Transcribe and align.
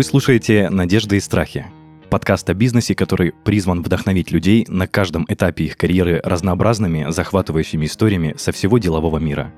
Вы 0.00 0.04
слушаете 0.04 0.70
«Надежды 0.70 1.18
и 1.18 1.20
страхи»– 1.20 1.66
подкаст 2.08 2.48
о 2.48 2.54
бизнесе, 2.54 2.94
который 2.94 3.34
призван 3.44 3.82
вдохновить 3.82 4.30
людей 4.30 4.64
на 4.66 4.88
каждом 4.88 5.26
этапе 5.28 5.64
их 5.64 5.76
карьеры 5.76 6.22
разнообразными, 6.24 7.10
захватывающими 7.10 7.84
историями 7.84 8.34
со 8.38 8.50
всего 8.50 8.78
делового 8.78 9.18
мира. 9.18 9.52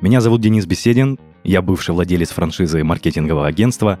Меня 0.00 0.22
зовут 0.22 0.40
Денис 0.40 0.64
Беседин, 0.64 1.18
я 1.42 1.60
бывший 1.60 1.90
владелец 1.90 2.30
франшизы 2.30 2.82
маркетингового 2.82 3.46
агентства, 3.46 4.00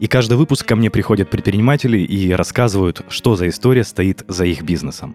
и 0.00 0.06
каждый 0.06 0.38
выпуск 0.38 0.66
ко 0.66 0.76
мне 0.76 0.90
приходят 0.90 1.28
предприниматели 1.28 1.98
и 1.98 2.32
рассказывают, 2.32 3.02
что 3.10 3.36
за 3.36 3.50
история 3.50 3.84
стоит 3.84 4.24
за 4.28 4.46
их 4.46 4.62
бизнесом. 4.62 5.14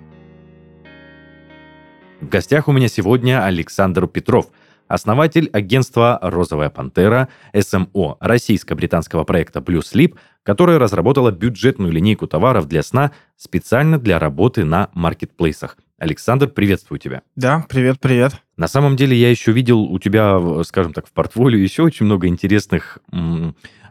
В 2.22 2.30
гостях 2.30 2.68
у 2.68 2.72
меня 2.72 2.88
сегодня 2.88 3.44
Александр 3.44 4.06
Петров– 4.06 4.52
основатель 4.94 5.50
агентства 5.52 6.20
«Розовая 6.22 6.70
пантера», 6.70 7.30
СМО 7.58 8.18
российско-британского 8.20 9.24
проекта 9.24 9.60
Blue 9.60 9.82
Sleep, 9.82 10.16
которое 10.44 10.78
разработало 10.78 11.32
бюджетную 11.32 11.92
линейку 11.92 12.28
товаров 12.28 12.68
для 12.68 12.84
сна 12.84 13.12
специально 13.36 13.98
для 13.98 14.20
работы 14.20 14.66
на 14.66 14.90
маркетплейсах. 14.94 15.78
Александр, 15.98 16.48
приветствую 16.48 17.00
тебя. 17.00 17.24
Да, 17.36 17.66
привет, 17.68 18.00
привет. 18.00 18.34
На 18.56 18.68
самом 18.68 18.96
деле 18.96 19.18
я 19.18 19.32
еще 19.32 19.52
видел 19.52 19.82
у 19.82 19.98
тебя, 19.98 20.40
скажем 20.64 20.94
так, 20.94 21.08
в 21.08 21.12
портфолио 21.12 21.58
еще 21.58 21.84
очень 21.84 22.06
много 22.06 22.28
интересных 22.28 23.00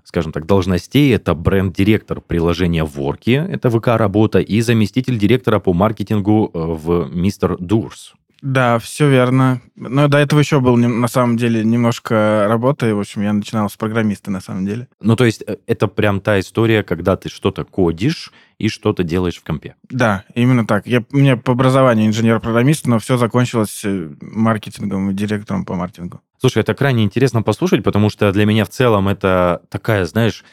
скажем 0.04 0.32
так, 0.32 0.46
должностей. 0.46 1.14
Это 1.14 1.34
бренд-директор 1.34 2.20
приложения 2.20 2.84
Ворки, 2.84 3.30
это 3.30 3.70
ВК-работа, 3.70 4.40
и 4.40 4.60
заместитель 4.60 5.16
директора 5.16 5.60
по 5.60 5.72
маркетингу 5.72 6.50
э, 6.52 6.58
в 6.58 7.08
Мистер 7.14 7.56
Дурс. 7.58 8.14
Да, 8.42 8.80
все 8.80 9.08
верно. 9.08 9.62
Но 9.76 10.08
до 10.08 10.18
этого 10.18 10.40
еще 10.40 10.60
был 10.60 10.76
на 10.76 11.06
самом 11.06 11.36
деле 11.36 11.64
немножко 11.64 12.46
работы. 12.48 12.92
В 12.92 12.98
общем, 12.98 13.22
я 13.22 13.32
начинал 13.32 13.70
с 13.70 13.76
программиста 13.76 14.32
на 14.32 14.40
самом 14.40 14.66
деле. 14.66 14.88
Ну, 15.00 15.14
то 15.14 15.24
есть 15.24 15.44
э, 15.46 15.58
это 15.68 15.86
прям 15.86 16.20
та 16.20 16.40
история, 16.40 16.82
когда 16.82 17.16
ты 17.16 17.28
что-то 17.28 17.64
кодишь 17.64 18.32
и 18.58 18.68
что-то 18.68 19.04
делаешь 19.04 19.36
в 19.36 19.44
компе. 19.44 19.76
Да, 19.88 20.24
именно 20.34 20.66
так. 20.66 20.88
Я, 20.88 21.04
у 21.12 21.16
меня 21.16 21.36
по 21.36 21.52
образованию 21.52 22.08
инженер-программист, 22.08 22.86
но 22.88 22.98
все 22.98 23.16
закончилось 23.16 23.82
э, 23.84 24.10
маркетингом 24.20 25.10
и 25.10 25.14
директором 25.14 25.64
по 25.64 25.76
маркетингу. 25.76 26.20
Слушай, 26.38 26.62
это 26.62 26.74
крайне 26.74 27.04
интересно 27.04 27.42
послушать, 27.42 27.84
потому 27.84 28.10
что 28.10 28.32
для 28.32 28.44
меня 28.44 28.64
в 28.64 28.70
целом 28.70 29.06
это 29.06 29.62
такая, 29.68 30.04
знаешь, 30.04 30.44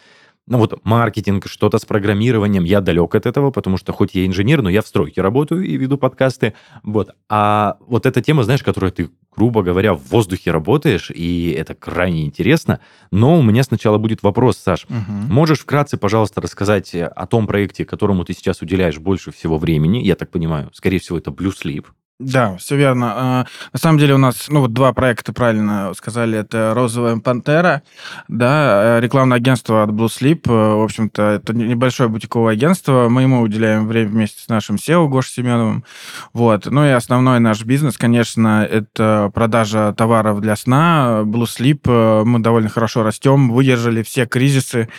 ну 0.49 0.57
вот 0.57 0.83
маркетинг, 0.83 1.47
что-то 1.47 1.77
с 1.77 1.85
программированием, 1.85 2.63
я 2.63 2.81
далек 2.81 3.15
от 3.15 3.25
этого, 3.25 3.51
потому 3.51 3.77
что 3.77 3.93
хоть 3.93 4.15
я 4.15 4.25
инженер, 4.25 4.61
но 4.61 4.69
я 4.69 4.81
в 4.81 4.87
стройке 4.87 5.21
работаю 5.21 5.63
и 5.63 5.77
веду 5.77 5.97
подкасты, 5.97 6.53
вот. 6.83 7.11
А 7.29 7.77
вот 7.87 8.05
эта 8.05 8.21
тема, 8.21 8.43
знаешь, 8.43 8.63
которая 8.63 8.91
ты, 8.91 9.09
грубо 9.35 9.61
говоря, 9.61 9.93
в 9.93 10.03
воздухе 10.09 10.51
работаешь, 10.51 11.11
и 11.11 11.51
это 11.51 11.75
крайне 11.75 12.25
интересно, 12.25 12.79
но 13.11 13.37
у 13.37 13.43
меня 13.43 13.63
сначала 13.63 13.97
будет 13.97 14.23
вопрос, 14.23 14.57
Саш, 14.57 14.85
угу. 14.85 15.11
можешь 15.29 15.59
вкратце, 15.59 15.97
пожалуйста, 15.97 16.41
рассказать 16.41 16.93
о 16.95 17.27
том 17.27 17.47
проекте, 17.47 17.85
которому 17.85 18.25
ты 18.25 18.33
сейчас 18.33 18.61
уделяешь 18.61 18.97
больше 18.97 19.31
всего 19.31 19.57
времени, 19.57 19.99
я 19.99 20.15
так 20.15 20.31
понимаю, 20.31 20.71
скорее 20.73 20.99
всего, 20.99 21.19
это 21.19 21.29
Blue 21.29 21.53
Sleep, 21.53 21.85
да, 22.19 22.57
все 22.57 22.75
верно. 22.75 23.13
А, 23.15 23.45
на 23.71 23.79
самом 23.79 23.97
деле 23.97 24.15
у 24.15 24.17
нас, 24.17 24.47
ну 24.49 24.59
вот 24.59 24.73
два 24.73 24.91
проекта, 24.91 25.31
правильно 25.31 25.93
сказали, 25.95 26.37
это 26.37 26.73
«Розовая 26.75 27.15
пантера», 27.15 27.81
да, 28.27 28.97
э, 28.97 28.99
рекламное 28.99 29.37
агентство 29.37 29.83
от 29.83 29.91
Blue 29.91 30.07
Sleep, 30.07 30.41
э, 30.45 30.51
в 30.51 30.83
общем-то, 30.83 31.23
это 31.23 31.53
небольшое 31.53 32.09
бутиковое 32.09 32.53
агентство, 32.55 33.07
мы 33.07 33.21
ему 33.21 33.39
уделяем 33.39 33.87
время 33.87 34.09
вместе 34.09 34.43
с 34.43 34.49
нашим 34.49 34.75
SEO 34.75 35.07
Гошей 35.07 35.35
Семеновым, 35.35 35.85
вот. 36.33 36.65
Ну 36.65 36.85
и 36.85 36.89
основной 36.89 37.39
наш 37.39 37.63
бизнес, 37.63 37.97
конечно, 37.97 38.67
это 38.69 39.31
продажа 39.33 39.93
товаров 39.97 40.41
для 40.41 40.57
сна, 40.57 41.21
Blue 41.23 41.45
Sleep, 41.45 41.79
э, 41.85 42.25
мы 42.25 42.39
довольно 42.39 42.67
хорошо 42.67 43.03
растем, 43.03 43.49
выдержали 43.49 44.03
все 44.03 44.25
кризисы, 44.25 44.89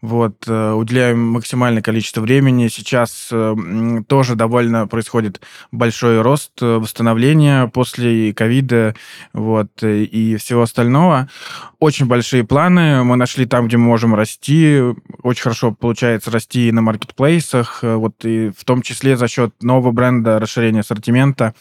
вот, 0.00 0.46
уделяем 0.46 1.18
максимальное 1.18 1.82
количество 1.82 2.20
времени, 2.20 2.68
сейчас 2.68 3.32
тоже 4.06 4.36
довольно 4.36 4.86
происходит 4.86 5.40
большой 5.72 6.22
рост 6.22 6.52
восстановления 6.78 7.68
после 7.68 8.32
ковида 8.34 8.94
вот, 9.32 9.82
и 9.82 10.36
всего 10.36 10.62
остального. 10.62 11.28
Очень 11.78 12.06
большие 12.06 12.44
планы. 12.44 13.02
Мы 13.04 13.16
нашли 13.16 13.46
там, 13.46 13.68
где 13.68 13.76
мы 13.76 13.84
можем 13.84 14.14
расти. 14.14 14.80
Очень 15.22 15.42
хорошо 15.42 15.72
получается 15.72 16.30
расти 16.30 16.70
на 16.72 16.82
маркетплейсах, 16.82 17.80
вот, 17.82 18.24
и 18.24 18.50
в 18.56 18.64
том 18.64 18.82
числе 18.82 19.16
за 19.16 19.28
счет 19.28 19.54
нового 19.62 19.92
бренда, 19.92 20.38
расширения 20.38 20.80
ассортимента. 20.80 21.54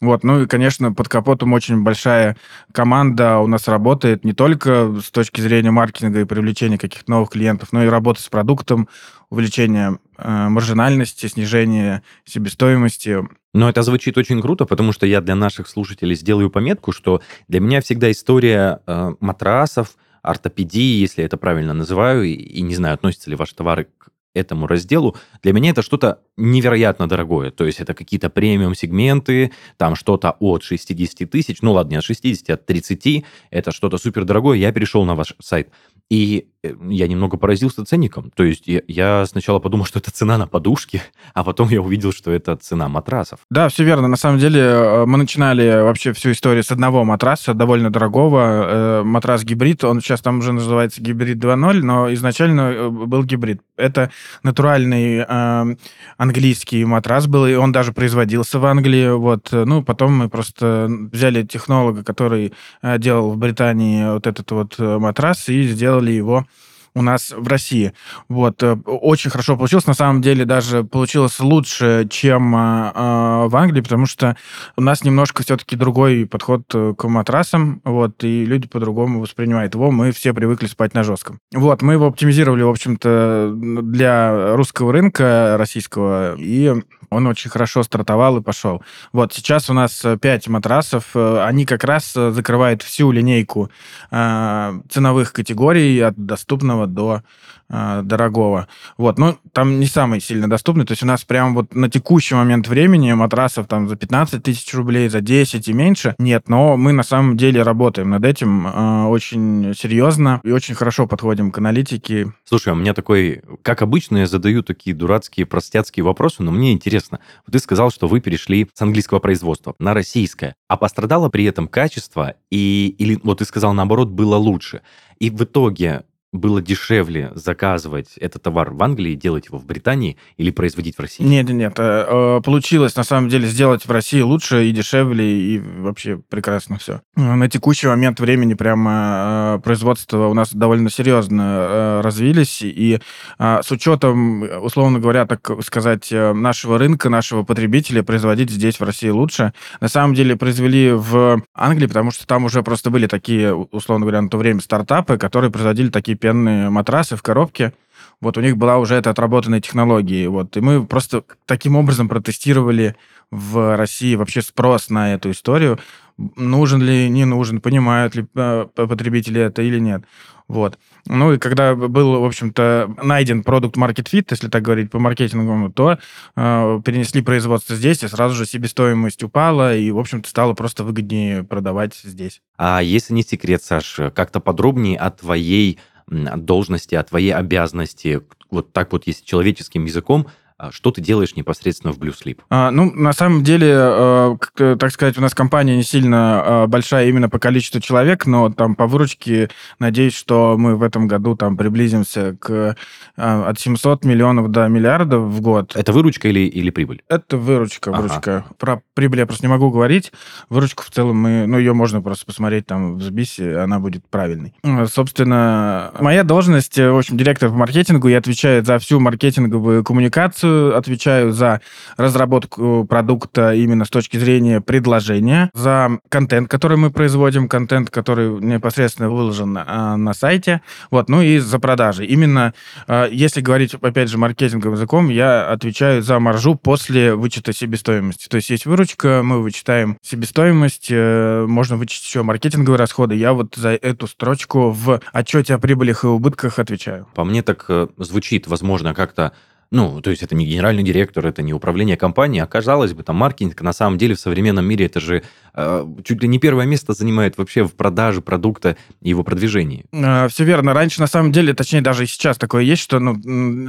Вот, 0.00 0.24
ну 0.24 0.42
и, 0.42 0.46
конечно, 0.46 0.92
под 0.92 1.08
капотом 1.08 1.52
очень 1.52 1.82
большая 1.82 2.36
команда 2.72 3.38
у 3.38 3.46
нас 3.46 3.68
работает 3.68 4.24
не 4.24 4.32
только 4.32 4.94
с 5.02 5.10
точки 5.10 5.40
зрения 5.40 5.70
маркетинга 5.70 6.20
и 6.20 6.24
привлечения 6.24 6.78
каких-то 6.78 7.10
новых 7.10 7.30
клиентов, 7.30 7.72
но 7.72 7.84
и 7.84 7.88
работа 7.88 8.22
с 8.22 8.28
продуктом, 8.28 8.88
увеличение 9.30 9.98
э, 10.18 10.48
маржинальности, 10.48 11.26
снижение 11.26 12.02
себестоимости. 12.24 13.18
Но 13.52 13.68
это 13.68 13.82
звучит 13.82 14.18
очень 14.18 14.40
круто, 14.42 14.64
потому 14.64 14.92
что 14.92 15.06
я 15.06 15.20
для 15.20 15.34
наших 15.34 15.68
слушателей 15.68 16.16
сделаю 16.16 16.50
пометку, 16.50 16.92
что 16.92 17.22
для 17.48 17.60
меня 17.60 17.80
всегда 17.80 18.10
история 18.10 18.80
э, 18.86 19.14
матрасов, 19.20 19.96
ортопедии, 20.22 21.00
если 21.00 21.22
это 21.22 21.36
правильно 21.36 21.74
называю, 21.74 22.24
и, 22.24 22.32
и 22.32 22.62
не 22.62 22.74
знаю, 22.74 22.94
относятся 22.94 23.30
ли 23.30 23.36
ваши 23.36 23.54
товары 23.54 23.88
к 23.98 24.10
этому 24.34 24.66
разделу, 24.66 25.16
для 25.42 25.52
меня 25.52 25.70
это 25.70 25.82
что-то 25.82 26.20
невероятно 26.36 27.08
дорогое. 27.08 27.50
То 27.50 27.64
есть 27.64 27.80
это 27.80 27.94
какие-то 27.94 28.28
премиум-сегменты, 28.28 29.52
там 29.76 29.94
что-то 29.94 30.36
от 30.40 30.62
60 30.62 31.30
тысяч, 31.30 31.62
ну 31.62 31.72
ладно, 31.72 31.92
не 31.92 31.96
от 31.96 32.04
60, 32.04 32.50
от 32.50 32.66
30, 32.66 33.24
это 33.50 33.72
что-то 33.72 33.98
супер 33.98 34.24
дорогое. 34.24 34.58
Я 34.58 34.72
перешел 34.72 35.04
на 35.04 35.14
ваш 35.14 35.34
сайт, 35.40 35.70
и 36.10 36.48
я 36.88 37.06
немного 37.08 37.36
поразился 37.36 37.84
ценником. 37.84 38.30
То 38.34 38.44
есть 38.44 38.64
я, 38.66 39.26
сначала 39.26 39.58
подумал, 39.58 39.86
что 39.86 39.98
это 39.98 40.10
цена 40.10 40.38
на 40.38 40.46
подушки, 40.46 41.02
а 41.34 41.44
потом 41.44 41.68
я 41.68 41.80
увидел, 41.80 42.12
что 42.12 42.30
это 42.30 42.56
цена 42.56 42.88
матрасов. 42.88 43.40
Да, 43.50 43.68
все 43.68 43.84
верно. 43.84 44.08
На 44.08 44.16
самом 44.16 44.38
деле 44.38 44.60
э, 44.60 45.04
мы 45.06 45.18
начинали 45.18 45.82
вообще 45.82 46.12
всю 46.12 46.32
историю 46.32 46.62
с 46.62 46.70
одного 46.70 47.04
матраса, 47.04 47.54
довольно 47.54 47.90
дорогого. 47.90 48.40
Э, 48.40 49.02
матрас 49.04 49.44
гибрид, 49.44 49.84
он 49.84 50.00
сейчас 50.00 50.20
там 50.20 50.38
уже 50.38 50.52
называется 50.52 51.02
гибрид 51.02 51.38
2.0, 51.38 51.82
но 51.82 52.12
изначально 52.14 52.90
был 52.90 53.24
гибрид. 53.24 53.60
Это 53.76 54.10
натуральный 54.42 55.24
э, 55.28 55.76
английский 56.16 56.84
матрас 56.84 57.26
был, 57.26 57.46
и 57.46 57.54
он 57.54 57.72
даже 57.72 57.92
производился 57.92 58.58
в 58.58 58.66
Англии. 58.66 59.10
Вот. 59.10 59.48
Ну, 59.52 59.82
потом 59.82 60.14
мы 60.14 60.28
просто 60.28 60.88
взяли 61.12 61.42
технолога, 61.42 62.04
который 62.04 62.52
делал 62.98 63.32
в 63.32 63.36
Британии 63.36 64.12
вот 64.12 64.26
этот 64.26 64.50
вот 64.50 64.78
матрас, 64.78 65.48
и 65.48 65.64
сделали 65.64 66.12
его 66.12 66.46
у 66.94 67.02
нас 67.02 67.34
в 67.36 67.46
России. 67.48 67.92
Вот. 68.28 68.62
Э, 68.62 68.76
очень 68.86 69.30
хорошо 69.30 69.56
получилось. 69.56 69.86
На 69.86 69.94
самом 69.94 70.22
деле 70.22 70.44
даже 70.44 70.84
получилось 70.84 71.40
лучше, 71.40 72.06
чем 72.10 72.54
э, 72.54 72.92
э, 72.94 73.46
в 73.48 73.56
Англии, 73.56 73.80
потому 73.80 74.06
что 74.06 74.36
у 74.76 74.82
нас 74.82 75.04
немножко 75.04 75.42
все-таки 75.42 75.76
другой 75.76 76.26
подход 76.26 76.62
э, 76.74 76.94
к 76.96 77.08
матрасам, 77.08 77.80
вот, 77.84 78.22
и 78.22 78.44
люди 78.44 78.68
по-другому 78.68 79.20
воспринимают 79.20 79.74
его. 79.74 79.90
Мы 79.90 80.12
все 80.12 80.32
привыкли 80.32 80.66
спать 80.66 80.94
на 80.94 81.02
жестком. 81.02 81.40
Вот, 81.52 81.82
мы 81.82 81.94
его 81.94 82.06
оптимизировали, 82.06 82.62
в 82.62 82.70
общем-то, 82.70 83.52
для 83.54 84.56
русского 84.56 84.92
рынка, 84.92 85.56
российского, 85.58 86.36
и 86.36 86.74
он 87.10 87.26
очень 87.26 87.50
хорошо 87.50 87.82
стартовал 87.82 88.38
и 88.38 88.42
пошел. 88.42 88.82
Вот 89.12 89.32
сейчас 89.32 89.70
у 89.70 89.72
нас 89.72 90.04
5 90.20 90.48
матрасов. 90.48 91.14
Они 91.14 91.64
как 91.64 91.84
раз 91.84 92.12
закрывают 92.12 92.82
всю 92.82 93.10
линейку 93.12 93.70
э, 94.10 94.80
ценовых 94.90 95.32
категорий 95.32 96.00
от 96.00 96.16
доступного 96.16 96.83
до 96.86 97.22
э, 97.68 98.02
дорогого. 98.02 98.68
Вот, 98.96 99.18
ну, 99.18 99.36
там 99.52 99.80
не 99.80 99.86
самый 99.86 100.20
сильно 100.20 100.48
доступный, 100.48 100.84
то 100.84 100.92
есть 100.92 101.02
у 101.02 101.06
нас 101.06 101.24
прям 101.24 101.54
вот 101.54 101.74
на 101.74 101.88
текущий 101.88 102.34
момент 102.34 102.68
времени 102.68 103.12
матрасов 103.12 103.66
там 103.66 103.88
за 103.88 103.96
15 103.96 104.42
тысяч 104.42 104.72
рублей, 104.74 105.08
за 105.08 105.20
10 105.20 105.68
и 105.68 105.72
меньше 105.72 106.14
нет, 106.18 106.48
но 106.48 106.76
мы 106.76 106.92
на 106.92 107.02
самом 107.02 107.36
деле 107.36 107.62
работаем 107.62 108.10
над 108.10 108.24
этим 108.24 108.66
э, 108.66 109.04
очень 109.06 109.74
серьезно 109.76 110.40
и 110.44 110.50
очень 110.50 110.74
хорошо 110.74 111.06
подходим 111.06 111.50
к 111.50 111.58
аналитике. 111.58 112.32
Слушай, 112.44 112.70
а 112.70 112.72
у 112.72 112.76
меня 112.76 112.94
такой, 112.94 113.42
как 113.62 113.82
обычно, 113.82 114.18
я 114.18 114.26
задаю 114.26 114.62
такие 114.62 114.94
дурацкие, 114.94 115.46
простяцкие 115.46 116.04
вопросы, 116.04 116.42
но 116.42 116.50
мне 116.50 116.72
интересно. 116.72 117.20
Ты 117.50 117.58
сказал, 117.58 117.90
что 117.90 118.08
вы 118.08 118.20
перешли 118.20 118.68
с 118.72 118.82
английского 118.82 119.18
производства 119.18 119.74
на 119.78 119.94
российское, 119.94 120.54
а 120.68 120.76
пострадало 120.76 121.28
при 121.28 121.44
этом 121.44 121.68
качество, 121.68 122.34
и, 122.50 122.94
или 122.98 123.18
вот 123.22 123.38
ты 123.38 123.44
сказал, 123.44 123.72
наоборот, 123.74 124.08
было 124.08 124.36
лучше. 124.36 124.82
И 125.18 125.30
в 125.30 125.42
итоге 125.42 126.04
было 126.34 126.60
дешевле 126.60 127.30
заказывать 127.34 128.16
этот 128.18 128.42
товар 128.42 128.70
в 128.72 128.82
Англии, 128.82 129.14
делать 129.14 129.46
его 129.46 129.58
в 129.58 129.64
Британии 129.64 130.16
или 130.36 130.50
производить 130.50 130.96
в 130.96 131.00
России? 131.00 131.22
Нет, 131.22 131.48
нет, 131.48 131.74
э, 131.78 131.82
э, 131.82 132.40
получилось 132.44 132.96
на 132.96 133.04
самом 133.04 133.28
деле 133.28 133.46
сделать 133.46 133.86
в 133.86 133.90
России 133.90 134.20
лучше 134.20 134.66
и 134.66 134.72
дешевле, 134.72 135.24
и 135.24 135.58
вообще 135.58 136.20
прекрасно 136.28 136.78
все. 136.78 137.02
На 137.14 137.48
текущий 137.48 137.86
момент 137.86 138.18
времени 138.18 138.54
прямо 138.54 139.58
э, 139.58 139.62
производство 139.62 140.26
у 140.26 140.34
нас 140.34 140.52
довольно 140.52 140.90
серьезно 140.90 142.00
развились, 142.02 142.62
и 142.62 143.00
с 143.38 143.70
учетом, 143.70 144.42
условно 144.62 144.98
говоря, 144.98 145.26
так 145.26 145.48
сказать, 145.64 146.08
нашего 146.10 146.78
рынка, 146.78 147.08
нашего 147.08 147.44
потребителя, 147.44 148.02
производить 148.02 148.50
здесь, 148.50 148.80
в 148.80 148.82
России, 148.82 149.08
лучше. 149.08 149.52
На 149.80 149.88
самом 149.88 150.14
деле 150.14 150.36
произвели 150.36 150.90
в 150.92 151.42
Англии, 151.54 151.86
потому 151.86 152.10
что 152.10 152.26
там 152.26 152.44
уже 152.44 152.62
просто 152.62 152.90
были 152.90 153.06
такие, 153.06 153.54
условно 153.54 154.04
говоря, 154.04 154.20
на 154.22 154.28
то 154.28 154.36
время 154.36 154.60
стартапы, 154.60 155.16
которые 155.16 155.50
производили 155.50 155.90
такие 155.90 156.16
пенные 156.24 156.70
матрасы 156.70 157.16
в 157.16 157.22
коробке. 157.22 157.74
Вот 158.22 158.38
у 158.38 158.40
них 158.40 158.56
была 158.56 158.78
уже 158.78 158.94
эта 158.94 159.10
отработанная 159.10 159.60
технология. 159.60 160.26
Вот, 160.26 160.56
и 160.56 160.60
мы 160.62 160.86
просто 160.86 161.22
таким 161.44 161.76
образом 161.76 162.08
протестировали 162.08 162.96
в 163.30 163.76
России 163.76 164.14
вообще 164.14 164.40
спрос 164.40 164.88
на 164.88 165.12
эту 165.12 165.32
историю. 165.32 165.78
Нужен 166.16 166.80
ли, 166.80 167.10
не 167.10 167.26
нужен, 167.26 167.60
понимают 167.60 168.14
ли 168.14 168.24
э, 168.34 168.66
потребители 168.74 169.42
это 169.42 169.60
или 169.60 169.78
нет. 169.78 170.04
Вот. 170.48 170.78
Ну 171.06 171.34
и 171.34 171.38
когда 171.38 171.74
был, 171.74 172.20
в 172.20 172.24
общем-то, 172.24 172.94
найден 173.02 173.42
продукт 173.42 173.76
Market 173.76 174.08
Fit, 174.10 174.28
если 174.30 174.48
так 174.48 174.62
говорить 174.62 174.90
по 174.90 174.98
маркетинговому, 174.98 175.70
то 175.70 175.98
э, 176.36 176.80
перенесли 176.84 177.20
производство 177.20 177.76
здесь, 177.76 178.02
и 178.02 178.08
сразу 178.08 178.34
же 178.34 178.46
себестоимость 178.46 179.22
упала, 179.22 179.76
и, 179.76 179.90
в 179.90 179.98
общем-то, 179.98 180.28
стало 180.28 180.54
просто 180.54 180.84
выгоднее 180.84 181.44
продавать 181.44 181.94
здесь. 182.02 182.40
А 182.56 182.82
если 182.82 183.12
не 183.12 183.22
секрет, 183.22 183.62
Саш, 183.62 184.00
как-то 184.14 184.40
подробнее 184.40 184.98
о 184.98 185.10
твоей 185.10 185.78
должности, 186.06 186.94
о 186.94 187.02
твоей 187.02 187.32
обязанности, 187.32 188.22
вот 188.50 188.72
так 188.72 188.92
вот, 188.92 189.06
если 189.06 189.24
человеческим 189.24 189.84
языком, 189.84 190.26
а 190.26 190.30
что 190.70 190.92
ты 190.92 191.00
делаешь 191.00 191.34
непосредственно 191.34 191.92
в 191.92 191.98
Blue 191.98 192.14
Sleep? 192.14 192.38
А, 192.48 192.70
ну, 192.70 192.90
на 192.92 193.12
самом 193.12 193.42
деле, 193.42 193.74
э, 193.74 194.36
так 194.78 194.92
сказать, 194.92 195.18
у 195.18 195.20
нас 195.20 195.34
компания 195.34 195.76
не 195.76 195.82
сильно 195.82 196.42
э, 196.46 196.66
большая 196.68 197.08
именно 197.08 197.28
по 197.28 197.40
количеству 197.40 197.80
человек, 197.80 198.26
но 198.26 198.50
там 198.50 198.76
по 198.76 198.86
выручке 198.86 199.50
надеюсь, 199.80 200.14
что 200.14 200.56
мы 200.56 200.76
в 200.76 200.82
этом 200.84 201.08
году 201.08 201.34
там 201.34 201.56
приблизимся 201.56 202.36
к 202.38 202.50
э, 202.50 202.74
от 203.16 203.58
700 203.58 204.04
миллионов 204.04 204.50
до 204.50 204.68
миллиардов 204.68 205.24
в 205.24 205.40
год. 205.40 205.74
Это 205.74 205.92
выручка 205.92 206.28
или, 206.28 206.40
или 206.40 206.70
прибыль? 206.70 207.02
Это 207.08 207.36
выручка, 207.36 207.90
выручка. 207.90 208.36
Ага. 208.36 208.46
Про 208.58 208.82
прибыль 208.94 209.20
я 209.20 209.26
просто 209.26 209.44
не 209.46 209.50
могу 209.50 209.70
говорить. 209.70 210.12
Выручку 210.50 210.84
в 210.84 210.90
целом 210.90 211.16
мы, 211.16 211.46
ну, 211.46 211.58
ее 211.58 211.72
можно 211.72 212.00
просто 212.00 212.26
посмотреть 212.26 212.66
там 212.66 212.96
в 212.96 213.02
Сбисе, 213.02 213.58
она 213.58 213.80
будет 213.80 214.06
правильной. 214.08 214.54
Собственно, 214.86 215.92
моя 215.98 216.22
должность, 216.22 216.78
в 216.78 216.96
общем, 216.96 217.16
директор 217.16 217.50
по 217.50 217.56
маркетингу, 217.56 218.06
я 218.06 218.18
отвечаю 218.18 218.64
за 218.64 218.78
всю 218.78 219.00
маркетинговую 219.00 219.82
коммуникацию 219.82 220.43
отвечаю 220.44 221.32
за 221.32 221.60
разработку 221.96 222.84
продукта 222.84 223.54
именно 223.54 223.84
с 223.84 223.90
точки 223.90 224.16
зрения 224.16 224.60
предложения, 224.60 225.50
за 225.54 225.98
контент, 226.08 226.48
который 226.48 226.76
мы 226.76 226.90
производим, 226.90 227.48
контент, 227.48 227.90
который 227.90 228.40
непосредственно 228.40 229.10
выложен 229.10 229.52
на, 229.52 229.96
на 229.96 230.14
сайте, 230.14 230.62
вот, 230.90 231.08
ну 231.08 231.22
и 231.22 231.38
за 231.38 231.58
продажи. 231.58 232.04
Именно, 232.06 232.54
а, 232.86 233.08
если 233.08 233.40
говорить, 233.40 233.74
опять 233.74 234.08
же, 234.08 234.18
маркетинговым 234.18 234.76
языком, 234.76 235.08
я 235.08 235.50
отвечаю 235.50 236.02
за 236.02 236.18
маржу 236.18 236.54
после 236.54 237.14
вычета 237.14 237.52
себестоимости. 237.52 238.28
То 238.28 238.36
есть 238.36 238.50
есть 238.50 238.66
выручка, 238.66 239.22
мы 239.24 239.42
вычитаем 239.42 239.96
себестоимость, 240.02 240.88
э, 240.90 241.44
можно 241.46 241.76
вычесть 241.76 242.04
еще 242.04 242.22
маркетинговые 242.22 242.78
расходы. 242.78 243.14
Я 243.14 243.32
вот 243.32 243.54
за 243.56 243.70
эту 243.70 244.06
строчку 244.06 244.70
в 244.70 245.00
отчете 245.12 245.54
о 245.54 245.58
прибылях 245.58 246.04
и 246.04 246.06
убытках 246.06 246.58
отвечаю. 246.58 247.06
По 247.14 247.24
мне 247.24 247.42
так 247.42 247.64
э, 247.68 247.88
звучит, 247.98 248.46
возможно, 248.46 248.94
как-то 248.94 249.32
ну, 249.70 250.00
то 250.00 250.10
есть 250.10 250.22
это 250.22 250.34
не 250.34 250.46
генеральный 250.46 250.82
директор, 250.82 251.26
это 251.26 251.42
не 251.42 251.52
управление 251.52 251.96
компанией, 251.96 252.42
а 252.42 252.46
казалось 252.46 252.92
бы, 252.92 253.02
там 253.02 253.16
маркетинг 253.16 253.60
на 253.62 253.72
самом 253.72 253.98
деле 253.98 254.14
в 254.14 254.20
современном 254.20 254.64
мире 254.64 254.86
это 254.86 255.00
же 255.00 255.22
э, 255.54 255.86
чуть 256.04 256.22
ли 256.22 256.28
не 256.28 256.38
первое 256.38 256.66
место 256.66 256.92
занимает 256.92 257.38
вообще 257.38 257.64
в 257.64 257.74
продаже 257.74 258.20
продукта 258.20 258.76
и 259.00 259.10
его 259.10 259.24
продвижении. 259.24 259.84
Э, 259.92 260.28
все 260.28 260.44
верно. 260.44 260.74
Раньше 260.74 261.00
на 261.00 261.06
самом 261.06 261.32
деле, 261.32 261.54
точнее 261.54 261.80
даже 261.80 262.04
и 262.04 262.06
сейчас 262.06 262.38
такое 262.38 262.62
есть, 262.62 262.82
что 262.82 262.98
ну, 262.98 263.16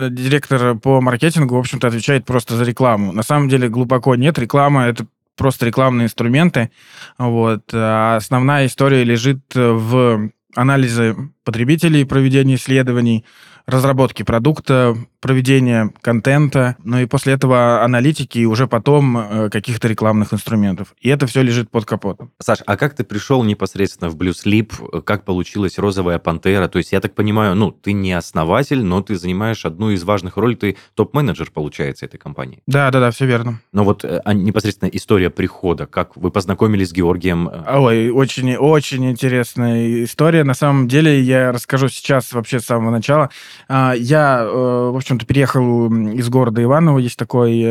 директор 0.09 0.75
по 0.75 1.01
маркетингу, 1.01 1.55
в 1.55 1.59
общем-то, 1.59 1.87
отвечает 1.87 2.25
просто 2.25 2.55
за 2.55 2.63
рекламу. 2.63 3.11
На 3.11 3.23
самом 3.23 3.49
деле 3.49 3.69
глубоко 3.69 4.15
нет. 4.15 4.37
Реклама 4.37 4.85
это 4.85 5.07
просто 5.35 5.65
рекламные 5.65 6.05
инструменты. 6.05 6.71
Вот. 7.17 7.63
А 7.73 8.17
основная 8.17 8.67
история 8.67 9.03
лежит 9.03 9.41
в 9.53 10.29
анализе 10.55 11.15
потребителей, 11.45 12.05
проведении 12.05 12.55
исследований, 12.55 13.23
разработки 13.65 14.23
продукта, 14.23 14.95
проведения 15.19 15.91
контента, 16.01 16.75
ну 16.83 16.99
и 16.99 17.05
после 17.05 17.33
этого 17.33 17.83
аналитики 17.83 18.37
и 18.37 18.45
уже 18.45 18.67
потом 18.67 19.17
э, 19.17 19.49
каких-то 19.49 19.87
рекламных 19.87 20.33
инструментов. 20.33 20.93
И 21.01 21.09
это 21.09 21.25
все 21.25 21.41
лежит 21.41 21.71
под 21.71 21.85
капотом. 21.85 22.31
Саш, 22.39 22.59
а 22.65 22.77
как 22.77 22.95
ты 22.95 23.03
пришел 23.03 23.43
непосредственно 23.43 24.09
в 24.09 24.17
Blue 24.17 24.33
Sleep? 24.33 25.01
Как 25.01 25.25
получилась 25.25 25.79
розовая 25.79 26.19
пантера? 26.19 26.67
То 26.67 26.77
есть, 26.77 26.91
я 26.91 27.01
так 27.01 27.15
понимаю, 27.15 27.55
ну, 27.55 27.71
ты 27.71 27.93
не 27.93 28.13
основатель, 28.13 28.83
но 28.83 29.01
ты 29.01 29.15
занимаешь 29.15 29.65
одну 29.65 29.89
из 29.89 30.03
важных 30.03 30.37
ролей, 30.37 30.55
ты 30.55 30.77
топ-менеджер, 30.93 31.49
получается, 31.51 32.05
этой 32.05 32.19
компании. 32.19 32.61
Да, 32.67 32.91
да, 32.91 32.99
да, 32.99 33.09
все 33.09 33.25
верно. 33.25 33.61
Но 33.71 33.83
вот 33.83 34.05
а 34.05 34.33
непосредственно 34.33 34.89
история 34.89 35.31
прихода, 35.31 35.87
как 35.87 36.15
вы 36.17 36.29
познакомились 36.29 36.89
с 36.89 36.93
Георгием? 36.93 37.49
Ой, 37.67 38.11
очень, 38.11 38.55
очень 38.55 39.09
интересная 39.09 40.03
история. 40.03 40.43
На 40.43 40.53
самом 40.53 40.87
деле, 40.87 41.19
я 41.19 41.34
расскажу 41.51 41.89
сейчас 41.89 42.33
вообще 42.33 42.59
с 42.59 42.65
самого 42.65 42.91
начала. 42.91 43.29
А, 43.67 43.93
я, 43.93 44.41
э, 44.41 44.45
в 44.45 44.95
общем-то, 44.95 45.25
переехал 45.25 45.87
из 46.11 46.29
города 46.29 46.61
Иваново, 46.63 46.99
есть 46.99 47.17
такой 47.17 47.61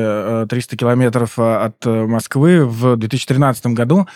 300 0.49 0.49
э, 0.55 0.77
километров 0.77 1.35
а, 1.39 1.67
от 1.67 1.87
э, 1.87 2.07
Москвы 2.07 2.65
в 2.67 2.97
2013 2.97 3.67
году, 3.69 4.07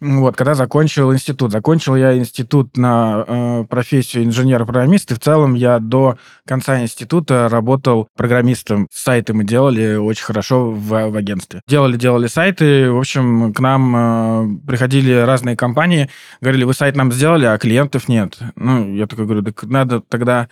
вот, 0.00 0.36
когда 0.36 0.54
закончил 0.54 1.12
институт. 1.12 1.52
Закончил 1.52 1.96
я 1.96 2.16
институт 2.16 2.76
на 2.76 3.64
профессию 3.68 4.24
инженера-программиста, 4.24 5.14
и 5.14 5.16
в 5.16 5.20
целом 5.20 5.54
я 5.54 5.78
до 5.78 6.18
конца 6.46 6.80
института 6.80 7.48
работал 7.48 8.08
программистом. 8.16 8.88
Сайты 8.92 9.34
мы 9.34 9.44
делали 9.44 9.96
очень 9.96 10.24
хорошо 10.24 10.70
в, 10.70 10.88
в 10.88 11.16
агентстве. 11.16 11.60
Делали-делали 11.68 12.26
сайты, 12.26 12.90
в 12.90 12.98
общем, 12.98 13.52
к 13.52 13.60
нам 13.60 14.60
приходили 14.66 15.12
разные 15.12 15.56
компании, 15.56 16.10
говорили, 16.40 16.64
вы 16.64 16.74
сайт 16.74 16.96
нам 16.96 17.12
сделали, 17.12 17.46
а 17.46 17.58
клиентов 17.58 18.08
нет. 18.08 18.38
Ну, 18.56 18.94
я 18.94 19.06
такой 19.06 19.24
говорю, 19.24 19.42
так 19.42 19.62
надо 19.64 20.00
тогда 20.00 20.48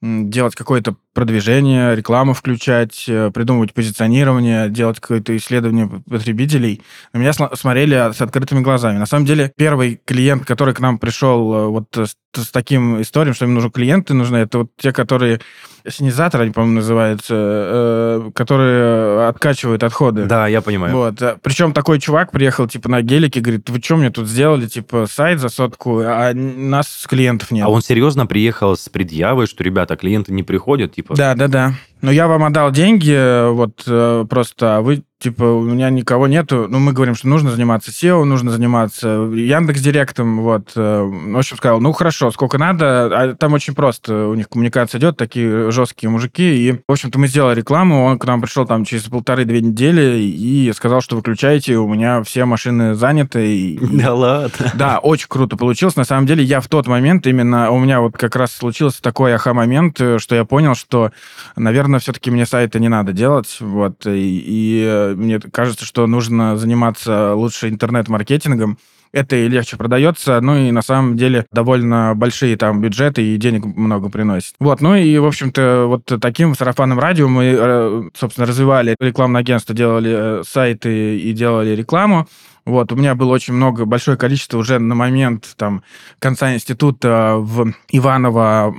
делать 0.00 0.54
какое-то 0.54 0.96
продвижение, 1.14 1.94
рекламу 1.94 2.32
включать, 2.34 3.04
э, 3.08 3.30
придумывать 3.32 3.74
позиционирование, 3.74 4.68
делать 4.68 5.00
какое-то 5.00 5.36
исследование 5.36 5.88
потребителей. 6.08 6.82
На 7.12 7.18
меня 7.18 7.32
смотрели 7.32 8.12
с 8.12 8.20
открытыми 8.20 8.60
глазами. 8.60 8.98
На 8.98 9.06
самом 9.06 9.26
деле, 9.26 9.52
первый 9.56 10.00
клиент, 10.04 10.44
который 10.44 10.74
к 10.74 10.80
нам 10.80 10.98
пришел 10.98 11.54
э, 11.54 11.66
вот 11.66 11.96
с, 11.96 12.16
с 12.34 12.50
таким 12.50 13.00
историей, 13.02 13.34
что 13.34 13.44
им 13.44 13.54
нужны 13.54 13.70
клиенты, 13.70 14.14
нужны, 14.14 14.38
это 14.38 14.58
вот 14.58 14.70
те, 14.78 14.92
которые 14.92 15.40
синизаторы, 15.88 16.44
они, 16.44 16.52
по-моему, 16.52 16.76
называются, 16.76 17.34
э, 17.34 18.30
которые 18.34 19.28
откачивают 19.28 19.82
отходы. 19.82 20.24
Да, 20.24 20.46
я 20.46 20.62
понимаю. 20.62 20.94
Вот. 20.94 21.20
Причем 21.42 21.72
такой 21.72 21.98
чувак 21.98 22.30
приехал, 22.30 22.68
типа, 22.68 22.88
на 22.88 23.02
гелике, 23.02 23.40
говорит, 23.40 23.68
вы 23.68 23.80
что 23.82 23.96
мне 23.96 24.10
тут 24.10 24.28
сделали, 24.28 24.66
типа, 24.66 25.06
сайт 25.10 25.40
за 25.40 25.48
сотку, 25.48 26.00
а 26.00 26.32
нас 26.34 27.04
клиентов 27.08 27.50
нет. 27.50 27.66
А 27.66 27.68
он 27.68 27.82
серьезно 27.82 28.26
приехал 28.26 28.76
с 28.76 28.88
предъявой, 28.88 29.46
что, 29.46 29.64
ребята, 29.64 29.96
клиенты 29.96 30.32
не 30.32 30.42
приходят, 30.42 30.92
типа... 31.02 31.16
Да, 31.16 31.34
да, 31.34 31.48
да. 31.48 31.72
Но 32.00 32.10
я 32.10 32.26
вам 32.26 32.44
отдал 32.44 32.72
деньги, 32.72 33.12
э, 33.12 33.50
вот 33.50 33.84
э, 33.86 34.24
просто, 34.28 34.80
вы 34.80 35.02
типа, 35.22 35.44
у 35.44 35.62
меня 35.62 35.88
никого 35.90 36.26
нету. 36.26 36.66
Ну, 36.68 36.80
мы 36.80 36.92
говорим, 36.92 37.14
что 37.14 37.28
нужно 37.28 37.50
заниматься 37.52 37.92
SEO, 37.92 38.24
нужно 38.24 38.50
заниматься 38.50 39.08
Яндекс 39.08 39.80
Директом, 39.80 40.42
вот. 40.42 40.72
Э, 40.74 41.02
в 41.02 41.38
общем, 41.38 41.56
сказал, 41.56 41.80
ну, 41.80 41.92
хорошо, 41.92 42.32
сколько 42.32 42.58
надо. 42.58 43.06
А 43.06 43.34
там 43.34 43.52
очень 43.52 43.74
просто, 43.74 44.26
у 44.26 44.34
них 44.34 44.48
коммуникация 44.48 44.98
идет, 44.98 45.16
такие 45.16 45.70
жесткие 45.70 46.10
мужики. 46.10 46.68
И, 46.68 46.72
в 46.72 46.92
общем-то, 46.92 47.20
мы 47.20 47.28
сделали 47.28 47.60
рекламу, 47.60 48.04
он 48.04 48.18
к 48.18 48.24
нам 48.24 48.40
пришел 48.40 48.66
там 48.66 48.84
через 48.84 49.04
полторы-две 49.04 49.60
недели 49.60 50.22
и 50.22 50.72
сказал, 50.74 51.00
что 51.00 51.14
выключайте, 51.14 51.76
у 51.76 51.86
меня 51.86 52.24
все 52.24 52.44
машины 52.44 52.94
заняты. 52.94 53.56
И, 53.56 53.78
да 54.02 54.14
ладно? 54.14 54.72
Да, 54.74 54.98
очень 54.98 55.28
круто 55.28 55.56
получилось. 55.56 55.94
На 55.94 56.04
самом 56.04 56.26
деле, 56.26 56.42
я 56.42 56.60
в 56.60 56.66
тот 56.66 56.88
момент 56.88 57.28
именно, 57.28 57.70
у 57.70 57.78
меня 57.78 58.00
вот 58.00 58.16
как 58.16 58.34
раз 58.34 58.52
случился 58.52 59.00
такой 59.00 59.34
аха-момент, 59.34 60.00
что 60.18 60.34
я 60.34 60.44
понял, 60.44 60.74
что, 60.74 61.12
наверное, 61.54 62.00
все-таки 62.00 62.32
мне 62.32 62.44
сайта 62.44 62.80
не 62.80 62.88
надо 62.88 63.12
делать. 63.12 63.58
Вот, 63.60 64.04
и, 64.06 64.42
и 64.44 65.11
мне 65.14 65.40
кажется, 65.40 65.84
что 65.84 66.06
нужно 66.06 66.56
заниматься 66.56 67.34
лучше 67.34 67.68
интернет-маркетингом. 67.68 68.78
Это 69.12 69.36
и 69.36 69.46
легче 69.46 69.76
продается, 69.76 70.40
ну 70.40 70.56
и 70.56 70.70
на 70.70 70.80
самом 70.80 71.18
деле 71.18 71.44
довольно 71.52 72.14
большие 72.16 72.56
там 72.56 72.80
бюджеты 72.80 73.22
и 73.22 73.36
денег 73.36 73.64
много 73.66 74.08
приносит. 74.08 74.54
Вот, 74.58 74.80
ну 74.80 74.94
и, 74.94 75.18
в 75.18 75.26
общем-то, 75.26 75.84
вот 75.86 76.10
таким 76.20 76.54
сарафанным 76.54 76.98
радио 76.98 77.28
мы, 77.28 77.54
э, 77.54 78.02
собственно, 78.14 78.46
развивали 78.46 78.96
рекламное 78.98 79.42
агентство, 79.42 79.74
делали 79.74 80.40
э, 80.40 80.42
сайты 80.46 81.18
и 81.18 81.32
делали 81.32 81.76
рекламу. 81.76 82.26
Вот, 82.64 82.92
у 82.92 82.96
меня 82.96 83.14
было 83.14 83.32
очень 83.32 83.54
много, 83.54 83.84
большое 83.84 84.16
количество 84.16 84.58
уже 84.58 84.78
на 84.78 84.94
момент 84.94 85.54
там, 85.56 85.82
конца 86.18 86.54
института 86.54 87.34
в 87.38 87.72
Иваново 87.90 88.74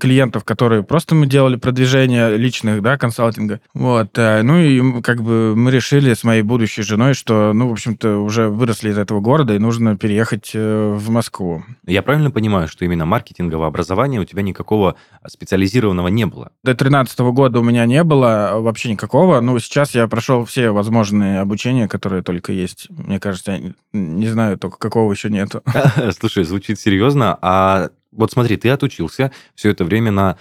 клиентов, 0.00 0.44
которые 0.44 0.82
просто 0.82 1.14
мы 1.14 1.26
делали 1.26 1.56
продвижение 1.56 2.36
личных, 2.36 2.80
да, 2.82 2.96
консалтинга. 2.96 3.60
Вот, 3.74 4.16
э, 4.16 4.42
ну 4.42 4.58
и 4.58 5.02
как 5.02 5.22
бы 5.22 5.54
мы 5.54 5.70
решили 5.70 6.14
с 6.14 6.24
моей 6.24 6.42
будущей 6.42 6.82
женой, 6.82 7.12
что, 7.14 7.52
ну, 7.52 7.68
в 7.68 7.72
общем-то, 7.72 8.18
уже 8.18 8.48
выросли 8.48 8.90
из 8.90 8.98
этого 8.98 9.20
города 9.20 9.54
и 9.54 9.58
нужно 9.58 9.96
переехать 9.96 10.52
э, 10.54 10.94
в 10.96 11.10
Москву. 11.10 11.62
Я 11.86 12.02
правильно 12.02 12.30
понимаю, 12.30 12.68
что 12.68 12.84
именно 12.84 13.04
маркетинговое 13.04 13.68
образование 13.68 14.20
у 14.20 14.24
тебя 14.24 14.42
никакого 14.42 14.96
специализированного 15.26 16.08
не 16.08 16.24
было? 16.24 16.50
До 16.62 16.72
2013 16.72 17.18
года 17.20 17.60
у 17.60 17.62
меня 17.62 17.84
не 17.84 18.02
было 18.02 18.52
вообще 18.54 18.90
никакого. 18.90 19.40
Ну, 19.40 19.58
сейчас 19.58 19.94
я 19.94 20.08
прошел 20.08 20.44
все 20.44 20.70
возможные 20.70 21.40
обучения, 21.40 21.88
которые 21.88 22.22
только 22.22 22.52
есть. 22.52 22.86
Мне 22.90 23.20
кажется, 23.26 23.60
не 23.92 24.28
знаю 24.28 24.56
только, 24.56 24.78
какого 24.78 25.10
еще 25.10 25.30
нету. 25.30 25.62
Слушай, 26.18 26.44
звучит 26.44 26.78
серьезно. 26.78 27.36
А 27.42 27.90
вот 28.16 28.32
смотри, 28.32 28.56
ты 28.56 28.68
отучился 28.70 29.30
все 29.54 29.70
это 29.70 29.84
время 29.84 30.10
на 30.10 30.36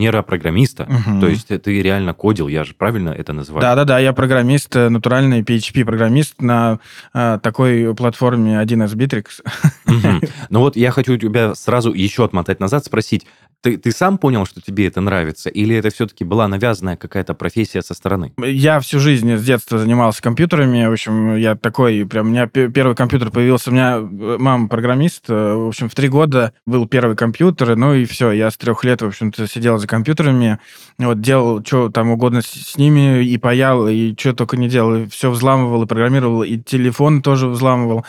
инженера-программиста, 0.00 0.86
Мгм. 0.88 1.20
то 1.20 1.28
есть 1.28 1.48
ты 1.48 1.82
реально 1.82 2.14
кодил, 2.14 2.48
я 2.48 2.64
же 2.64 2.74
правильно 2.74 3.10
это 3.10 3.32
называю? 3.32 3.62
Да-да-да, 3.62 3.98
я 3.98 4.12
программист, 4.12 4.74
э, 4.76 4.88
натуральный 4.88 5.42
PHP-программист 5.42 6.40
на 6.40 6.80
э, 7.14 7.38
такой 7.42 7.94
платформе 7.94 8.60
1С 8.60 8.94
Bittrex. 8.94 9.26
Мгм. 9.86 10.20
Ну 10.50 10.60
вот 10.60 10.76
я 10.76 10.90
хочу 10.90 11.16
тебя 11.16 11.54
сразу 11.54 11.92
еще 11.92 12.24
отмотать 12.24 12.60
назад, 12.60 12.84
спросить, 12.84 13.26
ты, 13.62 13.76
ты 13.76 13.92
сам 13.92 14.16
понял, 14.16 14.46
что 14.46 14.60
тебе 14.62 14.86
это 14.86 15.00
нравится, 15.02 15.50
или 15.50 15.76
это 15.76 15.90
все-таки 15.90 16.24
была 16.24 16.48
навязанная 16.48 16.96
какая-то 16.96 17.34
профессия 17.34 17.82
со 17.82 17.92
стороны? 17.94 18.32
Я 18.42 18.80
всю 18.80 18.98
жизнь 18.98 19.36
с 19.36 19.44
детства 19.44 19.78
занимался 19.78 20.22
компьютерами. 20.22 20.86
В 20.86 20.92
общем, 20.92 21.36
я 21.36 21.54
такой, 21.56 22.06
прям, 22.06 22.28
у 22.28 22.30
меня 22.30 22.46
пе- 22.46 22.68
первый 22.70 22.96
компьютер 22.96 23.30
появился. 23.30 23.68
У 23.70 23.74
меня 23.74 23.96
э, 23.98 24.36
мама 24.38 24.66
программист. 24.68 25.24
э, 25.28 25.54
В 25.54 25.68
общем, 25.68 25.90
в 25.90 25.94
три 25.94 26.08
года 26.08 26.54
был 26.66 26.88
первый 26.88 27.16
компьютер. 27.20 27.76
Ну 27.76 27.92
и 27.92 28.06
все, 28.06 28.32
я 28.32 28.50
с 28.50 28.56
трех 28.56 28.82
лет, 28.82 29.02
в 29.02 29.06
общем-то, 29.06 29.46
сидел 29.46 29.76
за 29.78 29.86
компьютерами. 29.86 30.58
Вот 30.98 31.20
делал, 31.20 31.62
что 31.62 31.90
там 31.90 32.10
угодно 32.10 32.40
с 32.42 32.78
ними, 32.78 33.22
и 33.22 33.36
паял, 33.36 33.86
и 33.88 34.14
что 34.18 34.32
только 34.32 34.56
не 34.56 34.68
делал. 34.68 35.06
Все 35.10 35.30
взламывал 35.30 35.82
и 35.82 35.86
программировал, 35.86 36.42
и 36.42 36.56
телефон 36.56 37.20
тоже 37.20 37.48
взламывал. 37.48 38.06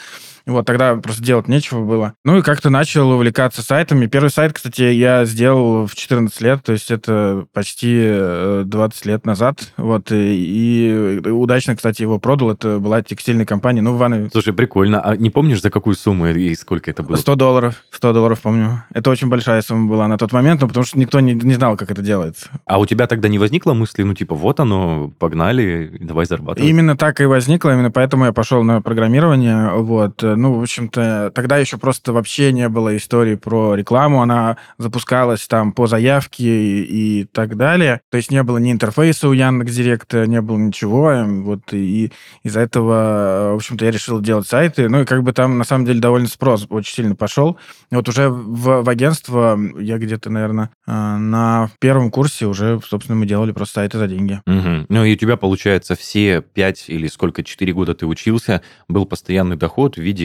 Вот, 0.51 0.65
тогда 0.65 0.95
просто 0.95 1.23
делать 1.23 1.47
нечего 1.47 1.83
было. 1.83 2.13
Ну 2.23 2.37
и 2.37 2.41
как-то 2.41 2.69
начал 2.69 3.09
увлекаться 3.11 3.61
сайтами. 3.61 4.05
Первый 4.05 4.29
сайт, 4.29 4.53
кстати, 4.53 4.83
я 4.83 5.25
сделал 5.25 5.87
в 5.87 5.95
14 5.95 6.41
лет, 6.41 6.63
то 6.63 6.73
есть 6.73 6.91
это 6.91 7.45
почти 7.53 7.97
э, 8.03 8.63
20 8.65 9.05
лет 9.05 9.25
назад. 9.25 9.73
Вот, 9.77 10.11
и, 10.11 11.21
и 11.25 11.29
удачно, 11.29 11.75
кстати, 11.75 12.01
его 12.01 12.19
продал. 12.19 12.51
Это 12.51 12.79
была 12.79 13.01
текстильная 13.01 13.45
компания, 13.45 13.81
ну, 13.81 13.93
в 13.93 13.97
Иванове. 13.97 14.29
Слушай, 14.31 14.53
прикольно. 14.53 15.01
А 15.01 15.15
не 15.15 15.29
помнишь, 15.29 15.61
за 15.61 15.69
какую 15.69 15.95
сумму 15.95 16.27
и 16.27 16.55
сколько 16.55 16.91
это 16.91 17.03
было? 17.03 17.15
100 17.15 17.35
долларов, 17.35 17.83
100 17.91 18.13
долларов, 18.13 18.39
помню. 18.41 18.83
Это 18.93 19.09
очень 19.09 19.27
большая 19.27 19.61
сумма 19.61 19.89
была 19.89 20.07
на 20.07 20.17
тот 20.17 20.31
момент, 20.31 20.61
ну, 20.61 20.67
потому 20.67 20.85
что 20.85 20.99
никто 20.99 21.19
не, 21.19 21.33
не 21.33 21.53
знал, 21.53 21.77
как 21.77 21.91
это 21.91 22.01
делается. 22.01 22.49
А 22.65 22.79
у 22.79 22.85
тебя 22.85 23.07
тогда 23.07 23.27
не 23.27 23.39
возникло 23.39 23.73
мысли, 23.73 24.03
ну, 24.03 24.13
типа, 24.13 24.35
вот 24.35 24.59
оно, 24.59 25.11
погнали, 25.19 25.97
давай 25.99 26.25
зарабатывать? 26.25 26.69
Именно 26.69 26.97
так 26.97 27.21
и 27.21 27.25
возникло, 27.25 27.71
именно 27.71 27.91
поэтому 27.91 28.25
я 28.25 28.33
пошел 28.33 28.63
на 28.63 28.81
программирование. 28.81 29.71
Вот. 29.75 30.23
Ну, 30.41 30.53
в 30.55 30.61
общем-то, 30.61 31.31
тогда 31.35 31.57
еще 31.57 31.77
просто 31.77 32.13
вообще 32.13 32.51
не 32.51 32.67
было 32.67 32.97
истории 32.97 33.35
про 33.35 33.75
рекламу. 33.75 34.21
Она 34.21 34.57
запускалась 34.79 35.47
там 35.47 35.71
по 35.71 35.85
заявке 35.85 36.43
и, 36.43 37.21
и 37.21 37.23
так 37.25 37.57
далее. 37.57 38.01
То 38.09 38.17
есть 38.17 38.31
не 38.31 38.41
было 38.41 38.57
ни 38.57 38.71
интерфейса 38.71 39.29
у 39.29 39.33
Яндекс.Директа, 39.33 40.25
не 40.25 40.41
было 40.41 40.57
ничего. 40.57 41.13
Вот. 41.43 41.61
И 41.73 42.11
из-за 42.43 42.61
этого, 42.61 43.51
в 43.53 43.55
общем-то, 43.55 43.85
я 43.85 43.91
решил 43.91 44.19
делать 44.19 44.47
сайты. 44.47 44.89
Ну, 44.89 45.01
и 45.01 45.05
как 45.05 45.23
бы 45.23 45.31
там, 45.31 45.57
на 45.57 45.63
самом 45.63 45.85
деле, 45.85 45.99
довольно 45.99 46.27
спрос 46.27 46.65
очень 46.69 46.95
сильно 46.95 47.15
пошел. 47.15 47.57
И 47.91 47.95
вот 47.95 48.09
уже 48.09 48.29
в, 48.29 48.81
в 48.81 48.89
агентство 48.89 49.59
я 49.79 49.97
где-то, 49.97 50.29
наверное, 50.29 50.71
на 50.87 51.69
первом 51.79 52.09
курсе 52.09 52.47
уже, 52.47 52.79
собственно, 52.87 53.17
мы 53.17 53.25
делали 53.25 53.51
просто 53.51 53.75
сайты 53.75 53.99
за 53.99 54.07
деньги. 54.07 54.41
Угу. 54.47 54.85
Ну, 54.89 55.05
и 55.05 55.13
у 55.13 55.17
тебя, 55.17 55.37
получается, 55.37 55.95
все 55.95 56.41
пять 56.41 56.85
или 56.87 57.07
сколько, 57.07 57.43
четыре 57.43 57.73
года 57.73 57.93
ты 57.93 58.05
учился, 58.05 58.61
был 58.87 59.05
постоянный 59.05 59.55
доход 59.55 59.97
в 59.97 60.01
виде 60.01 60.20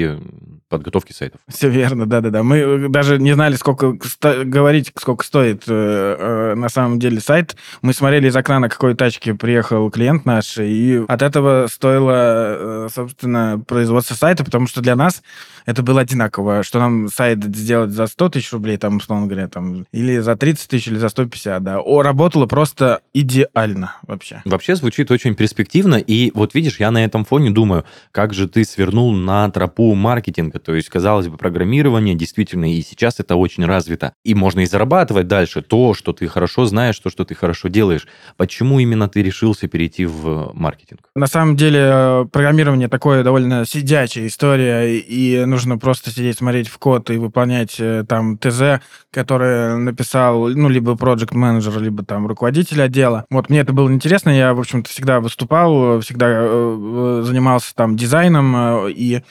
подготовки 0.68 1.12
сайтов. 1.12 1.40
Все 1.48 1.68
верно, 1.68 2.06
да-да-да. 2.06 2.42
Мы 2.42 2.88
даже 2.88 3.18
не 3.18 3.34
знали, 3.34 3.54
сколько 3.54 3.96
сто... 4.04 4.42
говорить, 4.44 4.92
сколько 4.98 5.24
стоит 5.24 5.64
э, 5.68 5.72
э, 5.72 6.54
на 6.56 6.68
самом 6.68 6.98
деле 6.98 7.20
сайт. 7.20 7.56
Мы 7.82 7.92
смотрели 7.92 8.28
из 8.28 8.36
окна, 8.36 8.58
на 8.58 8.68
какой 8.68 8.94
тачке 8.94 9.34
приехал 9.34 9.90
клиент 9.90 10.24
наш, 10.24 10.58
и 10.58 11.04
от 11.06 11.22
этого 11.22 11.68
стоило, 11.68 12.86
э, 12.86 12.88
собственно, 12.92 13.62
производство 13.66 14.14
сайта, 14.14 14.44
потому 14.44 14.66
что 14.66 14.80
для 14.80 14.96
нас 14.96 15.22
это 15.66 15.82
было 15.82 16.00
одинаково, 16.00 16.62
что 16.62 16.80
нам 16.80 17.08
сайт 17.08 17.44
сделать 17.44 17.90
за 17.90 18.06
100 18.06 18.28
тысяч 18.30 18.52
рублей, 18.52 18.76
там, 18.76 18.96
условно 18.96 19.26
говоря, 19.26 19.48
там, 19.48 19.86
или 19.92 20.18
за 20.18 20.36
30 20.36 20.68
тысяч, 20.68 20.88
или 20.88 20.98
за 20.98 21.08
150, 21.08 21.62
да. 21.62 21.80
О, 21.80 22.02
работало 22.02 22.46
просто 22.46 23.02
идеально 23.14 23.96
вообще. 24.02 24.42
Вообще 24.44 24.74
звучит 24.74 25.10
очень 25.12 25.36
перспективно, 25.36 25.96
и 25.96 26.32
вот 26.34 26.54
видишь, 26.54 26.80
я 26.80 26.90
на 26.90 27.04
этом 27.04 27.24
фоне 27.24 27.50
думаю, 27.50 27.84
как 28.10 28.34
же 28.34 28.48
ты 28.48 28.64
свернул 28.64 29.12
на 29.12 29.48
тропу 29.50 29.85
маркетинга, 29.94 30.58
то 30.58 30.74
есть, 30.74 30.88
казалось 30.88 31.28
бы, 31.28 31.36
программирование 31.36 32.14
действительно 32.14 32.72
и 32.72 32.82
сейчас 32.82 33.20
это 33.20 33.36
очень 33.36 33.64
развито, 33.64 34.12
и 34.24 34.34
можно 34.34 34.60
и 34.60 34.66
зарабатывать 34.66 35.28
дальше 35.28 35.62
то, 35.62 35.94
что 35.94 36.12
ты 36.12 36.28
хорошо 36.28 36.66
знаешь, 36.66 36.98
то, 36.98 37.10
что 37.10 37.24
ты 37.24 37.34
хорошо 37.34 37.68
делаешь. 37.68 38.06
Почему 38.36 38.78
именно 38.78 39.08
ты 39.08 39.22
решился 39.22 39.68
перейти 39.68 40.06
в 40.06 40.52
маркетинг? 40.54 41.00
На 41.14 41.26
самом 41.26 41.56
деле, 41.56 42.28
программирование 42.32 42.88
такое 42.88 43.22
довольно 43.22 43.64
сидячая 43.66 44.26
история, 44.26 44.98
и 44.98 45.44
нужно 45.44 45.78
просто 45.78 46.10
сидеть, 46.10 46.38
смотреть 46.38 46.68
в 46.68 46.78
код 46.78 47.10
и 47.10 47.18
выполнять 47.18 47.76
э, 47.78 48.04
там 48.08 48.38
ТЗ, 48.38 48.80
который 49.10 49.76
написал, 49.78 50.48
ну, 50.48 50.68
либо 50.68 50.96
проект 50.96 51.32
менеджер 51.32 51.80
либо 51.80 52.04
там 52.04 52.26
руководитель 52.26 52.82
отдела. 52.82 53.24
Вот 53.30 53.48
мне 53.48 53.60
это 53.60 53.72
было 53.72 53.92
интересно, 53.92 54.30
я, 54.30 54.54
в 54.54 54.60
общем-то, 54.60 54.88
всегда 54.90 55.20
выступал, 55.20 56.00
всегда 56.00 56.26
э, 56.30 57.22
занимался 57.24 57.74
там 57.74 57.96
дизайном, 57.96 58.86
э, 58.86 58.92
и 58.92 59.22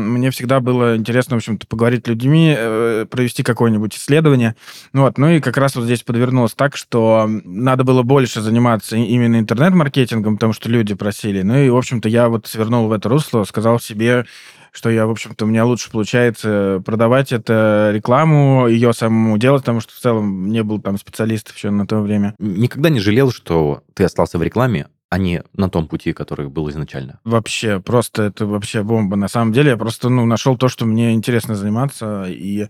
мне 0.00 0.30
всегда 0.30 0.60
было 0.60 0.96
интересно, 0.96 1.36
в 1.36 1.38
общем-то, 1.38 1.66
поговорить 1.66 2.06
с 2.06 2.08
людьми, 2.08 2.54
э, 2.56 3.06
провести 3.10 3.42
какое-нибудь 3.42 3.96
исследование. 3.96 4.56
Вот. 4.92 5.18
Ну 5.18 5.30
и 5.30 5.40
как 5.40 5.56
раз 5.56 5.76
вот 5.76 5.84
здесь 5.84 6.02
подвернулось 6.02 6.54
так, 6.54 6.76
что 6.76 7.28
надо 7.44 7.84
было 7.84 8.02
больше 8.02 8.40
заниматься 8.40 8.96
именно 8.96 9.38
интернет-маркетингом, 9.38 10.36
потому 10.36 10.52
что 10.52 10.68
люди 10.68 10.94
просили. 10.94 11.42
Ну 11.42 11.58
и, 11.58 11.70
в 11.70 11.76
общем-то, 11.76 12.08
я 12.08 12.28
вот 12.28 12.46
свернул 12.46 12.88
в 12.88 12.92
это 12.92 13.08
русло, 13.08 13.44
сказал 13.44 13.80
себе, 13.80 14.26
что 14.72 14.90
я, 14.90 15.06
в 15.06 15.10
общем-то, 15.10 15.44
у 15.44 15.48
меня 15.48 15.64
лучше 15.64 15.90
получается 15.90 16.82
продавать 16.84 17.32
это 17.32 17.90
рекламу, 17.92 18.68
ее 18.68 18.92
самому 18.92 19.36
делать, 19.38 19.62
потому 19.62 19.80
что 19.80 19.92
в 19.92 19.98
целом 19.98 20.48
не 20.48 20.62
был 20.62 20.80
там 20.80 20.98
специалистов 20.98 21.56
еще 21.56 21.70
на 21.70 21.86
то 21.86 22.00
время. 22.00 22.34
Никогда 22.38 22.88
не 22.88 23.00
жалел, 23.00 23.32
что 23.32 23.82
ты 23.94 24.04
остался 24.04 24.38
в 24.38 24.42
рекламе, 24.42 24.86
а 25.10 25.18
не 25.18 25.42
на 25.54 25.68
том 25.68 25.88
пути, 25.88 26.12
который 26.12 26.48
был 26.48 26.70
изначально? 26.70 27.18
Вообще, 27.24 27.80
просто 27.80 28.22
это 28.22 28.46
вообще 28.46 28.84
бомба. 28.84 29.16
На 29.16 29.28
самом 29.28 29.52
деле, 29.52 29.70
я 29.70 29.76
просто 29.76 30.08
ну, 30.08 30.24
нашел 30.24 30.56
то, 30.56 30.68
что 30.68 30.86
мне 30.86 31.12
интересно 31.12 31.56
заниматься, 31.56 32.26
и 32.28 32.68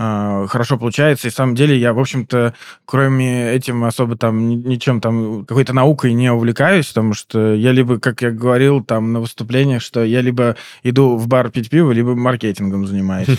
хорошо 0.00 0.78
получается. 0.78 1.28
И 1.28 1.30
на 1.30 1.34
самом 1.34 1.54
деле 1.54 1.76
я, 1.76 1.92
в 1.92 1.98
общем-то, 1.98 2.54
кроме 2.86 3.52
этим 3.52 3.84
особо 3.84 4.16
там 4.16 4.48
ничем 4.48 5.00
там, 5.00 5.44
какой-то 5.44 5.74
наукой 5.74 6.14
не 6.14 6.32
увлекаюсь, 6.32 6.86
потому 6.86 7.12
что 7.12 7.54
я 7.54 7.72
либо, 7.72 7.98
как 7.98 8.22
я 8.22 8.30
говорил 8.30 8.82
там 8.82 9.12
на 9.12 9.20
выступлениях, 9.20 9.82
что 9.82 10.02
я 10.02 10.22
либо 10.22 10.56
иду 10.82 11.16
в 11.16 11.28
бар 11.28 11.50
пить 11.50 11.68
пиво, 11.68 11.92
либо 11.92 12.14
маркетингом 12.14 12.86
занимаюсь. 12.86 13.28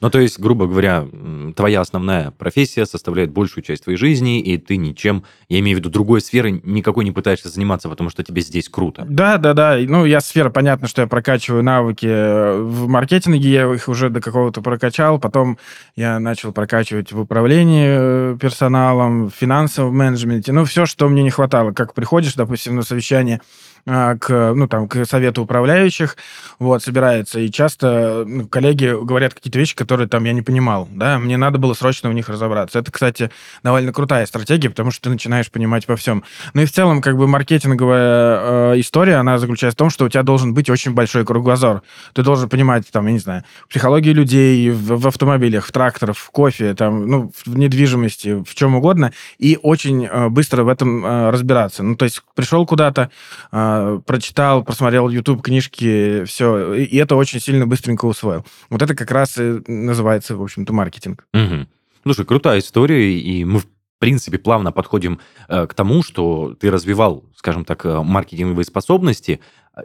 Ну, 0.00 0.10
то 0.10 0.18
есть, 0.18 0.40
грубо 0.40 0.66
говоря, 0.66 1.06
твоя 1.54 1.80
основная 1.80 2.32
профессия 2.32 2.86
составляет 2.86 3.30
большую 3.30 3.62
часть 3.62 3.84
твоей 3.84 3.96
жизни, 3.96 4.40
и 4.40 4.58
ты 4.58 4.76
ничем, 4.76 5.22
я 5.48 5.60
имею 5.60 5.76
в 5.76 5.80
виду 5.80 5.90
другой 5.90 6.20
сферы, 6.20 6.60
никакой 6.64 7.04
не 7.04 7.12
пытаешься 7.12 7.48
заниматься, 7.48 7.88
потому 7.88 8.10
что 8.10 8.24
тебе 8.24 8.42
здесь 8.42 8.68
круто. 8.68 9.06
Да, 9.08 9.38
да, 9.38 9.54
да. 9.54 9.78
Ну, 9.78 10.04
я 10.04 10.20
сфера, 10.20 10.50
понятно, 10.50 10.88
что 10.88 11.02
я 11.02 11.06
прокачиваю 11.06 11.62
навыки 11.62 12.06
в 12.06 12.88
маркетинге, 12.88 13.48
я 13.48 13.72
их 13.72 13.88
уже 13.88 14.10
до 14.10 14.20
какого-то 14.20 14.60
прокачал, 14.60 15.18
потом 15.20 15.51
я 15.96 16.18
начал 16.18 16.52
прокачивать 16.52 17.12
в 17.12 17.20
управлении 17.20 18.36
персоналом, 18.36 19.30
в 19.30 19.34
финансовом 19.34 19.96
менеджменте, 19.96 20.52
ну, 20.52 20.64
все, 20.64 20.86
что 20.86 21.08
мне 21.08 21.22
не 21.22 21.30
хватало. 21.30 21.72
Как 21.72 21.94
приходишь, 21.94 22.34
допустим, 22.34 22.76
на 22.76 22.82
совещание 22.82 23.40
к, 23.84 24.52
ну, 24.54 24.68
там, 24.68 24.88
к 24.88 25.04
совету 25.04 25.42
управляющих, 25.42 26.16
вот, 26.58 26.82
собирается, 26.82 27.40
и 27.40 27.50
часто 27.50 28.24
ну, 28.26 28.46
коллеги 28.46 28.94
говорят 29.02 29.34
какие-то 29.34 29.58
вещи, 29.58 29.74
которые 29.74 30.08
там 30.08 30.24
я 30.24 30.32
не 30.32 30.42
понимал, 30.42 30.88
да, 30.90 31.18
мне 31.18 31.36
надо 31.36 31.58
было 31.58 31.74
срочно 31.74 32.08
в 32.08 32.14
них 32.14 32.28
разобраться. 32.28 32.78
Это, 32.78 32.92
кстати, 32.92 33.30
довольно 33.62 33.92
крутая 33.92 34.26
стратегия, 34.26 34.70
потому 34.70 34.90
что 34.90 35.04
ты 35.04 35.10
начинаешь 35.10 35.50
понимать 35.50 35.88
во 35.88 35.96
всем. 35.96 36.24
Ну 36.54 36.62
и 36.62 36.66
в 36.66 36.72
целом, 36.72 37.00
как 37.00 37.16
бы, 37.16 37.26
маркетинговая 37.26 38.74
э, 38.74 38.80
история, 38.80 39.16
она 39.16 39.38
заключается 39.38 39.76
в 39.76 39.78
том, 39.78 39.90
что 39.90 40.04
у 40.04 40.08
тебя 40.08 40.22
должен 40.22 40.54
быть 40.54 40.70
очень 40.70 40.92
большой 40.92 41.24
кругозор. 41.24 41.82
Ты 42.12 42.22
должен 42.22 42.48
понимать, 42.48 42.90
там, 42.90 43.06
я 43.06 43.12
не 43.12 43.18
знаю, 43.18 43.44
психологию 43.68 44.14
людей 44.14 44.70
в, 44.70 45.00
в 45.00 45.06
автомобилях, 45.08 45.66
в 45.66 45.72
тракторах, 45.72 46.16
в 46.16 46.30
кофе, 46.30 46.74
там, 46.74 47.06
ну, 47.06 47.32
в 47.44 47.58
недвижимости, 47.58 48.42
в 48.44 48.54
чем 48.54 48.74
угодно, 48.76 49.12
и 49.38 49.58
очень 49.62 50.06
э, 50.06 50.28
быстро 50.28 50.64
в 50.64 50.68
этом 50.68 51.04
э, 51.04 51.30
разбираться. 51.30 51.82
Ну, 51.82 51.96
то 51.96 52.04
есть 52.04 52.22
пришел 52.34 52.66
куда-то, 52.66 53.10
э, 53.50 53.71
прочитал, 54.06 54.64
просмотрел 54.64 55.08
YouTube 55.08 55.42
книжки, 55.42 56.24
все, 56.24 56.74
и 56.74 56.96
это 56.96 57.16
очень 57.16 57.40
сильно 57.40 57.66
быстренько 57.66 58.06
усвоил. 58.06 58.44
Вот 58.70 58.82
это 58.82 58.94
как 58.94 59.10
раз 59.10 59.38
и 59.38 59.62
называется, 59.66 60.36
в 60.36 60.42
общем-то, 60.42 60.72
маркетинг. 60.72 61.26
Угу. 61.34 61.66
Слушай, 62.04 62.24
крутая 62.24 62.58
история, 62.58 63.18
и 63.18 63.44
мы, 63.44 63.60
в 63.60 63.66
принципе, 63.98 64.38
плавно 64.38 64.72
подходим 64.72 65.20
э, 65.48 65.66
к 65.66 65.74
тому, 65.74 66.02
что 66.02 66.56
ты 66.58 66.70
развивал, 66.70 67.24
скажем 67.36 67.64
так, 67.64 67.84
маркетинговые 67.84 68.64
способности. 68.64 69.40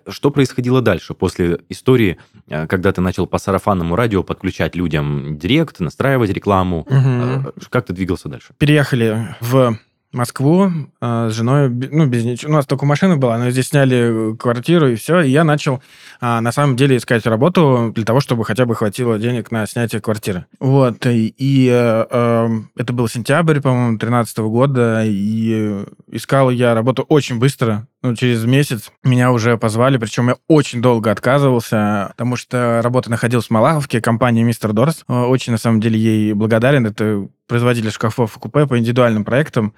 Что 0.08 0.32
происходило 0.32 0.82
дальше 0.82 1.14
после 1.14 1.60
истории, 1.70 2.18
э, 2.48 2.66
когда 2.68 2.92
ты 2.92 3.02
начал 3.02 3.28
по 3.28 3.38
сарафанному 3.38 3.96
радио 3.96 4.24
подключать 4.24 4.76
людям 4.76 5.38
директ, 5.38 5.80
настраивать 5.80 6.32
рекламу? 6.32 6.80
Угу. 6.90 7.54
Как 7.70 7.86
ты 7.86 7.94
двигался 7.94 8.28
дальше? 8.28 8.54
Переехали 8.58 9.36
в 9.40 9.78
Москву 10.18 10.72
э, 11.00 11.30
с 11.30 11.34
женой, 11.34 11.70
ну, 11.70 12.08
без 12.08 12.26
ничего. 12.26 12.52
У 12.52 12.56
нас 12.56 12.66
только 12.66 12.86
машина 12.86 13.18
была, 13.18 13.38
но 13.38 13.50
здесь 13.52 13.70
сняли 13.70 14.36
квартиру 14.36 14.90
и 14.90 14.96
все. 14.96 15.22
И 15.22 15.30
я 15.30 15.44
начал, 15.44 15.82
э, 16.20 16.40
на 16.40 16.52
самом 16.52 16.76
деле, 16.76 16.98
искать 16.98 17.26
работу 17.26 17.92
для 17.96 18.04
того, 18.04 18.20
чтобы 18.20 18.44
хотя 18.44 18.66
бы 18.66 18.76
хватило 18.76 19.20
денег 19.20 19.52
на 19.52 19.66
снятие 19.68 20.02
квартиры. 20.02 20.46
Вот. 20.60 21.06
И, 21.06 21.34
и 21.38 21.70
э, 21.72 22.06
э, 22.10 22.50
это 22.76 22.94
был 22.94 23.08
сентябрь, 23.08 23.62
по-моему, 23.62 23.98
2013 23.98 24.38
года. 24.40 25.04
И 25.06 25.86
искал 26.12 26.50
я 26.50 26.74
работу 26.74 27.04
очень 27.08 27.40
быстро. 27.40 27.88
Ну, 28.02 28.16
через 28.16 28.44
месяц 28.46 28.92
меня 29.04 29.32
уже 29.32 29.58
позвали, 29.58 29.98
причем 29.98 30.30
я 30.30 30.36
очень 30.48 30.82
долго 30.82 31.12
отказывался, 31.12 32.08
потому 32.12 32.36
что 32.36 32.82
работа 32.84 33.10
находилась 33.10 33.48
в 33.48 33.52
Малаховке, 33.52 34.02
компания 34.02 34.44
Мистер 34.44 34.74
Дорс. 34.74 35.04
Очень, 35.08 35.54
на 35.54 35.58
самом 35.58 35.82
деле, 35.82 36.00
ей 36.00 36.34
благодарен. 36.34 36.86
Это 36.86 37.28
производитель 37.48 37.92
шкафов 37.92 38.38
и 38.38 38.40
купе 38.40 38.68
по 38.68 38.78
индивидуальным 38.78 39.24
проектам. 39.24 39.74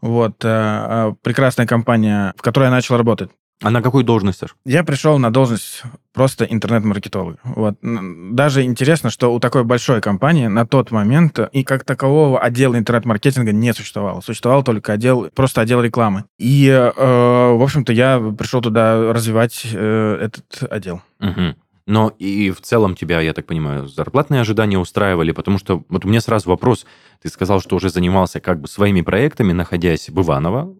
Вот. 0.00 0.44
Э, 0.44 0.48
э, 0.48 1.14
прекрасная 1.22 1.66
компания, 1.66 2.34
в 2.36 2.42
которой 2.42 2.64
я 2.64 2.70
начал 2.70 2.96
работать. 2.96 3.30
А 3.62 3.70
на 3.70 3.82
какую 3.82 4.04
должность, 4.04 4.40
Саш? 4.40 4.56
Я 4.66 4.84
пришел 4.84 5.18
на 5.18 5.32
должность 5.32 5.84
просто 6.12 6.44
интернет-маркетолога. 6.44 7.38
Вот. 7.44 7.76
Даже 7.82 8.62
интересно, 8.62 9.10
что 9.10 9.32
у 9.32 9.40
такой 9.40 9.64
большой 9.64 10.00
компании 10.00 10.48
на 10.48 10.66
тот 10.66 10.90
момент 10.90 11.38
и 11.52 11.64
как 11.64 11.84
такового 11.84 12.40
отдела 12.40 12.76
интернет-маркетинга 12.76 13.52
не 13.52 13.72
существовало. 13.72 14.20
Существовал 14.20 14.64
только 14.64 14.92
отдел, 14.92 15.30
просто 15.34 15.60
отдел 15.60 15.82
рекламы. 15.82 16.24
И, 16.38 16.68
э, 16.68 16.92
в 16.94 17.62
общем-то, 17.62 17.92
я 17.92 18.20
пришел 18.36 18.60
туда 18.60 19.12
развивать 19.12 19.66
э, 19.72 20.18
этот 20.20 20.70
отдел. 20.70 21.02
Угу. 21.20 21.54
Но 21.86 22.14
и 22.18 22.50
в 22.50 22.62
целом 22.62 22.94
тебя, 22.94 23.20
я 23.20 23.34
так 23.34 23.46
понимаю, 23.46 23.88
зарплатные 23.88 24.40
ожидания 24.40 24.78
устраивали, 24.78 25.32
потому 25.32 25.58
что 25.58 25.84
вот 25.88 26.04
у 26.06 26.08
меня 26.08 26.22
сразу 26.22 26.48
вопрос. 26.48 26.86
Ты 27.22 27.28
сказал, 27.28 27.60
что 27.60 27.76
уже 27.76 27.90
занимался 27.90 28.40
как 28.40 28.60
бы 28.60 28.68
своими 28.68 29.02
проектами, 29.02 29.52
находясь 29.52 30.08
в 30.08 30.20
Иваново. 30.20 30.74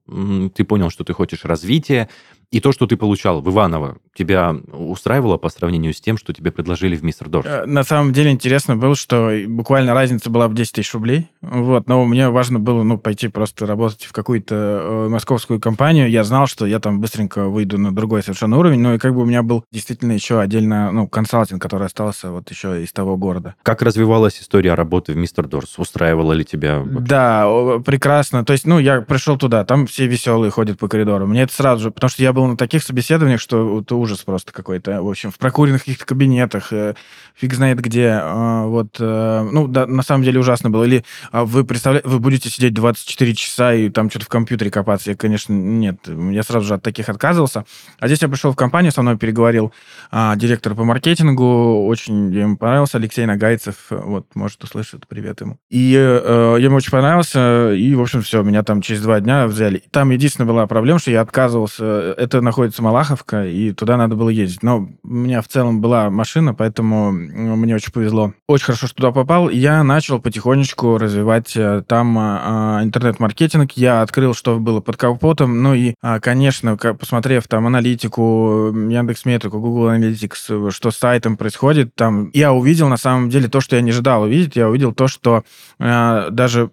Ты 0.54 0.64
понял, 0.64 0.88
что 0.88 1.04
ты 1.04 1.12
хочешь 1.12 1.44
развития. 1.44 2.08
И 2.50 2.61
то, 2.61 2.73
что 2.73 2.87
ты 2.87 2.96
получал 2.96 3.42
в 3.42 3.50
Иваново, 3.50 3.99
тебя 4.14 4.54
устраивало 4.73 5.37
по 5.37 5.49
сравнению 5.49 5.92
с 5.92 6.00
тем, 6.00 6.16
что 6.16 6.33
тебе 6.33 6.52
предложили 6.52 6.97
в 6.97 7.02
Мистер 7.02 7.28
Дорс? 7.28 7.47
Э, 7.47 7.66
на 7.66 7.85
самом 7.85 8.12
деле 8.12 8.30
интересно 8.30 8.76
было, 8.76 8.94
что 8.94 9.30
буквально 9.47 9.94
разница 9.94 10.30
была 10.30 10.49
в 10.49 10.54
10 10.54 10.73
тысяч 10.73 10.94
рублей. 10.94 11.30
Вот, 11.40 11.88
но 11.88 12.04
мне 12.04 12.28
важно 12.30 12.59
было 12.59 12.83
ну, 12.83 12.99
пойти 12.99 13.28
просто 13.28 13.66
работать 13.66 14.04
в 14.04 14.12
какую-то 14.12 14.54
э, 14.54 15.09
московскую 15.09 15.61
компанию. 15.61 16.09
Я 16.09 16.25
знал, 16.25 16.47
что 16.47 16.66
я 16.66 16.80
там 16.80 17.00
быстренько 17.00 17.49
выйду 17.49 17.78
на 17.78 17.94
другой 17.94 18.23
совершенно 18.23 18.59
уровень, 18.59 18.80
но 18.80 18.94
и 18.94 18.99
как 18.99 19.14
бы 19.14 19.23
у 19.23 19.25
меня 19.25 19.42
был 19.42 19.64
действительно 19.73 20.12
еще 20.12 20.40
отдельно 20.40 20.92
ну, 20.92 21.09
консалтинг, 21.09 21.61
который 21.61 21.87
остался 21.87 22.30
вот 22.30 22.50
еще 22.50 22.83
из 22.83 22.92
того 22.92 23.16
города. 23.16 23.54
Как 23.62 23.83
развивалась 23.83 24.40
история 24.40 24.75
работы 24.75 25.12
в 25.12 25.16
Мистер 25.16 25.47
Дорс? 25.47 25.78
Устраивала 25.78 26.33
ли 26.33 26.44
тебя? 26.44 26.83
Да, 26.85 27.49
прекрасно. 27.85 28.44
То 28.44 28.52
есть, 28.52 28.66
ну, 28.66 28.78
я 28.78 29.00
пришел 29.00 29.37
туда, 29.37 29.64
там 29.64 29.87
все 29.87 30.06
веселые 30.06 30.50
ходят 30.50 30.78
по 30.78 30.88
коридору. 30.88 31.26
Мне 31.26 31.42
это 31.42 31.52
сразу 31.52 31.85
же, 31.85 31.90
потому 31.90 32.11
что 32.11 32.23
я 32.23 32.33
был 32.33 32.47
на 32.47 32.56
таких 32.56 32.83
собеседованиях, 32.83 33.40
что 33.40 33.80
это 33.80 33.97
ужас 34.04 34.20
просто 34.20 34.52
какой-то. 34.52 35.02
В 35.02 35.08
общем, 35.08 35.30
в 35.30 35.38
прокуренных 35.38 35.80
каких-то 35.80 36.06
кабинетах, 36.06 36.73
э, 36.73 36.94
фиг 37.34 37.54
знает 37.54 37.80
где. 37.80 38.11
А, 38.23 38.66
вот, 38.66 38.96
э, 39.00 39.49
ну, 39.50 39.66
да, 39.66 39.87
на 39.87 40.02
самом 40.02 40.25
деле 40.25 40.38
ужасно 40.38 40.70
было. 40.70 40.84
Или 40.84 41.04
а, 41.32 41.44
вы 41.44 41.64
представляете, 41.64 42.08
вы 42.08 42.20
будете 42.20 42.49
сидеть 42.49 42.75
24 42.75 43.34
часа 43.34 43.75
и 43.75 43.88
там 43.88 44.11
что-то 44.11 44.26
в 44.26 44.28
компьютере 44.28 44.70
копаться. 44.70 45.11
Я, 45.11 45.16
конечно, 45.16 45.52
нет. 45.52 45.96
Я 46.06 46.42
сразу 46.42 46.66
же 46.66 46.75
от 46.75 46.82
таких 46.82 47.08
отказывался. 47.08 47.64
А 47.99 48.06
здесь 48.06 48.23
я 48.23 48.28
пришел 48.28 48.52
в 48.52 48.56
компанию, 48.56 48.92
со 48.92 49.02
мной 49.02 49.16
переговорил 49.16 49.73
а, 50.11 50.37
директор 50.37 50.75
по 50.75 50.84
маркетингу. 50.84 51.87
Очень 51.87 52.32
ему 52.32 52.56
понравился 52.56 52.99
Алексей 52.99 53.26
Нагайцев. 53.26 53.76
Вот, 53.90 54.26
может, 54.34 54.62
услышит. 54.62 55.06
Привет 55.08 55.40
ему. 55.40 55.58
И 55.70 55.94
э, 55.94 56.56
ему 56.61 56.76
очень 56.76 56.90
понравился. 56.90 57.73
И, 57.73 57.94
в 57.94 58.00
общем, 58.00 58.23
все, 58.23 58.42
меня 58.42 58.62
там 58.62 58.82
через 58.82 59.02
два 59.02 59.20
дня 59.20 59.46
взяли. 59.46 59.82
Там 59.90 60.11
единственная 60.11 60.46
была 60.46 60.66
проблема, 60.66 60.99
что 60.99 61.11
я 61.11 61.20
отказывался. 61.20 61.84
Это 62.18 62.40
находится 62.40 62.82
Малаховка, 62.82 63.46
и 63.46 63.73
туда 63.73 63.93
надо 63.96 64.16
было 64.16 64.28
ездить. 64.28 64.62
Но 64.62 64.88
у 65.02 65.08
меня 65.08 65.42
в 65.42 65.48
целом 65.48 65.80
была 65.80 66.10
машина, 66.10 66.54
поэтому 66.54 67.12
мне 67.12 67.74
очень 67.74 67.92
повезло. 67.92 68.32
Очень 68.48 68.66
хорошо, 68.66 68.87
что 68.87 68.96
туда 68.96 69.12
попал. 69.12 69.48
Я 69.48 69.83
начал 69.83 70.20
потихонечку 70.20 70.98
развивать 70.98 71.57
э, 71.57 71.83
там 71.87 72.16
а, 72.18 72.80
интернет-маркетинг. 72.83 73.72
Я 73.72 74.02
открыл, 74.02 74.35
что 74.35 74.59
было 74.59 74.80
под 74.80 74.96
капотом. 74.96 75.62
Ну 75.62 75.74
и, 75.74 75.94
а, 76.02 76.20
конечно, 76.20 76.76
посмотрев 76.76 77.48
там 77.48 77.66
аналитику, 77.66 78.72
Яндекс 78.74 79.24
Метрику, 79.24 79.61
Google 79.61 79.90
Analytics, 79.90 80.70
что 80.70 80.90
с 80.90 80.96
сайтом 80.96 81.37
происходит, 81.37 81.94
там 81.94 82.30
я 82.33 82.52
увидел 82.52 82.88
на 82.88 82.96
самом 82.96 83.30
деле 83.30 83.48
то, 83.48 83.61
что 83.61 83.76
я 83.76 83.83
не 83.83 83.90
ожидал 83.90 84.22
увидеть. 84.22 84.57
Я 84.57 84.68
увидел 84.68 84.92
то, 84.92 85.09
что 85.09 85.44
даже 85.78 86.70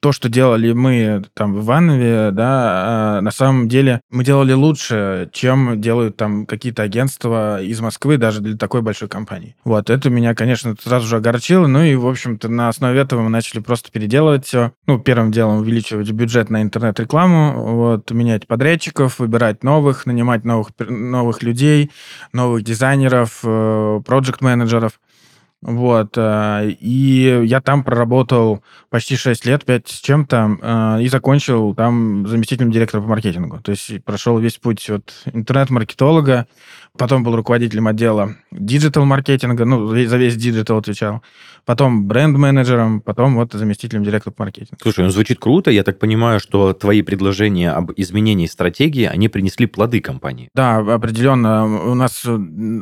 то, 0.00 0.12
что 0.12 0.28
делали 0.28 0.72
мы 0.72 1.24
там 1.34 1.54
в 1.54 1.64
Иванове, 1.64 2.30
да, 2.32 3.18
а, 3.18 3.20
на 3.20 3.30
самом 3.30 3.68
деле 3.68 4.00
мы 4.10 4.24
делали 4.24 4.52
лучше, 4.52 5.30
чем 5.32 5.80
делают 5.80 6.16
там 6.16 6.46
какие-то 6.46 6.82
агентства 6.82 7.62
из 7.62 7.80
Москвы 7.80 8.18
даже 8.18 8.40
для 8.40 8.56
такой 8.56 8.82
большой 8.82 9.08
компании. 9.08 9.56
Вот, 9.64 9.88
это 9.90 10.10
меня, 10.10 10.34
конечно, 10.34 10.74
сразу 10.82 11.06
же 11.06 11.16
огорчило, 11.16 11.66
ну 11.66 11.82
и, 11.82 11.94
в 11.94 12.06
общем-то, 12.06 12.48
на 12.48 12.68
основе 12.68 13.00
этого 13.00 13.22
мы 13.22 13.30
начали 13.30 13.60
просто 13.60 13.90
переделывать 13.90 14.46
все. 14.46 14.72
Ну, 14.86 14.98
первым 14.98 15.32
делом 15.32 15.58
увеличивать 15.58 16.10
бюджет 16.10 16.50
на 16.50 16.62
интернет-рекламу, 16.62 17.74
вот, 17.74 18.10
менять 18.10 18.46
подрядчиков, 18.46 19.18
выбирать 19.18 19.64
новых, 19.64 20.06
нанимать 20.06 20.44
новых, 20.44 20.68
новых 20.78 21.42
людей, 21.42 21.90
новых 22.32 22.62
дизайнеров, 22.64 23.40
э, 23.44 24.00
проект-менеджеров. 24.04 24.92
Вот. 25.62 26.16
Э, 26.16 26.70
и 26.70 27.42
я 27.44 27.60
там 27.60 27.84
проработал 27.84 28.62
почти 28.88 29.16
6 29.16 29.44
лет, 29.44 29.64
5 29.64 29.88
с 29.88 30.00
чем-то, 30.00 30.58
э, 30.60 31.02
и 31.02 31.08
закончил 31.08 31.74
там 31.74 32.26
заместителем 32.26 32.70
директора 32.70 33.02
по 33.02 33.08
маркетингу. 33.08 33.60
То 33.60 33.72
есть 33.72 34.02
прошел 34.04 34.38
весь 34.38 34.56
путь 34.56 34.88
от 34.88 35.12
интернет-маркетолога, 35.32 36.46
потом 36.96 37.22
был 37.22 37.36
руководителем 37.36 37.88
отдела 37.88 38.36
digital-маркетинга, 38.52 39.64
ну, 39.64 39.88
за 39.88 40.16
весь 40.16 40.36
digital 40.36 40.78
отвечал, 40.78 41.22
потом 41.70 42.08
бренд-менеджером, 42.08 43.00
потом 43.00 43.36
вот 43.36 43.52
заместителем 43.52 44.02
директора 44.02 44.34
по 44.34 44.42
маркетингу. 44.42 44.76
Слушай, 44.82 45.04
ну 45.04 45.10
звучит 45.10 45.38
круто. 45.38 45.70
Я 45.70 45.84
так 45.84 46.00
понимаю, 46.00 46.40
что 46.40 46.72
твои 46.72 47.00
предложения 47.02 47.70
об 47.70 47.92
изменении 47.96 48.46
стратегии, 48.46 49.04
они 49.04 49.28
принесли 49.28 49.66
плоды 49.66 50.00
компании. 50.00 50.48
Да, 50.52 50.78
определенно. 50.78 51.66
У 51.92 51.94
нас 51.94 52.26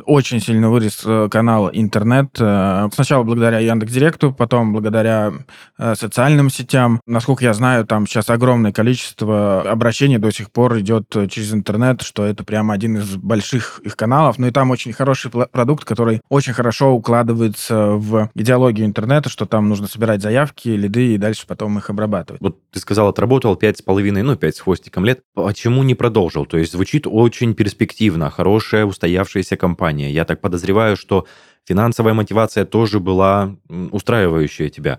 очень 0.07 0.39
сильно 0.41 0.71
вырос 0.71 1.03
э, 1.05 1.27
канал 1.29 1.69
интернет. 1.71 2.29
Э, 2.39 2.89
сначала 2.91 3.21
благодаря 3.21 3.59
Яндекс.Директу, 3.59 4.33
потом 4.33 4.73
благодаря 4.73 5.33
э, 5.77 5.93
социальным 5.93 6.49
сетям. 6.49 6.99
Насколько 7.05 7.43
я 7.43 7.53
знаю, 7.53 7.85
там 7.85 8.07
сейчас 8.07 8.31
огромное 8.31 8.71
количество 8.71 9.69
обращений 9.69 10.17
до 10.17 10.31
сих 10.31 10.49
пор 10.49 10.79
идет 10.79 11.15
через 11.29 11.53
интернет, 11.53 12.01
что 12.01 12.25
это 12.25 12.43
прямо 12.43 12.73
один 12.73 12.97
из 12.97 13.17
больших 13.17 13.81
их 13.83 13.95
каналов. 13.95 14.39
Ну 14.39 14.47
и 14.47 14.51
там 14.51 14.71
очень 14.71 14.93
хороший 14.93 15.29
продукт, 15.29 15.85
который 15.85 16.21
очень 16.27 16.53
хорошо 16.53 16.91
укладывается 16.91 17.91
в 17.91 18.31
идеологию 18.33 18.78
интернета, 18.85 19.29
что 19.29 19.45
там 19.45 19.69
нужно 19.69 19.87
собирать 19.87 20.21
заявки, 20.21 20.69
лиды 20.69 21.15
и 21.15 21.17
дальше 21.17 21.45
потом 21.47 21.77
их 21.77 21.89
обрабатывать. 21.89 22.41
Вот 22.41 22.59
ты 22.71 22.79
сказал, 22.79 23.07
отработал 23.07 23.55
пять 23.55 23.77
с 23.77 23.81
половиной, 23.81 24.23
ну, 24.23 24.35
пять 24.35 24.55
с 24.55 24.59
хвостиком 24.59 25.05
лет. 25.05 25.21
Почему 25.33 25.83
не 25.83 25.95
продолжил? 25.95 26.45
То 26.45 26.57
есть 26.57 26.71
звучит 26.71 27.05
очень 27.07 27.53
перспективно, 27.53 28.29
хорошая 28.29 28.85
устоявшаяся 28.85 29.57
компания. 29.57 30.11
Я 30.11 30.25
так 30.25 30.41
подозреваю, 30.41 30.97
что 30.97 31.25
финансовая 31.69 32.15
мотивация 32.15 32.65
тоже 32.65 32.99
была 32.99 33.55
устраивающая 33.91 34.69
тебя. 34.69 34.97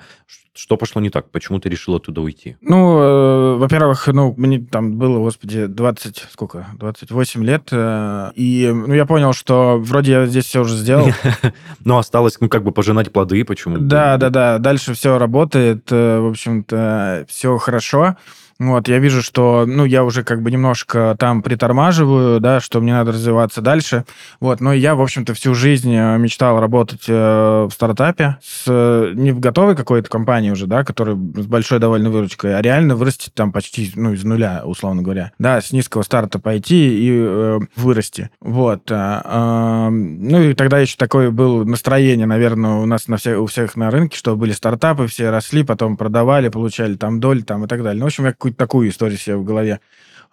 Что 0.55 0.77
пошло 0.77 1.01
не 1.01 1.11
так? 1.11 1.31
Почему 1.31 1.59
ты 1.59 1.69
решил 1.69 1.97
оттуда 1.97 2.21
уйти? 2.21 2.57
Ну, 2.61 2.99
э, 2.99 3.57
во-первых, 3.57 4.07
ну, 4.09 4.35
мне 4.37 4.61
там 4.61 4.99
было, 4.99 5.19
господи, 5.19 5.67
20, 5.67 6.27
сколько, 6.31 6.67
28 6.79 7.45
лет, 7.45 7.69
э, 7.73 8.31
и, 8.35 8.71
ну, 8.73 8.93
я 8.95 9.07
понял, 9.07 9.33
что 9.33 9.79
вроде 9.79 10.13
я 10.13 10.27
здесь 10.27 10.45
все 10.45 10.61
уже 10.61 10.77
сделал. 10.77 11.09
Но 11.85 11.99
осталось, 11.99 12.37
ну, 12.41 12.49
как 12.49 12.63
бы 12.63 12.73
пожинать 12.73 13.13
плоды, 13.13 13.45
почему? 13.45 13.79
Да, 13.79 14.17
да, 14.17 14.31
да, 14.31 14.59
дальше 14.59 14.95
все 14.95 15.19
работает, 15.19 15.87
э, 15.91 16.21
в 16.21 16.29
общем-то, 16.29 17.27
все 17.29 17.57
хорошо. 17.59 18.17
Вот, 18.61 18.89
я 18.89 18.99
вижу, 18.99 19.23
что, 19.23 19.65
ну, 19.67 19.87
я 19.87 20.05
уже 20.05 20.23
как 20.23 20.43
бы 20.43 20.51
немножко 20.51 21.17
там 21.19 21.41
притормаживаю, 21.41 22.41
да, 22.41 22.61
что 22.61 22.83
мне 22.83 22.93
надо 22.93 23.13
развиваться 23.13 23.63
дальше. 23.63 24.05
Вот, 24.39 24.61
но 24.61 24.75
я, 24.75 24.95
в 24.95 25.01
общем-то, 25.01 25.33
всю 25.33 25.55
жизнь 25.55 25.95
э, 25.95 26.19
мечтал 26.19 26.61
работать 26.61 27.05
э, 27.09 27.67
в 27.69 27.71
стартапе, 27.73 28.37
с, 28.43 28.67
не 29.15 29.33
в 29.33 29.41
готовой 29.41 29.77
какой-то 29.77 30.11
компании 30.11 30.51
уже, 30.51 30.67
да, 30.67 30.85
которая 30.85 31.17
с 31.17 31.47
большой 31.47 31.79
довольно 31.79 32.11
выручкой, 32.11 32.55
а 32.55 32.61
реально 32.61 32.97
вырасти 32.97 33.31
там 33.33 33.51
почти, 33.51 33.91
ну, 33.97 34.13
из 34.13 34.25
нуля, 34.25 34.61
условно 34.67 35.01
говоря. 35.01 35.33
Да, 35.39 35.63
с 35.63 35.73
низкого 35.73 36.03
старта 36.03 36.39
пойти 36.39 37.07
и 37.07 37.19
э, 37.19 37.61
вырасти. 37.77 38.29
Вот. 38.43 38.91
Э, 38.91 39.23
э, 39.25 39.89
ну, 39.89 40.43
и 40.43 40.53
тогда 40.53 40.81
еще 40.81 40.97
такое 40.99 41.31
было 41.31 41.65
настроение, 41.65 42.27
наверное, 42.27 42.73
у 42.73 42.85
нас 42.85 43.09
на 43.09 43.17
всех, 43.17 43.41
у 43.41 43.47
всех 43.47 43.75
на 43.77 43.91
рынке, 43.91 44.19
что 44.19 44.37
были 44.37 44.53
стартапы, 44.53 45.07
все 45.07 45.31
росли, 45.31 45.65
потом 45.65 45.97
продавали, 45.97 46.51
получали 46.51 46.97
там 46.97 47.21
доли 47.21 47.41
там 47.41 47.65
и 47.65 47.67
так 47.67 47.83
далее. 47.83 48.01
Ну, 48.01 48.05
в 48.05 48.09
общем, 48.09 48.27
я 48.27 48.33
какую-то 48.51 48.59
такую 48.59 48.89
историю 48.91 49.19
себе 49.19 49.37
в 49.37 49.45
голове 49.45 49.81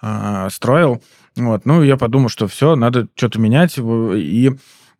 э, 0.01 0.47
строил. 0.51 1.01
Вот. 1.35 1.65
Ну, 1.65 1.83
я 1.83 1.97
подумал, 1.97 2.29
что 2.29 2.47
все, 2.47 2.75
надо 2.75 3.07
что-то 3.15 3.39
менять. 3.39 3.77
И 3.77 4.51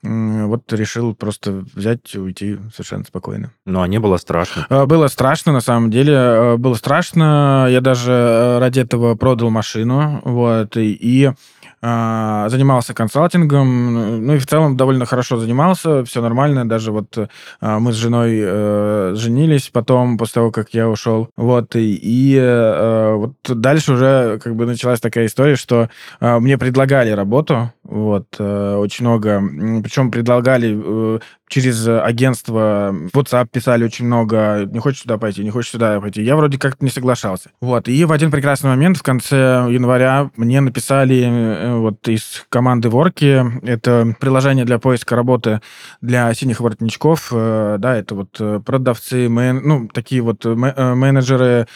вот 0.03 0.71
решил 0.71 1.15
просто 1.15 1.65
взять 1.73 2.13
и 2.13 2.19
уйти 2.19 2.57
совершенно 2.71 3.03
спокойно. 3.03 3.51
Ну, 3.65 3.81
а 3.81 3.87
не 3.87 3.99
было 3.99 4.17
страшно? 4.17 4.65
А, 4.69 4.85
было 4.85 5.07
страшно, 5.07 5.51
на 5.51 5.61
самом 5.61 5.89
деле. 5.89 6.13
А, 6.15 6.57
было 6.57 6.75
страшно. 6.75 7.67
Я 7.69 7.81
даже 7.81 8.11
э, 8.11 8.59
ради 8.59 8.79
этого 8.79 9.15
продал 9.15 9.49
машину, 9.49 10.21
вот, 10.23 10.77
и 10.77 11.25
а, 11.25 11.35
занимался 11.81 12.93
консалтингом, 12.93 14.25
ну 14.25 14.33
и 14.33 14.39
в 14.39 14.47
целом 14.47 14.77
довольно 14.77 15.05
хорошо 15.05 15.37
занимался, 15.37 16.03
все 16.05 16.21
нормально, 16.21 16.67
даже 16.67 16.91
вот 16.91 17.17
а, 17.59 17.79
мы 17.79 17.93
с 17.93 17.95
женой 17.95 18.39
э, 18.41 19.13
женились 19.15 19.69
потом, 19.71 20.17
после 20.17 20.33
того, 20.35 20.51
как 20.51 20.73
я 20.73 20.89
ушел, 20.89 21.29
вот, 21.37 21.75
и, 21.75 21.93
и 21.95 22.35
э, 22.35 23.13
вот 23.13 23.33
дальше 23.47 23.93
уже 23.93 24.39
как 24.43 24.55
бы 24.55 24.65
началась 24.65 24.99
такая 24.99 25.27
история, 25.27 25.55
что 25.55 25.89
э, 26.19 26.39
мне 26.39 26.57
предлагали 26.57 27.11
работу, 27.11 27.71
вот, 27.83 28.27
э, 28.39 28.75
очень 28.75 29.05
много, 29.05 29.41
причем 29.83 30.11
предлагали 30.11 30.75
э, 30.75 31.19
через 31.47 31.87
агентство 31.87 32.93
WhatsApp 33.13 33.47
писали 33.51 33.83
очень 33.83 34.05
много, 34.05 34.65
не 34.65 34.79
хочешь 34.79 35.01
сюда 35.01 35.17
пойти, 35.17 35.43
не 35.43 35.49
хочешь 35.49 35.71
сюда 35.71 35.99
пойти. 35.99 36.21
Я 36.21 36.35
вроде 36.35 36.57
как-то 36.57 36.83
не 36.83 36.91
соглашался. 36.91 37.51
Вот, 37.61 37.87
и 37.87 38.05
в 38.05 38.11
один 38.11 38.31
прекрасный 38.31 38.69
момент 38.69 38.97
в 38.97 39.03
конце 39.03 39.65
января 39.69 40.29
мне 40.35 40.61
написали 40.61 41.23
э, 41.23 41.75
вот 41.77 42.07
из 42.07 42.45
команды 42.49 42.89
Ворки, 42.89 43.43
это 43.63 44.15
приложение 44.19 44.65
для 44.65 44.79
поиска 44.79 45.15
работы 45.15 45.61
для 46.01 46.33
синих 46.33 46.59
воротничков, 46.59 47.29
да, 47.31 47.95
это 47.95 48.15
вот 48.15 48.63
продавцы, 48.65 49.27
мен, 49.27 49.61
ну, 49.63 49.87
такие 49.87 50.21
вот 50.21 50.45
менеджеры, 50.45 51.67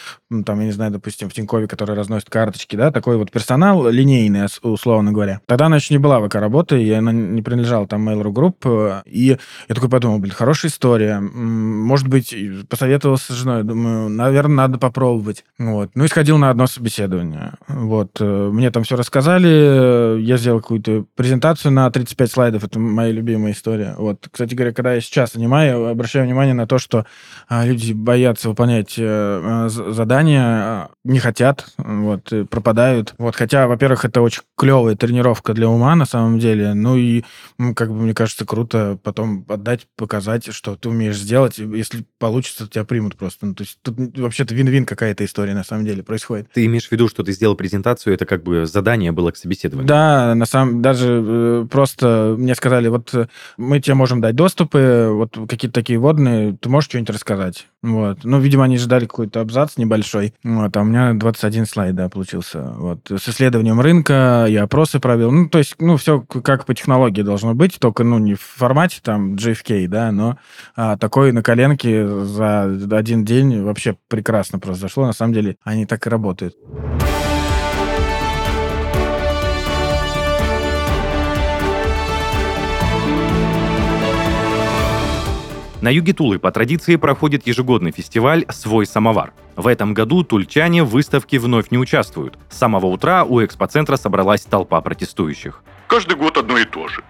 там, 0.44 0.60
я 0.60 0.66
не 0.66 0.72
знаю, 0.72 0.92
допустим, 0.92 1.28
в 1.28 1.32
Тинькове, 1.32 1.66
которые 1.68 1.96
разносят 1.96 2.30
карточки, 2.30 2.76
да, 2.76 2.90
такой 2.90 3.16
вот 3.16 3.30
персонал 3.30 3.88
линейный, 3.88 4.46
условно 4.62 5.12
говоря. 5.12 5.40
Тогда 5.46 5.66
она 5.66 5.76
еще 5.76 5.94
не 5.94 5.98
была 5.98 6.20
ВК-работы, 6.20 6.82
и 6.82 6.90
она 6.90 7.12
не 7.12 7.42
принадлежала 7.42 7.86
там 7.86 8.08
Mail.ru 8.08 8.32
Group, 8.32 8.56
э, 8.64 9.02
и 9.06 9.38
я 9.68 9.74
такой 9.74 9.88
подумал, 9.88 10.18
блин, 10.18 10.34
хорошая 10.34 10.70
история. 10.70 11.20
Может 11.20 12.08
быть, 12.08 12.34
посоветовался 12.68 13.32
с 13.32 13.36
женой, 13.36 13.62
думаю, 13.62 14.08
наверное, 14.08 14.56
надо 14.56 14.78
попробовать. 14.78 15.44
Вот. 15.58 15.90
Ну 15.94 16.04
и 16.04 16.08
сходил 16.08 16.38
на 16.38 16.50
одно 16.50 16.66
собеседование. 16.66 17.54
Вот. 17.68 18.18
Э, 18.20 18.50
мне 18.52 18.70
там 18.70 18.84
все 18.84 18.96
рассказали, 18.96 20.20
я 20.20 20.36
сделал 20.36 20.60
какую-то 20.60 21.04
презентацию 21.14 21.72
на 21.72 21.90
35 21.90 22.30
слайдов, 22.30 22.64
это 22.64 22.78
моя 22.78 23.12
любимая 23.12 23.52
история. 23.52 23.94
Вот. 23.96 24.28
Кстати 24.30 24.54
говоря, 24.54 24.72
когда 24.72 24.94
я 24.94 25.00
сейчас 25.00 25.32
занимаю, 25.32 25.86
обращаю 25.88 26.24
внимание 26.24 26.54
на 26.54 26.66
то, 26.66 26.78
что 26.78 27.06
а, 27.48 27.64
люди 27.64 27.92
боятся 27.92 28.48
выполнять 28.48 28.94
э, 28.98 29.68
задания, 29.68 30.88
не 31.04 31.18
хотят, 31.18 31.66
вот, 31.78 32.32
пропадают. 32.50 33.14
Вот. 33.18 33.36
Хотя, 33.36 33.66
во-первых, 33.66 34.04
это 34.04 34.20
очень 34.20 34.42
клевая 34.56 34.96
тренировка 34.96 35.54
для 35.54 35.68
ума, 35.68 35.94
на 35.94 36.06
самом 36.06 36.38
деле. 36.38 36.74
Ну 36.74 36.96
и, 36.96 37.24
как 37.74 37.90
бы, 37.90 37.96
мне 37.96 38.14
кажется, 38.14 38.44
круто 38.44 38.98
потом 39.02 39.44
отдать, 39.52 39.86
показать, 39.96 40.52
что 40.52 40.76
ты 40.76 40.88
умеешь 40.88 41.16
сделать. 41.16 41.58
Если 41.58 42.04
получится, 42.18 42.68
тебя 42.68 42.84
примут 42.84 43.16
просто. 43.16 43.46
Ну, 43.46 43.54
то 43.54 43.62
есть 43.62 43.78
тут 43.82 43.96
вообще-то 44.18 44.54
вин-вин 44.54 44.84
какая-то 44.84 45.24
история 45.24 45.54
на 45.54 45.64
самом 45.64 45.84
деле 45.84 46.02
происходит. 46.02 46.48
Ты 46.52 46.66
имеешь 46.66 46.88
в 46.88 46.92
виду, 46.92 47.08
что 47.08 47.22
ты 47.22 47.32
сделал 47.32 47.54
презентацию, 47.54 48.14
это 48.14 48.26
как 48.26 48.42
бы 48.42 48.66
задание 48.66 49.12
было 49.12 49.30
к 49.30 49.36
собеседованию? 49.36 49.88
Да, 49.88 50.34
на 50.34 50.46
самом 50.46 50.82
даже 50.82 51.22
э, 51.24 51.66
просто 51.70 52.34
мне 52.38 52.54
сказали, 52.54 52.88
вот 52.88 53.14
э, 53.14 53.26
мы 53.56 53.80
тебе 53.80 53.94
можем 53.94 54.20
дать 54.20 54.36
доступы, 54.36 55.08
вот 55.10 55.38
какие-то 55.48 55.74
такие 55.74 55.98
водные, 55.98 56.56
ты 56.60 56.68
можешь 56.68 56.88
что-нибудь 56.88 57.10
рассказать? 57.10 57.66
Вот. 57.82 58.18
Ну, 58.22 58.38
видимо, 58.38 58.64
они 58.64 58.78
ждали 58.78 59.06
какой-то 59.06 59.40
абзац 59.40 59.76
небольшой. 59.76 60.34
Вот, 60.44 60.76
а 60.76 60.80
у 60.80 60.84
меня 60.84 61.14
21 61.14 61.66
слайд, 61.66 61.94
да, 61.96 62.08
получился. 62.08 62.74
Вот. 62.76 63.10
С 63.10 63.28
исследованием 63.28 63.80
рынка 63.80 64.46
я 64.48 64.62
опросы 64.62 65.00
провел. 65.00 65.32
Ну, 65.32 65.48
то 65.48 65.58
есть, 65.58 65.74
ну, 65.80 65.96
все 65.96 66.20
как 66.20 66.64
по 66.64 66.74
технологии 66.74 67.22
должно 67.22 67.54
быть, 67.54 67.78
только, 67.80 68.04
ну, 68.04 68.18
не 68.18 68.34
в 68.34 68.40
формате 68.40 69.00
там 69.02 69.36
JFK, 69.42 69.86
да, 69.88 70.12
но 70.12 70.38
а, 70.76 70.96
такой 70.96 71.32
на 71.32 71.42
коленке 71.42 72.06
за 72.06 72.64
один 72.90 73.24
день 73.24 73.62
вообще 73.62 73.96
прекрасно 74.08 74.58
произошло. 74.58 75.06
На 75.06 75.12
самом 75.12 75.34
деле, 75.34 75.56
они 75.64 75.86
так 75.86 76.06
и 76.06 76.10
работают. 76.10 76.54
На 85.82 85.88
юге 85.88 86.12
Тулы 86.12 86.38
по 86.38 86.52
традиции 86.52 86.94
проходит 86.94 87.44
ежегодный 87.44 87.90
фестиваль 87.90 88.46
«Свой 88.50 88.86
самовар». 88.86 89.32
В 89.56 89.66
этом 89.66 89.94
году 89.94 90.22
тульчане 90.22 90.84
в 90.84 90.90
выставке 90.90 91.40
вновь 91.40 91.72
не 91.72 91.78
участвуют. 91.78 92.38
С 92.50 92.58
самого 92.58 92.86
утра 92.86 93.24
у 93.24 93.44
экспоцентра 93.44 93.96
собралась 93.96 94.42
толпа 94.42 94.80
протестующих. 94.80 95.64
Каждый 95.88 96.16
год 96.16 96.38
одно 96.38 96.56
и 96.58 96.64
то 96.64 96.86
же. 96.86 97.02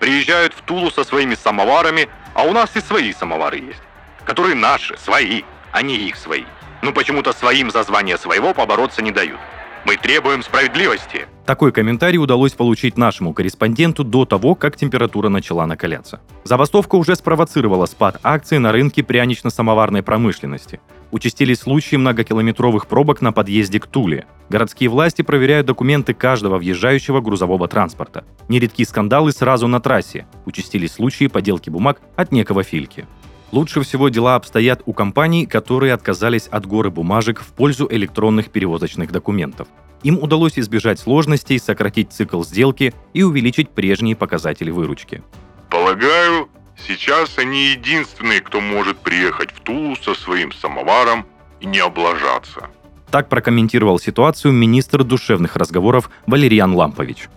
Приезжают 0.00 0.54
в 0.54 0.62
Тулу 0.62 0.90
со 0.90 1.04
своими 1.04 1.34
самоварами, 1.34 2.08
а 2.34 2.44
у 2.44 2.52
нас 2.52 2.70
и 2.74 2.80
свои 2.80 3.12
самовары 3.12 3.58
есть. 3.58 3.82
Которые 4.24 4.54
наши, 4.54 4.96
свои, 4.96 5.42
а 5.72 5.82
не 5.82 5.94
их 5.94 6.16
свои. 6.16 6.44
Ну 6.80 6.92
почему-то 6.94 7.34
своим 7.34 7.70
за 7.70 7.82
звание 7.82 8.16
своего 8.16 8.54
побороться 8.54 9.02
не 9.02 9.10
дают. 9.10 9.38
Мы 9.84 9.96
требуем 9.96 10.42
справедливости. 10.42 11.26
Такой 11.46 11.72
комментарий 11.72 12.18
удалось 12.18 12.52
получить 12.52 12.96
нашему 12.96 13.32
корреспонденту 13.32 14.04
до 14.04 14.24
того, 14.24 14.54
как 14.54 14.76
температура 14.76 15.28
начала 15.28 15.66
накаляться. 15.66 16.20
Забастовка 16.44 16.96
уже 16.96 17.16
спровоцировала 17.16 17.86
спад 17.86 18.20
акций 18.22 18.58
на 18.58 18.72
рынке 18.72 19.02
прянично-самоварной 19.02 20.02
промышленности. 20.02 20.80
Участились 21.10 21.60
случаи 21.60 21.96
многокилометровых 21.96 22.86
пробок 22.86 23.20
на 23.20 23.32
подъезде 23.32 23.80
к 23.80 23.86
Туле. 23.86 24.26
Городские 24.48 24.90
власти 24.90 25.22
проверяют 25.22 25.66
документы 25.66 26.14
каждого 26.14 26.58
въезжающего 26.58 27.20
грузового 27.20 27.66
транспорта. 27.66 28.24
Нередки 28.48 28.84
скандалы 28.84 29.32
сразу 29.32 29.66
на 29.66 29.80
трассе. 29.80 30.26
Участились 30.44 30.92
случаи 30.92 31.26
поделки 31.26 31.68
бумаг 31.68 32.00
от 32.14 32.30
некого 32.30 32.62
Фильки. 32.62 33.06
Лучше 33.52 33.82
всего 33.82 34.08
дела 34.08 34.36
обстоят 34.36 34.82
у 34.86 34.92
компаний, 34.92 35.44
которые 35.44 35.92
отказались 35.92 36.46
от 36.46 36.66
горы 36.66 36.90
бумажек 36.90 37.40
в 37.40 37.46
пользу 37.48 37.88
электронных 37.90 38.50
перевозочных 38.50 39.10
документов. 39.10 39.66
Им 40.02 40.18
удалось 40.18 40.58
избежать 40.58 41.00
сложностей, 41.00 41.58
сократить 41.58 42.12
цикл 42.12 42.42
сделки 42.44 42.94
и 43.12 43.22
увеличить 43.22 43.70
прежние 43.70 44.16
показатели 44.16 44.70
выручки. 44.70 45.22
Полагаю, 45.68 46.48
сейчас 46.86 47.38
они 47.38 47.72
единственные, 47.72 48.40
кто 48.40 48.60
может 48.60 48.98
приехать 48.98 49.50
в 49.50 49.60
Тулу 49.60 49.96
со 49.96 50.14
своим 50.14 50.52
самоваром 50.52 51.26
и 51.60 51.66
не 51.66 51.80
облажаться. 51.80 52.70
Так 53.10 53.28
прокомментировал 53.28 53.98
ситуацию 53.98 54.52
министр 54.52 55.02
душевных 55.02 55.56
разговоров 55.56 56.10
Валерьян 56.26 56.72
Лампович. 56.72 57.28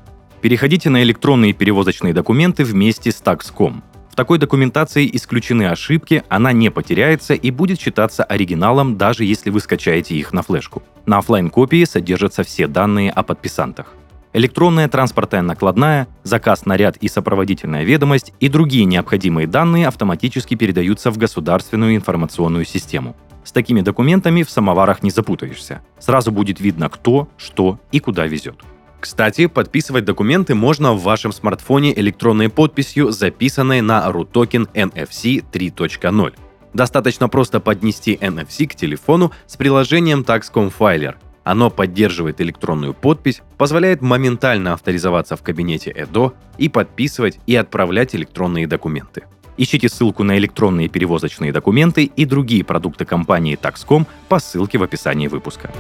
Переходите 0.42 0.90
на 0.90 1.02
электронные 1.02 1.54
перевозочные 1.54 2.14
документы 2.14 2.64
вместе 2.64 3.12
с 3.12 3.22
Tax.com. 3.22 3.84
В 4.14 4.16
такой 4.16 4.38
документации 4.38 5.10
исключены 5.12 5.64
ошибки, 5.64 6.24
она 6.30 6.52
не 6.52 6.70
потеряется 6.70 7.34
и 7.34 7.50
будет 7.50 7.82
считаться 7.82 8.24
оригиналом, 8.24 8.96
даже 8.96 9.26
если 9.26 9.50
вы 9.50 9.60
скачаете 9.60 10.14
их 10.14 10.34
на 10.34 10.44
флешку. 10.44 10.84
На 11.08 11.18
офлайн 11.18 11.50
копии 11.50 11.84
содержатся 11.84 12.44
все 12.44 12.68
данные 12.68 13.10
о 13.10 13.24
подписантах. 13.24 13.96
Электронная 14.32 14.88
транспортная 14.88 15.42
накладная, 15.42 16.08
заказ 16.22 16.68
наряд 16.68 16.98
и 16.98 17.08
сопроводительная 17.08 17.86
ведомость 17.86 18.34
и 18.40 18.50
другие 18.50 18.86
необходимые 18.86 19.48
данные 19.48 19.88
автоматически 19.88 20.54
передаются 20.54 21.10
в 21.10 21.18
государственную 21.18 21.96
информационную 21.96 22.66
систему. 22.66 23.16
С 23.44 23.52
такими 23.52 23.82
документами 23.82 24.44
в 24.44 24.52
самоварах 24.52 25.02
не 25.02 25.10
запутаешься. 25.10 25.82
Сразу 25.98 26.32
будет 26.32 26.60
видно, 26.60 26.88
кто, 26.88 27.30
что 27.36 27.80
и 27.92 28.00
куда 28.00 28.28
везет. 28.28 28.64
Кстати, 29.04 29.48
подписывать 29.48 30.06
документы 30.06 30.56
можно 30.56 30.94
в 30.94 31.04
вашем 31.04 31.34
смартфоне 31.34 31.94
электронной 32.00 32.48
подписью, 32.48 33.12
записанной 33.12 33.82
на 33.82 34.10
RUTOKEN 34.10 34.70
NFC 34.74 35.44
3.0. 35.52 36.34
Достаточно 36.74 37.28
просто 37.28 37.60
поднести 37.60 38.16
NFC 38.16 38.66
к 38.66 38.76
телефону 38.76 39.34
с 39.46 39.58
приложением 39.58 40.22
Taxcom 40.22 40.74
Filer. 40.80 41.16
Оно 41.44 41.70
поддерживает 41.70 42.40
электронную 42.40 42.94
подпись, 42.94 43.42
позволяет 43.58 44.02
моментально 44.02 44.72
авторизоваться 44.72 45.36
в 45.36 45.44
кабинете 45.44 45.92
EDO 45.92 46.32
и 46.58 46.70
подписывать 46.70 47.40
и 47.46 47.58
отправлять 47.58 48.16
электронные 48.16 48.68
документы. 48.68 49.24
Ищите 49.58 49.90
ссылку 49.90 50.24
на 50.24 50.38
электронные 50.38 50.88
перевозочные 50.88 51.52
документы 51.52 52.06
и 52.06 52.24
другие 52.24 52.64
продукты 52.64 53.04
компании 53.04 53.60
Taxcom 53.62 54.08
по 54.30 54.40
ссылке 54.40 54.78
в 54.78 54.84
описании 54.84 55.28
выпуска. 55.28 55.74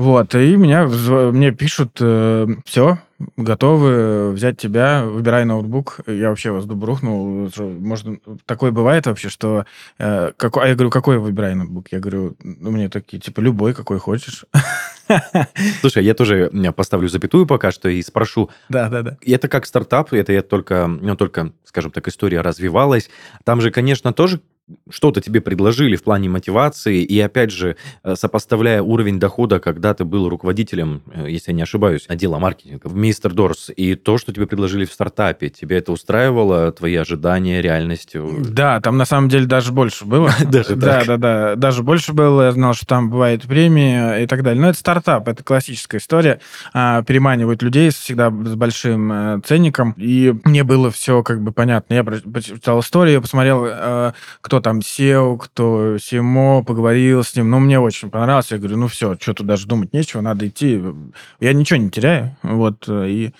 Вот, 0.00 0.34
и 0.34 0.56
меня, 0.56 0.86
мне 0.86 1.50
пишут, 1.50 1.98
э, 2.00 2.46
все, 2.64 3.00
готовы 3.36 4.30
взять 4.30 4.56
тебя, 4.56 5.04
выбирай 5.04 5.44
ноутбук. 5.44 6.00
Я 6.06 6.30
вообще 6.30 6.52
вас 6.52 6.64
дубрухнул. 6.64 7.50
Может, 7.58 8.22
такое 8.46 8.70
бывает 8.70 9.04
вообще, 9.04 9.28
что... 9.28 9.66
Э, 9.98 10.32
какой, 10.38 10.64
а 10.64 10.68
я 10.68 10.74
говорю, 10.74 10.88
какой 10.88 11.18
выбирай 11.18 11.54
ноутбук? 11.54 11.88
Я 11.92 12.00
говорю, 12.00 12.34
ну, 12.42 12.70
мне 12.70 12.88
такие, 12.88 13.20
типа, 13.20 13.40
любой, 13.40 13.74
какой 13.74 13.98
хочешь. 13.98 14.46
Слушай, 15.82 16.02
я 16.02 16.14
тоже 16.14 16.50
поставлю 16.74 17.10
запятую 17.10 17.44
пока 17.44 17.70
что 17.70 17.90
и 17.90 18.00
спрошу. 18.00 18.48
Да, 18.70 18.88
да, 18.88 19.02
да. 19.02 19.18
Это 19.20 19.48
как 19.48 19.66
стартап, 19.66 20.14
это 20.14 20.32
я 20.32 20.40
только, 20.40 20.86
ну, 20.86 21.14
только, 21.14 21.52
скажем 21.64 21.90
так, 21.90 22.08
история 22.08 22.40
развивалась. 22.40 23.10
Там 23.44 23.60
же, 23.60 23.70
конечно, 23.70 24.14
тоже 24.14 24.40
что-то 24.88 25.20
тебе 25.20 25.40
предложили 25.40 25.96
в 25.96 26.02
плане 26.02 26.28
мотивации, 26.28 27.02
и 27.02 27.20
опять 27.20 27.50
же, 27.50 27.76
э, 28.02 28.14
сопоставляя 28.16 28.82
уровень 28.82 29.18
дохода, 29.18 29.60
когда 29.60 29.94
ты 29.94 30.04
был 30.04 30.28
руководителем, 30.28 31.02
э, 31.12 31.26
если 31.28 31.52
я 31.52 31.56
не 31.56 31.62
ошибаюсь, 31.62 32.04
отдела 32.08 32.38
маркетинга 32.38 32.88
в 32.88 32.94
Мистер 32.94 33.32
Дорс, 33.32 33.70
и 33.74 33.94
то, 33.94 34.18
что 34.18 34.32
тебе 34.32 34.46
предложили 34.46 34.84
в 34.84 34.92
стартапе, 34.92 35.48
тебе 35.48 35.78
это 35.78 35.92
устраивало, 35.92 36.72
твои 36.72 36.94
ожидания, 36.96 37.60
реальность? 37.60 38.14
Да, 38.14 38.80
там 38.80 38.96
на 38.96 39.04
самом 39.04 39.28
деле 39.28 39.46
даже 39.46 39.72
больше 39.72 40.04
было. 40.04 40.30
Даже 40.50 40.76
Да, 40.76 41.04
да, 41.04 41.16
да, 41.16 41.56
даже 41.56 41.82
больше 41.82 42.12
было, 42.12 42.42
я 42.42 42.52
знал, 42.52 42.74
что 42.74 42.86
там 42.86 43.10
бывает 43.10 43.42
премии 43.42 44.22
и 44.22 44.26
так 44.26 44.42
далее. 44.42 44.60
Но 44.60 44.70
это 44.70 44.78
стартап, 44.78 45.28
это 45.28 45.44
классическая 45.44 45.98
история, 45.98 46.40
а, 46.72 47.02
переманивать 47.02 47.62
людей 47.62 47.90
всегда 47.90 48.30
с 48.30 48.54
большим 48.54 49.12
э, 49.12 49.40
ценником, 49.44 49.94
и 49.96 50.34
мне 50.44 50.64
было 50.64 50.90
все 50.90 51.22
как 51.22 51.42
бы 51.42 51.52
понятно. 51.52 51.94
Я 51.94 52.04
прочитал 52.04 52.80
историю, 52.80 53.22
посмотрел, 53.22 53.66
кто 54.40 54.59
там 54.60 54.78
SEO, 54.80 55.38
кто 55.38 55.96
CMO, 55.96 56.64
поговорил 56.64 57.22
с 57.22 57.34
ним. 57.36 57.50
Ну, 57.50 57.58
мне 57.58 57.78
очень 57.78 58.10
понравилось. 58.10 58.50
Я 58.50 58.58
говорю, 58.58 58.76
ну 58.76 58.86
все, 58.88 59.16
что 59.20 59.34
тут 59.34 59.46
даже 59.46 59.66
думать 59.66 59.92
нечего, 59.92 60.20
надо 60.20 60.46
идти. 60.48 60.82
Я 61.40 61.52
ничего 61.52 61.78
не 61.78 61.90
теряю. 61.90 62.36
Вот, 62.42 62.88
и 62.88 63.32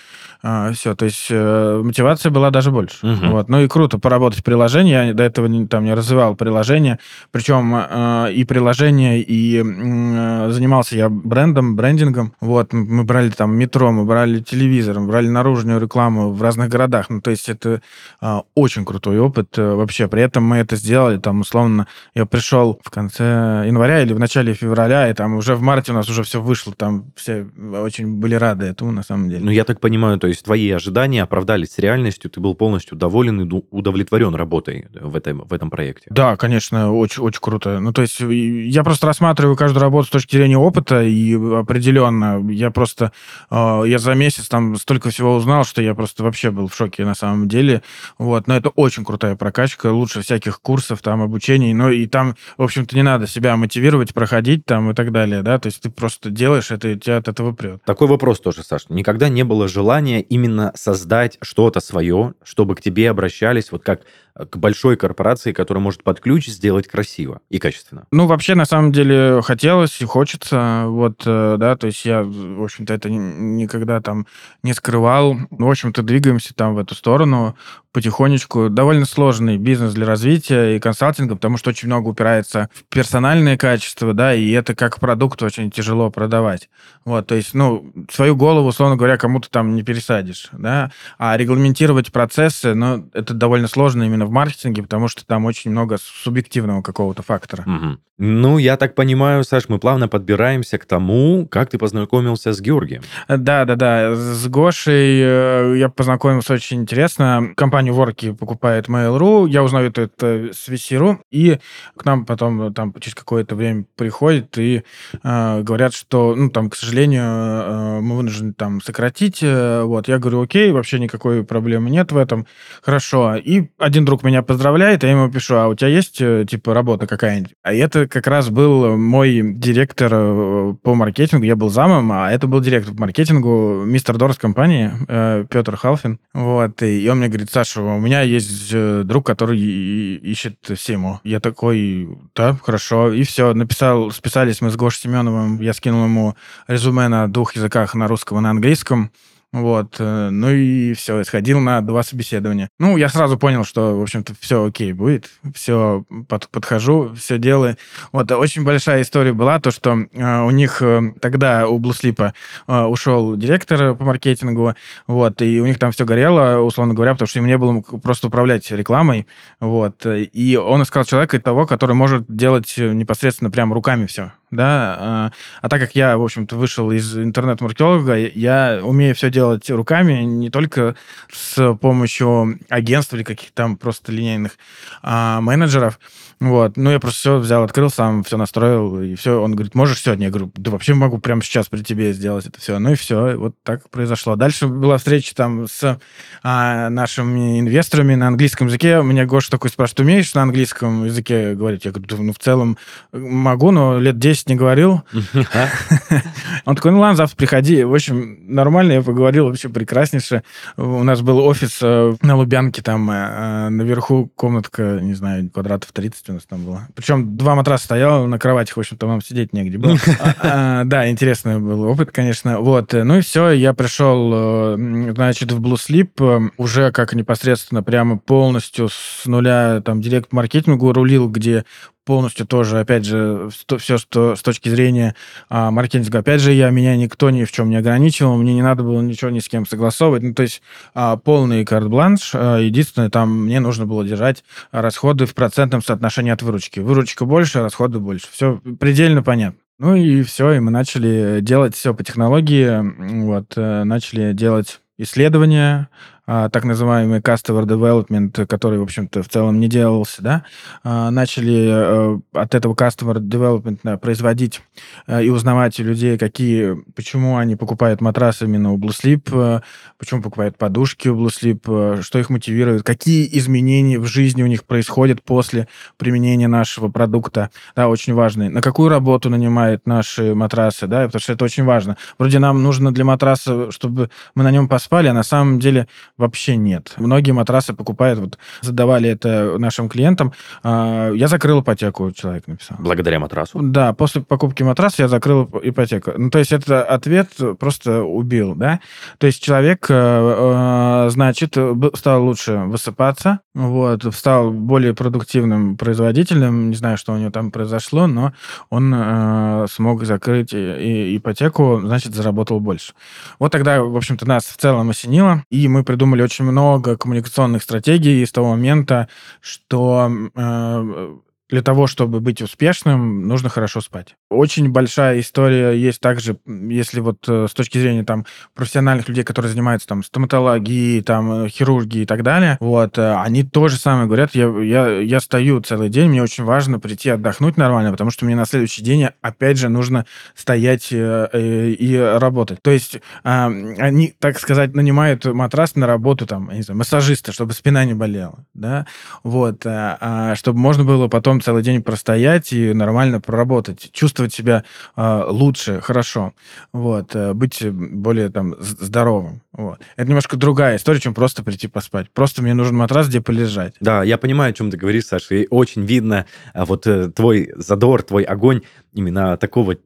а, 0.43 0.73
все. 0.73 0.95
То 0.95 1.05
есть 1.05 1.27
э, 1.31 1.81
мотивация 1.85 2.31
была 2.31 2.51
даже 2.51 2.71
больше. 2.71 3.07
Угу. 3.07 3.27
Вот. 3.27 3.49
Ну 3.49 3.61
и 3.61 3.69
круто 3.69 3.99
поработать 3.99 4.41
в 4.41 4.45
приложении. 4.45 4.93
Я 4.93 5.15
до 5.15 5.23
этого 5.23 5.47
не, 5.47 5.67
там 5.67 5.85
не 5.85 5.95
развивал 5.95 6.35
приложение. 6.35 6.99
Причем 7.31 7.75
э, 7.75 8.33
и 8.33 8.45
приложение, 8.45 9.21
и 9.21 9.63
э, 9.63 10.51
занимался 10.51 10.97
я 10.97 11.09
брендом, 11.11 11.77
брендингом. 11.77 12.33
Вот. 12.41 12.73
Мы 12.73 13.05
брали 13.05 13.31
там 13.31 13.55
метро, 13.57 13.93
мы 13.93 14.05
брали 14.05 14.41
телевизор, 14.41 14.99
мы 15.01 15.09
брали 15.09 15.29
наружную 15.29 15.79
рекламу 15.79 16.33
в 16.33 16.43
разных 16.43 16.71
городах. 16.71 17.11
Ну, 17.11 17.21
то 17.21 17.31
есть 17.31 17.49
это 17.49 17.83
э, 18.23 18.41
очень 18.55 18.87
крутой 18.87 19.19
опыт 19.19 19.59
э, 19.59 19.75
вообще. 19.75 20.09
При 20.09 20.23
этом 20.23 20.45
мы 20.45 20.57
это 20.57 20.77
сделали 20.77 21.00
там, 21.23 21.41
условно, 21.41 21.87
я 22.15 22.27
пришел 22.27 22.81
в 22.83 22.91
конце 22.91 23.65
января 23.67 24.03
или 24.03 24.13
в 24.13 24.19
начале 24.19 24.55
февраля, 24.55 25.09
и 25.09 25.15
там 25.15 25.35
уже 25.35 25.55
в 25.55 25.63
марте 25.63 25.93
у 25.93 25.95
нас 25.95 26.09
уже 26.09 26.23
все 26.23 26.41
вышло, 26.41 26.73
там 26.73 27.13
все 27.17 27.47
очень 27.83 28.17
были 28.17 28.35
рады 28.35 28.67
этому, 28.67 28.93
на 28.93 29.03
самом 29.03 29.29
деле. 29.29 29.45
Ну, 29.45 29.51
я 29.51 29.65
так 29.65 29.81
понимаю, 29.81 30.19
то 30.19 30.27
есть 30.27 30.45
твои 30.45 30.71
ожидания 30.71 31.23
оправдались 31.23 31.73
с 31.73 31.79
реальностью, 31.79 32.31
ты 32.31 32.41
был 32.41 32.55
полностью 32.55 32.97
доволен 32.97 33.41
и 33.41 33.63
удовлетворен 33.71 34.35
работой 34.35 34.89
в 34.93 35.17
этом, 35.17 35.47
в 35.49 35.53
этом 35.53 35.71
проекте? 35.71 36.07
Да, 36.11 36.37
конечно, 36.37 36.93
очень, 36.93 37.23
очень 37.23 37.41
круто. 37.41 37.81
Ну, 37.81 37.93
то 37.93 38.03
есть 38.03 38.21
я 38.21 38.83
просто 38.85 39.07
рассматриваю 39.07 39.57
каждую 39.57 39.83
работу 39.83 40.09
с 40.09 40.11
точки 40.11 40.37
зрения 40.37 40.59
опыта, 40.59 41.03
и 41.03 41.35
определенно 41.35 42.45
я 42.51 42.71
просто, 42.71 43.13
э, 43.51 43.83
я 43.87 43.99
за 43.99 44.15
месяц 44.15 44.49
там 44.49 44.77
столько 44.77 45.11
всего 45.11 45.37
узнал, 45.37 45.65
что 45.65 45.83
я 45.83 45.95
просто 45.95 46.23
вообще 46.23 46.51
был 46.51 46.69
в 46.69 46.75
шоке 46.75 47.05
на 47.05 47.15
самом 47.15 47.49
деле. 47.49 47.83
Вот, 48.19 48.47
но 48.47 48.57
это 48.57 48.71
очень 48.71 49.05
крутая 49.05 49.37
прокачка, 49.37 49.93
лучше 49.93 50.23
всяких 50.23 50.61
курсов, 50.61 50.90
там, 50.99 51.23
обучений, 51.23 51.73
но 51.73 51.91
и 51.91 52.07
там, 52.07 52.37
в 52.57 52.63
общем-то, 52.63 52.97
не 52.97 53.03
надо 53.03 53.27
себя 53.27 53.57
мотивировать, 53.57 54.13
проходить 54.15 54.65
там 54.65 54.91
и 54.91 54.95
так 54.95 55.13
далее, 55.13 55.43
да, 55.43 55.59
то 55.59 55.67
есть 55.67 55.81
ты 55.83 55.91
просто 55.91 56.31
делаешь 56.31 56.71
это, 56.71 56.89
и 56.89 56.99
тебя 56.99 57.19
от 57.19 57.29
этого 57.29 57.53
прет. 57.53 57.83
Такой 57.85 58.09
вопрос 58.09 58.41
тоже, 58.41 58.63
Саш. 58.63 58.87
Никогда 58.89 59.29
не 59.29 59.45
было 59.45 59.69
желания 59.69 60.21
именно 60.21 60.73
создать 60.75 61.39
что-то 61.43 61.81
свое, 61.81 62.35
чтобы 62.43 62.75
к 62.75 62.81
тебе 62.81 63.11
обращались, 63.11 63.73
вот 63.73 63.83
как 63.83 64.03
к 64.35 64.57
большой 64.57 64.97
корпорации, 64.97 65.53
которая 65.53 65.83
может 65.83 66.03
под 66.03 66.21
ключ 66.21 66.47
сделать 66.47 66.89
красиво 66.89 67.41
и 67.49 67.59
качественно? 67.59 68.05
Ну, 68.11 68.27
вообще, 68.27 68.55
на 68.55 68.65
самом 68.65 68.93
деле, 68.93 69.41
хотелось 69.43 70.01
и 70.01 70.05
хочется, 70.05 70.85
вот, 70.87 71.23
э, 71.27 71.57
да, 71.59 71.77
то 71.77 71.87
есть 71.87 72.05
я, 72.05 72.23
в 72.23 72.63
общем-то, 72.63 72.95
это 72.95 73.11
никогда 73.11 74.01
там 74.01 74.27
не 74.63 74.73
скрывал. 74.73 75.37
В 75.51 75.69
общем-то, 75.69 76.03
двигаемся 76.03 76.55
там 76.55 76.75
в 76.75 76.79
эту 76.79 76.95
сторону 76.95 77.57
потихонечку. 77.93 78.69
Довольно 78.69 79.05
сложный 79.05 79.57
бизнес 79.57 79.95
для 79.95 80.07
развития 80.07 80.77
и 80.77 80.81
консалтинга, 80.81 81.35
потому 81.35 81.57
что 81.57 81.71
очень 81.71 81.89
много 81.89 82.09
упирается 82.09 82.71
в 82.73 82.85
персональные 82.95 83.59
качества, 83.59 84.13
да, 84.13 84.35
и 84.35 84.51
это 84.51 84.75
как 84.75 85.01
продукт 85.01 85.43
очень 85.43 85.71
тяжело 85.71 86.11
продавать. 86.11 86.69
Вот, 87.05 87.27
то 87.27 87.35
есть, 87.35 87.55
ну, 87.55 87.93
свою 88.11 88.37
голову, 88.37 88.69
условно 88.69 88.97
говоря, 88.97 89.17
кому-то 89.17 89.51
там 89.51 89.75
не 89.75 89.83
пересадишь, 89.83 90.49
да, 90.53 90.91
а 91.19 91.37
регламентировать 91.37 92.13
процессы, 92.13 92.75
ну, 92.75 93.09
это 93.13 93.35
довольно 93.35 93.69
сложно 93.69 94.05
именно 94.05 94.27
в 94.27 94.31
маркетинге, 94.31 94.83
потому 94.83 95.09
что 95.09 95.27
там 95.27 95.45
очень 95.45 95.71
много 95.71 95.99
субъективного 95.99 96.83
какого-то 96.83 97.23
фактора. 97.23 97.65
Угу. 97.67 97.99
Ну, 98.23 98.59
я 98.59 98.77
так 98.77 98.95
понимаю, 98.95 99.45
Саш, 99.45 99.71
мы 99.71 99.79
плавно 99.79 100.07
подбираемся 100.07 100.77
к 100.77 100.85
тому, 100.85 101.49
как 101.51 101.71
ты 101.71 101.79
познакомился 101.79 102.53
с 102.53 102.61
Георгием. 102.61 103.03
Да, 103.29 103.65
да, 103.65 103.77
да. 103.77 104.15
С 104.15 104.47
Гошей 104.47 105.23
э, 105.23 105.77
я 105.79 105.89
познакомился 105.89 106.53
очень 106.53 106.83
интересно. 106.83 107.53
Компанию 107.81 107.95
Ворки 107.95 108.33
покупает 108.33 108.89
Mail.ru. 108.89 109.49
Я 109.49 109.63
узнаю 109.63 109.89
это, 109.89 110.03
это 110.03 110.51
с 110.53 110.69
VC.ru. 110.69 111.21
И 111.31 111.59
к 111.97 112.05
нам 112.05 112.27
потом 112.27 112.61
э, 112.61 112.73
там 112.73 112.93
через 113.01 113.15
какое-то 113.15 113.55
время 113.55 113.87
приходят 113.97 114.59
и 114.59 114.83
э, 115.23 115.63
говорят, 115.63 115.95
что, 115.95 116.35
ну, 116.37 116.51
там, 116.51 116.69
к 116.69 116.77
сожалению, 116.77 117.23
э, 117.25 118.01
мы 118.03 118.17
вынуждены 118.17 118.53
там 118.53 118.83
сократить. 118.83 119.39
Э, 119.43 119.85
вот, 119.85 120.09
я 120.09 120.19
говорю, 120.19 120.43
окей, 120.43 120.71
вообще 120.73 120.99
никакой 120.99 121.43
проблемы 121.43 121.89
нет 121.89 122.13
в 122.13 122.19
этом. 122.19 122.47
Хорошо. 122.83 123.37
И 123.37 123.71
один 123.79 124.05
друг 124.05 124.25
меня 124.25 124.43
поздравляет, 124.43 125.03
а 125.03 125.07
я 125.07 125.15
ему 125.15 125.31
пишу, 125.31 125.55
а 125.55 125.69
у 125.69 125.75
тебя 125.75 125.89
есть, 125.89 126.19
типа, 126.19 126.75
работа 126.75 127.07
какая-нибудь? 127.07 127.55
А 127.63 127.73
это 127.73 128.07
как 128.09 128.27
раз 128.27 128.51
был 128.51 128.99
мой 128.99 129.41
директор 129.55 130.11
э, 130.13 130.75
по 130.83 130.95
маркетингу, 130.95 131.47
я 131.47 131.57
был 131.57 131.71
замом, 131.71 132.13
а 132.13 132.31
это 132.31 132.47
был 132.47 132.61
директор 132.61 132.95
по 132.95 133.01
маркетингу 133.01 133.85
мистер 133.87 134.19
Дорс 134.19 134.37
компании, 134.37 134.93
э, 135.09 135.47
Петр 135.49 135.77
Халфин. 135.77 136.19
Вот, 136.35 136.83
и 136.83 137.09
он 137.09 137.21
мне 137.21 137.29
говорит, 137.29 137.49
Саша, 137.71 137.83
у 137.83 138.01
меня 138.01 138.23
есть 138.23 138.71
э, 138.73 139.03
друг, 139.05 139.27
который 139.27 139.59
ищет 139.61 140.57
Симу. 140.77 141.21
Я 141.23 141.39
такой, 141.39 142.09
да, 142.35 142.59
хорошо. 142.61 143.13
И 143.13 143.23
все, 143.23 143.55
написал, 143.55 144.11
списались 144.11 144.61
мы 144.61 144.71
с 144.71 144.77
Гошей 144.77 145.03
Семеновым, 145.03 145.61
я 145.61 145.73
скинул 145.73 146.05
ему 146.05 146.35
резюме 146.67 147.07
на 147.07 147.29
двух 147.29 147.55
языках, 147.55 147.95
на 147.95 148.09
русском 148.09 148.39
и 148.39 148.41
на 148.41 148.51
английском. 148.51 149.13
Вот. 149.53 149.97
Э, 149.99 150.31
ну 150.31 150.51
и 150.51 150.95
все, 150.95 151.25
сходил 151.25 151.59
на 151.61 151.81
два 151.81 152.03
собеседования. 152.05 152.69
Ну, 152.79 152.97
я 152.97 153.09
сразу 153.09 153.37
понял, 153.37 153.65
что, 153.65 153.99
в 153.99 154.03
общем-то, 154.03 154.35
все 154.39 154.65
окей 154.65 154.93
будет. 154.93 155.31
Все 155.55 156.05
под, 156.29 156.49
подхожу, 156.49 157.15
все 157.17 157.39
делаю. 157.39 157.77
Вот. 158.13 158.31
Очень 158.31 158.65
большая 158.65 159.03
история 159.03 159.33
была, 159.33 159.59
то, 159.59 159.73
что 159.73 160.07
э, 160.13 160.41
у 160.43 160.51
них 160.51 160.81
э, 160.83 161.13
тогда, 161.21 161.67
у 161.67 161.79
Блуслипа, 161.79 162.33
э, 162.69 162.83
ушел 162.83 163.37
директор 163.37 163.97
по 163.97 164.05
маркетингу, 164.05 164.75
вот, 165.07 165.43
и 165.43 165.61
у 165.61 165.67
них 165.67 165.79
там 165.79 165.91
все 165.91 166.05
горело, 166.05 166.61
условно 166.61 166.95
говоря, 166.95 167.13
потому 167.13 167.27
что 167.27 167.41
им 167.41 167.47
не 167.47 167.59
было 167.59 167.81
просто 167.81 168.29
управлять 168.29 168.71
рекламой, 168.71 169.27
вот. 169.59 170.07
И 170.07 170.57
он 170.57 170.83
искал 170.83 171.05
человека 171.05 171.41
того, 171.41 171.67
который 171.67 171.97
может 171.97 172.25
делать 172.29 172.73
непосредственно 172.77 173.51
прям 173.51 173.73
руками 173.73 174.07
все 174.07 174.33
да, 174.51 174.97
а, 174.99 175.33
а 175.63 175.69
так 175.69 175.81
как 175.81 175.95
я, 175.95 176.19
в 176.19 176.23
общем-то, 176.23 176.57
вышел 176.57 176.91
из 176.91 177.17
интернет-маркетолога, 177.17 178.17
я 178.17 178.81
умею 178.83 179.15
все 179.15 179.31
делать 179.31 179.71
руками, 179.71 180.23
не 180.23 180.51
только 180.51 180.97
с 181.33 181.75
помощью 181.75 182.59
агентств 182.69 183.15
или 183.15 183.23
каких-то 183.23 183.55
там 183.55 183.77
просто 183.77 184.13
линейных 184.13 184.59
а, 185.03 185.41
менеджеров, 185.41 186.01
вот. 186.41 186.79
Ну, 186.79 186.91
я 186.91 186.99
просто 186.99 187.19
все 187.21 187.39
взял, 187.39 187.63
открыл 187.63 187.91
сам, 187.91 188.25
все 188.25 188.39
настроил, 188.39 188.99
и 188.99 189.15
все. 189.15 189.43
Он 189.43 189.55
говорит, 189.55 189.75
можешь 189.75 190.01
сегодня? 190.01 190.27
Я 190.27 190.31
говорю, 190.31 190.51
да 190.57 190.71
вообще 190.71 190.95
могу 190.95 191.19
прямо 191.19 191.43
сейчас 191.43 191.69
при 191.69 191.83
тебе 191.83 192.15
сделать 192.15 192.47
это 192.47 192.59
все. 192.59 192.79
Ну 192.79 192.93
и 192.93 192.95
все, 192.95 193.37
вот 193.37 193.57
так 193.63 193.91
произошло. 193.91 194.37
Дальше 194.37 194.67
была 194.67 194.97
встреча 194.97 195.35
там 195.35 195.69
с 195.69 196.01
а, 196.43 196.89
нашими 196.89 197.61
инвесторами 197.61 198.15
на 198.15 198.29
английском 198.29 198.69
языке. 198.69 199.03
Меня 199.03 199.27
Гоша 199.27 199.51
такой 199.51 199.69
спрашивает, 199.69 200.01
умеешь 200.01 200.33
на 200.33 200.43
английском 200.43 201.05
языке 201.05 201.55
говорить? 201.55 201.85
Я 201.85 201.91
говорю, 201.91 202.23
ну, 202.23 202.33
в 202.33 202.39
целом 202.39 202.79
могу, 203.13 203.71
но 203.71 203.99
лет 203.99 204.19
10 204.19 204.49
не 204.49 204.55
говорил. 204.55 205.03
Он 206.65 206.75
такой, 206.75 206.93
ну 206.93 207.01
ладно, 207.01 207.17
завтра 207.17 207.37
приходи. 207.37 207.85
В 207.85 207.93
общем, 207.93 208.39
нормально, 208.49 208.93
я 208.93 209.03
поговорил, 209.03 209.49
вообще 209.49 209.69
прекраснейше. 209.69 210.43
У 210.79 211.03
нас 211.03 211.21
был 211.21 211.39
офис 211.41 211.81
э, 211.83 212.15
на 212.23 212.37
Лубянке, 212.37 212.81
там 212.81 213.11
э, 213.11 213.69
наверху 213.69 214.33
комнатка, 214.35 215.01
не 215.03 215.13
знаю, 215.13 215.51
квадратов 215.51 215.93
30 215.93 216.30
у 216.31 216.35
нас 216.35 216.45
там 216.45 216.65
было. 216.65 216.89
Причем 216.95 217.37
два 217.37 217.55
матраса 217.55 217.85
стояло 217.85 218.27
на 218.27 218.39
кроватях, 218.39 218.77
в 218.77 218.81
общем-то, 218.81 219.07
вам 219.07 219.23
сидеть 219.23 219.53
негде 219.53 219.79
было. 219.79 219.97
А, 220.21 220.81
а, 220.81 220.85
да, 220.85 221.09
интересный 221.11 221.59
был 221.59 221.83
опыт, 221.85 222.11
конечно. 222.13 222.61
Вот. 222.61 222.93
Ну 222.93 223.19
и 223.19 223.21
все, 223.21 223.51
я 223.51 223.73
пришел, 223.73 224.31
э, 224.33 225.13
значит, 225.15 225.53
в 225.53 225.61
Blue 225.61 225.75
Sleep 225.77 226.11
э, 226.19 226.51
уже 226.57 226.93
как 226.93 227.15
непосредственно 227.15 227.83
прямо 227.83 228.19
полностью 228.19 228.89
с 228.89 229.27
нуля 229.27 229.81
там 229.85 230.01
директ-маркетингу 230.01 230.93
рулил, 230.93 231.29
где 231.29 231.65
полностью 232.05 232.47
тоже, 232.47 232.81
опять 232.81 233.05
же, 233.05 233.51
все, 233.79 233.99
что 233.99 234.37
с 234.37 234.43
точки 234.43 234.69
зрения 234.69 235.15
а, 235.49 235.71
маркетинга. 235.71 236.21
Опять 236.21 236.41
же, 236.41 236.53
я, 236.53 236.71
меня 236.71 236.97
никто 236.97 237.31
ни 237.31 237.45
в 237.45 237.53
чем 237.53 237.71
не 237.71 237.77
ограничивал, 237.77 238.37
мне 238.37 238.55
не 238.55 238.63
надо 238.63 238.83
было 238.83 239.01
ничего 239.01 239.31
ни 239.31 239.41
с 239.41 239.49
кем 239.49 239.67
согласовывать. 239.67 240.23
Ну, 240.23 240.35
то 240.35 240.43
есть 240.43 240.63
а, 240.95 241.17
полный 241.17 241.65
карт-бланш. 241.65 242.33
А, 242.35 242.59
единственное, 242.59 243.11
там 243.11 243.45
мне 243.45 243.61
нужно 243.61 243.87
было 243.87 244.05
держать 244.05 244.45
расходы 244.73 245.27
в 245.27 245.35
процентном 245.35 245.83
соотношении 245.83 246.33
от 246.33 246.43
выручки. 246.43 246.81
Выручка 246.81 247.25
больше, 247.25 247.61
расходы 247.61 247.99
больше. 247.99 248.27
Все 248.31 248.61
предельно 248.79 249.23
понятно. 249.23 249.61
Ну 249.79 249.95
и 249.95 250.23
все, 250.23 250.53
и 250.53 250.61
мы 250.61 250.71
начали 250.71 251.39
делать 251.41 251.75
все 251.75 251.95
по 251.95 252.05
технологии. 252.05 253.25
Вот, 253.25 253.55
э, 253.57 253.85
начали 253.85 254.35
делать 254.35 254.81
исследования, 254.99 255.89
а, 256.20 256.20
так 256.31 256.65
называемый 256.65 257.19
customer 257.19 257.65
development, 257.65 258.47
который, 258.47 258.79
в 258.79 258.83
общем-то, 258.83 259.23
в 259.23 259.29
целом 259.29 259.59
не 259.59 259.69
делался, 259.69 260.23
да, 260.23 260.45
а, 260.85 261.11
начали 261.11 261.69
а, 261.69 262.21
от 262.33 262.55
этого 262.55 262.75
customer 262.75 263.17
development 263.17 263.99
производить 263.99 264.61
а, 265.07 265.21
и 265.21 265.29
узнавать 265.29 265.79
людей, 265.81 266.19
какие, 266.19 266.77
почему 266.95 267.37
они 267.37 267.57
покупают 267.57 268.01
матрасы 268.01 268.45
именно 268.45 268.73
у 268.73 268.79
Blue 268.79 268.91
Sleep, 268.91 269.29
а, 269.33 269.63
почему 269.99 270.23
покупают 270.23 270.57
подушки 270.57 271.09
у 271.09 271.17
Blue 271.17 271.31
Sleep, 271.31 271.63
а, 271.67 272.03
что 272.03 272.19
их 272.19 272.31
мотивирует, 272.31 272.85
какие 272.85 273.29
изменения 273.39 273.99
в 273.99 274.07
жизни 274.07 274.43
у 274.45 274.47
них 274.47 274.65
происходят 274.65 275.23
после 275.23 275.67
применения 275.97 276.49
нашего 276.49 276.89
продукта, 276.89 277.51
да, 277.75 277.89
очень 277.89 278.15
важные, 278.15 278.51
на 278.51 278.63
какую 278.63 278.89
работу 278.89 279.31
нанимают 279.31 279.87
наши 279.87 280.35
матрасы, 280.35 280.87
да, 280.87 281.07
потому 281.07 281.21
что 281.21 281.33
это 281.33 281.45
очень 281.45 281.65
важно. 281.65 281.97
Вроде 282.19 282.39
нам 282.39 282.63
нужно 282.63 282.93
для 282.93 283.05
матраса, 283.05 283.73
чтобы 283.73 284.11
мы 284.35 284.45
на 284.45 284.51
нем 284.51 284.69
поспали, 284.69 285.09
а 285.09 285.13
на 285.13 285.25
самом 285.25 285.59
деле 285.59 285.89
вообще 286.21 286.57
нет. 286.57 286.95
Многие 286.99 287.33
матрасы 287.33 287.73
покупают, 287.73 288.21
вот 288.21 288.39
задавали 288.61 289.09
это 289.09 289.57
нашим 289.59 289.89
клиентам. 289.89 290.33
А, 290.63 291.11
я 291.13 291.27
закрыл 291.29 291.63
ипотеку, 291.63 292.13
человек 292.13 292.47
написал. 292.47 292.77
Благодаря 292.79 293.19
матрасу? 293.19 293.59
Да, 293.61 293.93
после 293.93 294.21
покупки 294.21 294.63
матраса 294.63 295.03
я 295.03 295.09
закрыл 295.09 295.51
ипотеку. 295.63 296.13
Ну, 296.17 296.31
то 296.31 296.39
есть 296.39 296.53
это 296.53 296.85
ответ 296.85 297.31
просто 297.59 298.03
убил, 298.03 298.55
да? 298.55 298.81
То 299.19 299.27
есть 299.27 299.43
человек, 299.43 299.87
э, 299.89 299.95
э, 299.95 301.11
значит, 301.11 301.57
стал 301.95 302.25
лучше 302.25 302.57
высыпаться, 302.67 303.41
вот, 303.55 304.05
стал 304.15 304.51
более 304.51 304.95
продуктивным 304.95 305.77
производителем, 305.77 306.71
не 306.71 306.77
знаю, 306.77 306.99
что 306.99 307.13
у 307.13 307.17
него 307.17 307.31
там 307.31 307.51
произошло, 307.51 308.07
но 308.07 308.33
он 308.69 308.93
э, 308.95 309.67
смог 309.71 310.05
закрыть 310.05 310.53
ипотеку, 310.53 311.81
значит, 311.83 312.15
заработал 312.15 312.61
больше. 312.61 312.93
Вот 313.39 313.53
тогда, 313.53 313.83
в 313.83 313.97
общем-то, 313.97 314.29
нас 314.29 314.45
в 314.45 314.57
целом 314.57 314.91
осенило, 314.91 315.45
и 315.51 315.67
мы 315.69 315.85
придумали 315.85 316.10
очень 316.19 316.45
много 316.45 316.97
коммуникационных 316.97 317.63
стратегий 317.63 318.25
с 318.25 318.33
того 318.33 318.51
момента, 318.51 319.09
что 319.41 320.11
э, 320.35 321.17
для 321.51 321.63
того, 321.63 321.87
чтобы 321.87 322.21
быть 322.21 322.41
успешным, 322.41 323.27
нужно 323.27 323.49
хорошо 323.49 323.81
спать. 323.81 324.15
Очень 324.31 324.71
большая 324.71 325.21
история 325.21 325.73
есть 325.73 326.01
также, 326.01 326.39
если 326.47 327.01
вот 327.01 327.29
э, 327.29 327.47
с 327.51 327.53
точки 327.53 327.79
зрения 327.79 328.05
там 328.05 328.25
профессиональных 328.55 329.09
людей, 329.09 329.25
которые 329.25 329.51
занимаются 329.51 329.89
там 329.89 330.05
стоматологией, 330.05 331.03
там 331.03 331.45
э, 331.45 331.49
хирургией 331.49 332.05
и 332.05 332.07
так 332.07 332.23
далее, 332.23 332.57
вот, 332.61 332.99
э, 332.99 333.15
они 333.17 333.43
тоже 333.43 333.77
самое 333.77 334.07
говорят, 334.07 334.35
я, 334.35 334.49
я, 334.61 335.01
я 335.01 335.21
стою 335.21 335.61
целый 335.61 335.89
день, 335.89 336.09
мне 336.09 336.23
очень 336.23 336.45
важно 336.45 336.79
прийти 336.79 337.11
отдохнуть 337.11 337.57
нормально, 337.57 337.91
потому 337.91 338.11
что 338.11 338.25
мне 338.25 338.37
на 338.37 338.47
следующий 338.47 338.83
день 338.83 339.09
опять 339.21 339.59
же 339.59 339.69
нужно 339.69 340.07
стоять 340.35 340.93
и, 340.93 340.97
и 340.97 341.97
работать. 341.97 342.63
То 342.63 342.71
есть 342.71 343.01
они, 343.23 344.15
так 344.19 344.39
сказать, 344.39 344.75
нанимают 344.75 345.25
матрас 345.25 345.75
на 345.75 345.87
работу 345.87 346.27
там, 346.27 346.51
я 346.51 346.57
не 346.57 346.63
знаю, 346.63 346.79
массажиста, 346.79 347.33
чтобы 347.33 347.53
спина 347.53 347.85
не 347.85 347.95
болела, 347.95 348.45
да, 348.55 348.87
вот, 349.23 349.63
а, 349.65 350.35
чтобы 350.37 350.59
можно 350.59 350.85
было 350.85 351.09
потом 351.09 351.40
целый 351.41 351.63
день 351.63 351.83
простоять 351.83 352.53
и 352.53 352.73
нормально 352.73 353.21
проработать, 353.21 353.91
чувствовать 353.93 354.33
себя 354.33 354.65
э, 354.97 355.25
лучше, 355.29 355.81
хорошо, 355.81 356.33
вот, 356.73 357.15
э, 357.15 357.33
быть 357.33 357.65
более 357.71 358.31
там 358.31 358.55
здоровым. 358.61 359.43
Вот. 359.53 359.81
Это 359.97 360.09
немножко 360.09 360.37
другая 360.37 360.77
история, 360.77 361.01
чем 361.01 361.13
просто 361.13 361.43
прийти 361.43 361.67
поспать. 361.67 362.09
Просто 362.11 362.41
мне 362.43 362.55
нужен 362.55 362.77
матрас, 362.77 363.09
где 363.09 363.21
полежать. 363.21 363.75
Да, 363.81 364.03
я 364.03 364.17
понимаю, 364.17 364.51
о 364.51 364.53
чем 364.53 364.71
ты 364.71 364.77
говоришь, 364.77 365.07
Саша, 365.07 365.35
и 365.35 365.47
очень 365.51 365.85
видно 365.85 366.27
а, 366.55 366.65
вот 366.65 366.87
э, 366.87 367.11
твой 367.11 367.51
задор, 367.57 368.03
твой 368.03 368.23
огонь 368.23 368.63
именно 368.93 369.37
такого 369.37 369.77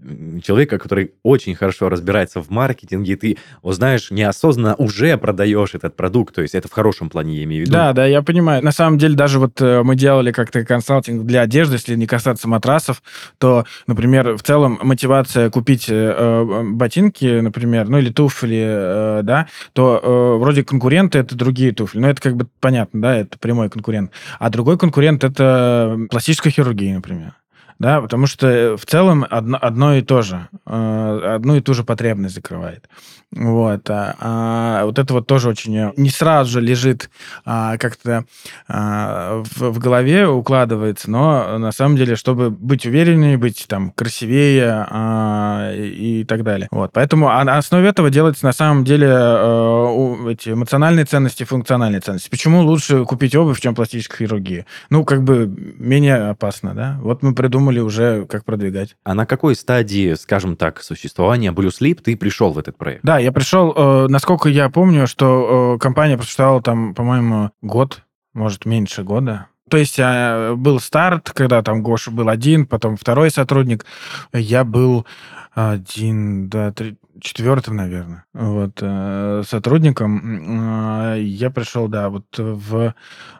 человека, 0.43 0.79
который 0.79 1.13
очень 1.23 1.55
хорошо 1.55 1.89
разбирается 1.89 2.41
в 2.41 2.51
маркетинге, 2.51 3.13
и 3.13 3.17
ты, 3.17 3.39
знаешь, 3.63 4.11
неосознанно 4.11 4.75
уже 4.77 5.17
продаешь 5.19 5.75
этот 5.75 5.95
продукт, 5.97 6.35
то 6.35 6.43
есть 6.43 6.55
это 6.55 6.69
в 6.69 6.73
хорошем 6.73 7.11
плане, 7.11 7.37
я 7.37 7.45
имею 7.45 7.65
в 7.65 7.67
виду. 7.67 7.73
Да, 7.73 7.93
да, 7.93 8.07
я 8.07 8.23
понимаю. 8.23 8.65
На 8.65 8.73
самом 8.73 8.99
деле 8.99 9.15
даже 9.15 9.39
вот 9.39 9.61
э, 9.61 9.83
мы 9.83 9.97
делали 9.97 10.33
как-то 10.33 10.65
консалтинг 10.65 11.25
для 11.25 11.44
одежды, 11.45 11.77
если 11.77 11.95
не 11.95 12.07
касаться 12.07 12.49
матрасов, 12.49 13.03
то, 13.39 13.65
например, 13.87 14.37
в 14.37 14.43
целом 14.43 14.79
мотивация 14.83 15.51
купить 15.51 15.87
э, 15.89 15.95
э 15.95 16.63
ботинки, 16.65 17.41
например, 17.41 17.89
ну 17.89 17.99
или 17.99 18.11
туфли, 18.11 18.65
э, 18.67 19.21
да, 19.23 19.49
то 19.73 20.01
э, 20.03 20.39
вроде 20.39 20.65
конкуренты 20.65 21.19
это 21.19 21.37
другие 21.37 21.73
туфли, 21.73 22.01
но 22.01 22.09
это 22.09 22.21
как 22.21 22.37
бы 22.37 22.49
понятно, 22.61 23.01
да, 23.01 23.17
это 23.17 23.39
прямой 23.39 23.71
конкурент. 23.71 24.11
А 24.39 24.51
другой 24.51 24.79
конкурент 24.79 25.25
это 25.25 25.99
пластическая 26.11 26.53
хирургия, 26.53 26.95
например 26.95 27.35
да, 27.79 28.01
потому 28.01 28.27
что 28.27 28.77
в 28.77 28.87
целом 28.87 29.27
одно, 29.29 29.59
одно 29.61 29.95
и 29.95 30.03
то 30.03 30.23
же, 30.23 30.49
э, 30.67 31.35
одну 31.35 31.57
и 31.57 31.61
ту 31.61 31.75
же 31.75 31.85
потребность 31.85 32.35
закрывает. 32.35 32.89
Вот. 33.35 33.91
А, 33.91 34.17
а 34.21 34.85
вот 34.85 34.99
это 34.99 35.13
вот 35.13 35.27
тоже 35.27 35.49
очень 35.49 35.91
не 35.97 36.11
сразу 36.11 36.53
же 36.53 36.61
лежит 36.61 37.11
а, 37.45 37.77
как-то 37.79 38.25
а, 38.69 39.43
в, 39.57 39.71
в 39.71 39.79
голове, 39.79 40.27
укладывается, 40.27 41.11
но 41.11 41.59
на 41.59 41.73
самом 41.73 41.97
деле, 41.97 42.17
чтобы 42.17 42.51
быть 42.51 42.87
увереннее, 42.87 43.37
быть 43.37 43.67
там 43.69 43.91
красивее 43.91 44.87
а, 44.89 45.73
и, 45.75 46.21
и 46.21 46.25
так 46.25 46.45
далее. 46.45 46.69
Вот. 46.71 46.93
Поэтому 46.93 47.27
на 47.27 47.59
основе 47.59 47.89
этого 47.89 48.11
делается 48.11 48.45
на 48.45 48.53
самом 48.53 48.85
деле 48.85 49.09
а, 49.11 50.29
эти 50.29 50.51
эмоциональные 50.51 51.05
ценности, 51.05 51.45
функциональные 51.45 52.01
ценности. 52.01 52.31
Почему 52.31 52.63
лучше 52.63 53.05
купить 53.05 53.35
обувь, 53.35 53.61
чем 53.61 53.75
пластическая 53.75 54.19
хирургия? 54.19 54.67
Ну, 54.91 55.05
как 55.05 55.25
бы 55.25 55.47
менее 55.79 56.31
опасно, 56.31 56.75
да? 56.75 56.99
Вот 57.01 57.23
мы 57.23 57.35
придумали 57.35 57.81
уже, 57.81 58.27
как 58.27 58.45
продвигать. 58.45 58.97
А 59.03 59.15
на 59.15 59.27
какой 59.27 59.57
стадии, 59.57 60.15
скажем 60.15 60.57
так, 60.57 60.83
существования 60.83 61.51
Blue 61.51 61.71
Sleep 61.71 62.01
ты 62.03 62.17
пришел 62.17 62.53
в 62.53 62.59
этот 62.59 62.77
проект? 62.77 63.03
Да, 63.03 63.24
я 63.25 63.33
пришел, 63.33 63.73
э, 63.75 64.07
насколько 64.09 64.49
я 64.49 64.69
помню, 64.69 65.07
что 65.07 65.75
э, 65.75 65.79
компания 65.79 66.17
просуществовала 66.17 66.63
там, 66.63 66.95
по-моему, 66.95 67.51
год, 67.63 68.03
может, 68.35 68.67
меньше 68.67 69.03
года. 69.03 69.47
То 69.71 69.79
есть 69.79 69.99
э, 69.99 70.55
был 70.55 70.79
старт, 70.79 71.31
когда 71.35 71.63
там 71.63 71.83
Гоша 71.83 72.11
был 72.11 72.29
один, 72.29 72.67
потом 72.67 72.97
второй 72.97 73.31
сотрудник. 73.31 73.87
Я 74.33 74.65
был 74.65 75.07
один, 75.55 76.49
да, 76.49 76.73
три, 76.73 76.97
четвертым, 77.21 77.77
наверное, 77.77 78.25
вот, 78.35 78.79
э, 78.83 79.43
сотрудником. 79.47 81.15
Э, 81.15 81.21
я 81.21 81.51
пришел, 81.51 81.89
да, 81.89 82.11
вот 82.11 82.27
в, 82.37 82.95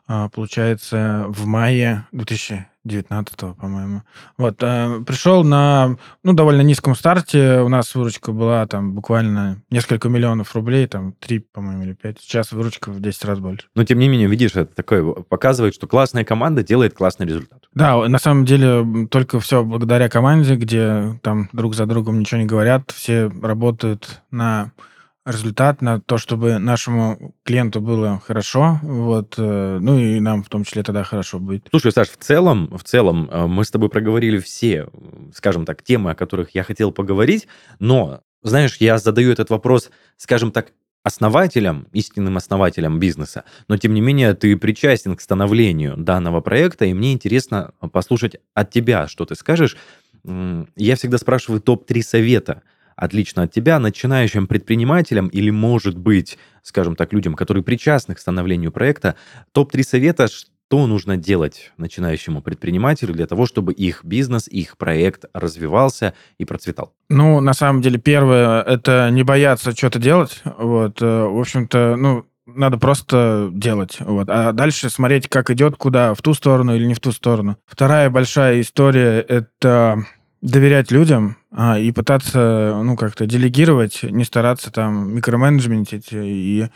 э, 0.09 0.29
получается, 0.33 1.27
в 1.29 1.47
мае 1.47 2.07
2000 2.13 2.67
19 2.85 3.57
по-моему. 3.57 4.03
Вот, 4.37 4.63
э, 4.63 5.01
пришел 5.07 5.43
на, 5.43 5.97
ну, 6.23 6.33
довольно 6.33 6.61
низком 6.63 6.95
старте. 6.95 7.61
У 7.61 7.69
нас 7.69 7.95
выручка 7.95 8.33
была 8.33 8.67
там 8.67 8.93
буквально 8.93 9.63
несколько 9.71 10.09
миллионов 10.09 10.55
рублей, 10.55 10.87
там 10.87 11.15
3, 11.21 11.39
по-моему, 11.39 11.85
или 11.85 11.93
5. 11.95 12.21
Сейчас 12.21 12.53
выручка 12.53 12.91
в 12.91 13.01
10 13.01 13.25
раз 13.25 13.39
больше. 13.39 13.67
Но, 13.75 13.85
тем 13.85 13.99
не 13.99 14.09
менее, 14.09 14.29
видишь, 14.29 14.55
это 14.55 14.75
такое 14.75 15.05
показывает, 15.05 15.75
что 15.75 15.87
классная 15.87 16.25
команда 16.25 16.63
делает 16.63 16.95
классный 16.95 17.27
результат. 17.27 17.65
Да, 17.75 18.07
на 18.09 18.19
самом 18.19 18.45
деле, 18.45 19.07
только 19.11 19.41
все 19.41 19.65
благодаря 19.65 20.09
команде, 20.09 20.57
где 20.57 21.19
там 21.23 21.49
друг 21.53 21.75
за 21.75 21.87
другом 21.87 22.21
ничего 22.21 22.41
не 22.41 22.47
говорят, 22.47 22.91
все 22.91 23.31
работают 23.43 24.23
на 24.31 24.73
результат, 25.27 25.81
на 25.81 26.01
то, 26.01 26.19
чтобы 26.19 26.59
нашему 26.59 27.35
клиенту 27.45 27.81
было 27.81 28.21
хорошо, 28.25 28.79
вот, 28.83 29.35
э, 29.39 29.79
ну 29.81 29.99
и 29.99 30.21
нам 30.21 30.43
в 30.43 30.49
том 30.49 30.65
числе 30.65 30.83
тогда 30.83 31.03
хорошо 31.03 31.39
будет. 31.39 31.67
Слушай, 31.71 31.93
Саш, 31.93 32.11
в 32.11 32.17
целом, 32.19 32.71
в 32.77 32.85
целом 32.85 33.29
э, 33.31 33.47
мы 33.47 33.65
с 33.65 33.71
тобой 33.71 33.89
проговорили 33.89 34.39
все, 34.39 34.89
скажем 35.35 35.65
так, 35.65 35.83
темы, 35.83 36.11
о 36.11 36.15
которых 36.15 36.55
я 36.55 36.63
хотел 36.63 36.93
поговорить, 36.93 37.49
но, 37.79 38.21
знаешь, 38.43 38.77
я 38.81 38.99
задаю 38.99 39.33
этот 39.33 39.51
вопрос, 39.51 39.91
скажем 40.17 40.53
так, 40.53 40.73
основателем, 41.03 41.87
истинным 41.93 42.37
основателем 42.37 42.99
бизнеса, 42.99 43.45
но 43.69 43.77
тем 43.77 43.95
не 43.95 44.01
менее 44.01 44.35
ты 44.35 44.57
причастен 44.57 45.17
к 45.17 45.21
становлению 45.21 45.97
данного 45.97 46.41
проекта, 46.41 46.87
и 46.87 46.95
мне 46.95 47.13
интересно 47.13 47.73
послушать 47.93 48.37
от 48.55 48.71
тебя, 48.71 49.07
что 49.07 49.27
ты 49.27 49.35
скажешь. 49.35 49.77
Я 50.25 50.97
всегда 50.97 51.19
спрашиваю 51.19 51.61
топ-3 51.61 52.03
совета– 52.03 52.63
отлично 52.97 53.43
от 53.43 53.53
тебя, 53.53 53.79
начинающим 53.79 54.47
предпринимателям 54.47 55.29
или, 55.29 55.51
может 55.51 55.99
быть, 55.99 56.39
скажем 56.63 56.97
так, 56.97 57.13
людям, 57.13 57.35
которые 57.35 57.63
причастны 57.63 58.15
к 58.15 58.19
становлению 58.19 58.73
проекта, 58.73 59.15
топ-3 59.53 59.83
совета, 59.83 60.29
что 60.29 60.87
нужно 60.87 61.17
делать 61.17 61.73
начинающему 61.77 62.43
предпринимателю 62.43 63.15
для 63.15 63.27
того, 63.27 63.47
чтобы 63.47 63.73
их 63.73 64.05
бизнес, 64.05 64.49
их 64.49 64.77
проект 64.77 65.27
развивался 65.35 66.15
и 66.39 66.45
процветал? 66.45 66.95
Ну, 67.09 67.41
на 67.41 67.53
самом 67.53 67.83
деле, 67.83 67.99
первое, 67.99 68.63
это 68.63 69.11
не 69.11 69.23
бояться 69.23 69.73
что-то 69.73 69.99
делать. 69.99 70.43
Вот, 70.45 71.03
э, 71.03 71.07
в 71.07 71.39
общем-то, 71.39 71.97
ну, 71.97 72.25
надо 72.47 72.79
просто 72.79 73.51
делать. 73.53 73.99
Вот. 74.01 74.29
А 74.29 74.53
дальше 74.53 74.91
смотреть, 74.91 75.29
как 75.29 75.51
идет, 75.51 75.77
куда, 75.77 76.15
в 76.15 76.23
ту 76.23 76.35
сторону 76.35 76.75
или 76.75 76.87
не 76.87 76.95
в 76.95 77.01
ту 77.01 77.13
сторону. 77.13 77.57
Вторая 77.67 78.11
большая 78.11 78.61
история— 78.61 79.21
это 79.29 80.05
доверять 80.43 80.91
людям, 80.91 81.39
а, 81.57 81.79
и 81.79 81.93
пытаться, 81.93 82.81
ну, 82.83 82.97
как-то 82.97 83.27
делегировать, 83.27 84.03
не 84.03 84.25
стараться 84.25 84.73
там 84.73 85.15
микроменеджментить 85.15 86.09
и 86.11 86.67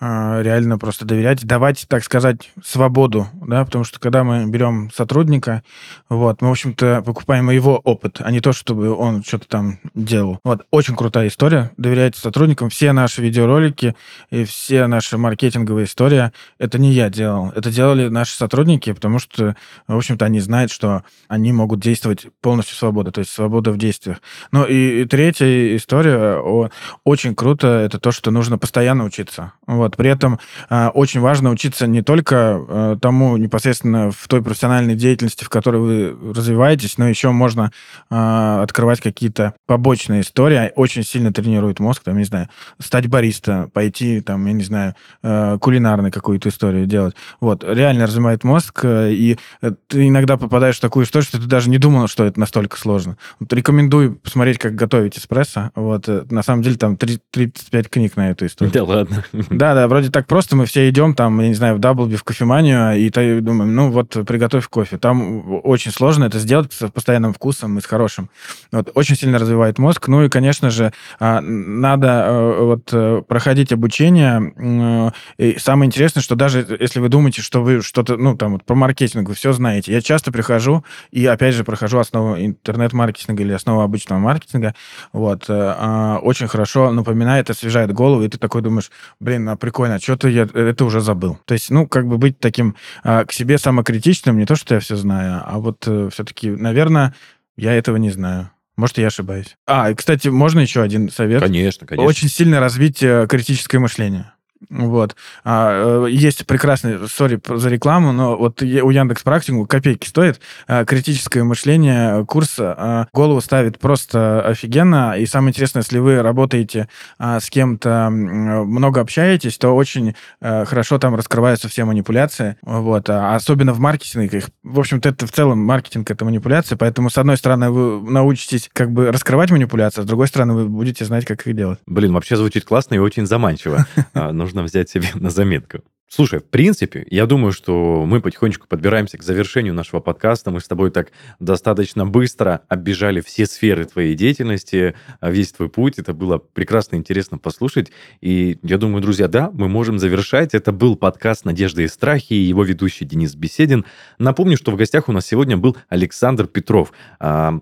а, 0.00 0.40
реально 0.42 0.78
просто 0.78 1.04
доверять, 1.04 1.44
давать, 1.44 1.86
так 1.88 2.04
сказать, 2.04 2.52
свободу, 2.64 3.26
да, 3.34 3.64
потому 3.64 3.82
что 3.82 3.98
когда 3.98 4.22
мы 4.22 4.46
берем 4.46 4.90
сотрудника, 4.94 5.64
вот, 6.08 6.40
мы, 6.40 6.48
в 6.48 6.52
общем-то, 6.52 7.02
покупаем 7.04 7.50
его 7.50 7.78
опыт, 7.78 8.20
а 8.20 8.30
не 8.30 8.40
то, 8.40 8.52
чтобы 8.52 8.94
он 8.94 9.24
что-то 9.24 9.48
там 9.48 9.80
делал. 9.94 10.38
Вот, 10.44 10.64
очень 10.70 10.94
крутая 10.94 11.26
история, 11.26 11.72
доверяйте 11.76 12.20
сотрудникам, 12.20 12.70
все 12.70 12.92
наши 12.92 13.20
видеоролики 13.20 13.96
и 14.30 14.44
все 14.44 14.86
наши 14.86 15.18
маркетинговые 15.18 15.86
истории, 15.86 16.30
это 16.58 16.78
не 16.78 16.92
я 16.92 17.10
делал, 17.10 17.50
это 17.56 17.72
делали 17.72 18.06
наши 18.06 18.36
сотрудники, 18.36 18.92
потому 18.92 19.18
что, 19.18 19.56
в 19.88 19.96
общем-то, 19.96 20.24
они 20.24 20.38
знают, 20.38 20.70
что 20.70 21.02
они 21.26 21.52
могут 21.52 21.80
действовать 21.80 22.28
полностью 22.40 22.76
свобода, 22.76 23.10
то 23.10 23.18
есть 23.18 23.32
свобода 23.32 23.72
в 23.72 23.78
действиях. 23.78 24.20
Ну 24.52 24.64
и, 24.64 25.02
и 25.02 25.04
третья 25.04 25.76
история, 25.76 26.38
о, 26.38 26.70
очень 27.04 27.34
круто, 27.34 27.66
это 27.66 27.98
то, 27.98 28.12
что 28.12 28.30
нужно 28.30 28.58
постоянно 28.58 29.04
учиться. 29.04 29.52
Вот, 29.66 29.96
при 29.96 30.10
этом 30.10 30.38
э, 30.70 30.88
очень 30.88 31.20
важно 31.20 31.50
учиться 31.50 31.86
не 31.86 32.02
только 32.02 32.60
э, 32.68 32.96
тому 33.00 33.36
непосредственно 33.36 34.10
в 34.10 34.28
той 34.28 34.42
профессиональной 34.42 34.94
деятельности, 34.94 35.44
в 35.44 35.48
которой 35.48 35.80
вы 35.80 36.34
развиваетесь, 36.34 36.98
но 36.98 37.08
еще 37.08 37.30
можно 37.30 37.70
э, 38.10 38.60
открывать 38.62 39.00
какие-то 39.00 39.54
побочные 39.66 40.22
истории, 40.22 40.72
очень 40.74 41.04
сильно 41.04 41.32
тренирует 41.32 41.80
мозг, 41.80 42.02
там, 42.04 42.18
не 42.18 42.24
знаю, 42.24 42.48
стать 42.78 43.06
бариста, 43.08 43.70
пойти, 43.72 44.20
там, 44.20 44.46
я 44.46 44.52
не 44.52 44.64
знаю, 44.64 44.94
э, 45.22 45.58
кулинарной 45.60 46.10
какую-то 46.10 46.48
историю 46.48 46.86
делать. 46.86 47.14
Вот, 47.40 47.64
реально 47.64 48.06
развивает 48.06 48.44
мозг, 48.44 48.80
э, 48.84 49.12
и 49.12 49.38
ты 49.86 50.08
иногда 50.08 50.36
попадаешь 50.36 50.76
в 50.76 50.80
такую 50.80 51.04
историю, 51.04 51.26
что 51.26 51.40
ты 51.40 51.46
даже 51.46 51.70
не 51.70 51.78
думал, 51.78 52.08
что 52.08 52.24
это 52.24 52.38
настолько 52.40 52.78
сложно. 52.78 53.16
Вот, 53.40 53.52
рекомендую 53.52 54.17
посмотреть, 54.22 54.58
как 54.58 54.74
готовить 54.74 55.18
эспрессо. 55.18 55.70
Вот, 55.74 56.08
э, 56.08 56.24
на 56.30 56.42
самом 56.42 56.62
деле, 56.62 56.76
там 56.76 56.96
35 56.96 57.88
книг 57.88 58.16
на 58.16 58.30
эту 58.30 58.46
историю. 58.46 58.72
Да 58.72 58.84
ладно. 58.84 59.24
Да, 59.50 59.74
да, 59.74 59.88
вроде 59.88 60.10
так 60.10 60.26
просто, 60.26 60.56
мы 60.56 60.66
все 60.66 60.88
идем 60.88 61.14
там, 61.14 61.40
я 61.40 61.48
не 61.48 61.54
знаю, 61.54 61.76
в 61.76 61.78
Даблби, 61.78 62.16
в 62.16 62.24
кофеманию, 62.24 62.96
и 62.96 63.40
думаем, 63.40 63.74
ну 63.74 63.90
вот, 63.90 64.16
приготовь 64.26 64.68
кофе. 64.68 64.98
Там 64.98 65.60
очень 65.64 65.90
сложно 65.90 66.24
это 66.24 66.38
сделать 66.38 66.72
с 66.72 66.88
постоянным 66.90 67.32
вкусом 67.32 67.78
и 67.78 67.80
с 67.80 67.86
хорошим. 67.86 68.30
Вот, 68.72 68.90
очень 68.94 69.16
сильно 69.16 69.38
развивает 69.38 69.78
мозг. 69.78 70.08
Ну 70.08 70.24
и, 70.24 70.28
конечно 70.28 70.70
же, 70.70 70.92
а, 71.18 71.40
надо 71.40 72.06
э, 72.06 72.64
вот 72.64 72.90
э, 72.92 73.22
проходить 73.26 73.72
обучение. 73.72 75.14
И 75.38 75.56
самое 75.58 75.86
интересное, 75.86 76.22
что 76.22 76.34
даже 76.34 76.66
если 76.80 77.00
вы 77.00 77.08
думаете, 77.08 77.42
что 77.42 77.62
вы 77.62 77.82
что-то, 77.82 78.16
ну, 78.16 78.36
там, 78.36 78.52
вот, 78.52 78.64
про 78.64 78.74
маркетинг, 78.74 79.28
вы 79.28 79.34
все 79.34 79.52
знаете. 79.52 79.92
Я 79.92 80.00
часто 80.00 80.32
прихожу 80.32 80.84
и, 81.10 81.26
опять 81.26 81.54
же, 81.54 81.64
прохожу 81.64 81.98
основу 81.98 82.36
интернет-маркетинга 82.36 83.42
или 83.42 83.52
основу 83.52 83.82
обычного 83.98 84.18
маркетинга. 84.18 84.74
Вот. 85.12 85.44
Э, 85.48 85.74
а, 85.76 86.18
очень 86.22 86.48
хорошо 86.48 86.92
напоминает, 86.92 87.50
освежает 87.50 87.92
голову, 87.92 88.22
и 88.22 88.28
ты 88.28 88.38
такой 88.38 88.62
думаешь, 88.62 88.90
блин, 89.20 89.48
а 89.48 89.56
прикольно, 89.56 89.96
а 89.96 90.00
что-то 90.00 90.28
я 90.28 90.42
это 90.42 90.84
уже 90.84 91.00
забыл. 91.00 91.38
То 91.44 91.54
есть, 91.54 91.70
ну, 91.70 91.86
как 91.86 92.06
бы 92.06 92.18
быть 92.18 92.38
таким 92.38 92.76
а, 93.02 93.24
к 93.24 93.32
себе 93.32 93.58
самокритичным, 93.58 94.38
не 94.38 94.46
то, 94.46 94.56
что 94.56 94.74
я 94.74 94.80
все 94.80 94.96
знаю, 94.96 95.42
а 95.44 95.58
вот 95.58 95.84
э, 95.86 96.08
все-таки, 96.12 96.50
наверное, 96.50 97.14
я 97.56 97.74
этого 97.74 97.96
не 97.96 98.10
знаю. 98.10 98.50
Может, 98.76 98.98
я 98.98 99.08
ошибаюсь. 99.08 99.56
А, 99.66 99.90
и, 99.90 99.94
кстати, 99.94 100.28
можно 100.28 100.60
еще 100.60 100.82
один 100.82 101.10
совет? 101.10 101.42
Конечно, 101.42 101.86
конечно. 101.86 102.08
Очень 102.08 102.28
сильно 102.28 102.60
развить 102.60 103.02
э, 103.02 103.26
критическое 103.28 103.80
мышление. 103.80 104.32
Вот. 104.70 105.16
А, 105.44 106.06
э, 106.06 106.10
есть 106.10 106.46
прекрасный, 106.46 107.08
сори 107.08 107.40
за 107.46 107.68
рекламу, 107.68 108.12
но 108.12 108.36
вот 108.36 108.60
у 108.62 108.90
Яндекс 108.90 109.22
Практику 109.22 109.66
копейки 109.66 110.06
стоит. 110.06 110.40
А, 110.66 110.84
критическое 110.84 111.44
мышление 111.44 112.24
курса 112.26 112.74
а, 112.76 113.06
голову 113.12 113.40
ставит 113.40 113.78
просто 113.78 114.42
офигенно. 114.42 115.16
И 115.18 115.26
самое 115.26 115.50
интересное, 115.50 115.82
если 115.82 115.98
вы 115.98 116.22
работаете 116.22 116.88
а, 117.18 117.40
с 117.40 117.50
кем-то, 117.50 118.08
много 118.10 119.00
общаетесь, 119.00 119.58
то 119.58 119.74
очень 119.74 120.14
а, 120.40 120.64
хорошо 120.64 120.98
там 120.98 121.14
раскрываются 121.14 121.68
все 121.68 121.84
манипуляции. 121.84 122.56
Вот. 122.62 123.08
А, 123.10 123.36
особенно 123.36 123.72
в 123.72 123.78
маркетинге. 123.78 124.42
В 124.62 124.80
общем-то, 124.80 125.08
это 125.08 125.26
в 125.26 125.32
целом 125.32 125.58
маркетинг— 125.58 126.10
это 126.10 126.24
манипуляция. 126.24 126.76
Поэтому, 126.76 127.10
с 127.10 127.18
одной 127.18 127.36
стороны, 127.36 127.70
вы 127.70 128.10
научитесь 128.10 128.68
как 128.72 128.90
бы 128.92 129.10
раскрывать 129.12 129.50
манипуляции, 129.50 130.00
а 130.00 130.04
с 130.04 130.06
другой 130.06 130.28
стороны, 130.28 130.54
вы 130.54 130.68
будете 130.68 131.04
знать, 131.04 131.24
как 131.24 131.46
их 131.46 131.54
делать. 131.54 131.78
Блин, 131.86 132.12
вообще 132.12 132.36
звучит 132.36 132.64
классно 132.64 132.94
и 132.94 132.98
очень 132.98 133.26
заманчиво. 133.26 133.86
нужно 134.48 134.62
взять 134.62 134.88
себе 134.88 135.08
на 135.14 135.30
заметку. 135.30 135.82
Слушай, 136.10 136.38
в 136.38 136.44
принципе, 136.44 137.06
я 137.10 137.26
думаю, 137.26 137.52
что 137.52 138.06
мы 138.06 138.22
потихонечку 138.22 138.66
подбираемся 138.66 139.18
к 139.18 139.22
завершению 139.22 139.74
нашего 139.74 140.00
подкаста. 140.00 140.50
Мы 140.50 140.60
с 140.60 140.66
тобой 140.66 140.90
так 140.90 141.12
достаточно 141.38 142.06
быстро 142.06 142.62
оббежали 142.68 143.20
все 143.20 143.44
сферы 143.44 143.84
твоей 143.84 144.14
деятельности, 144.14 144.94
а, 145.20 145.30
весь 145.30 145.52
твой 145.52 145.68
путь. 145.68 145.98
Это 145.98 146.14
было 146.14 146.38
прекрасно 146.38 146.96
интересно 146.96 147.36
послушать. 147.36 147.92
И 148.22 148.58
я 148.62 148.78
думаю, 148.78 149.02
друзья, 149.02 149.28
да, 149.28 149.50
мы 149.52 149.68
можем 149.68 149.98
завершать. 149.98 150.54
Это 150.54 150.72
был 150.72 150.96
подкаст 150.96 151.44
«Надежды 151.44 151.84
и 151.84 151.88
страхи» 151.88 152.32
и 152.32 152.40
его 152.40 152.64
ведущий 152.64 153.04
Денис 153.04 153.34
Беседин. 153.34 153.84
Напомню, 154.18 154.56
что 154.56 154.70
в 154.70 154.76
гостях 154.76 155.10
у 155.10 155.12
нас 155.12 155.26
сегодня 155.26 155.58
был 155.58 155.76
Александр 155.90 156.46
Петров, 156.46 156.92
а, 157.20 157.60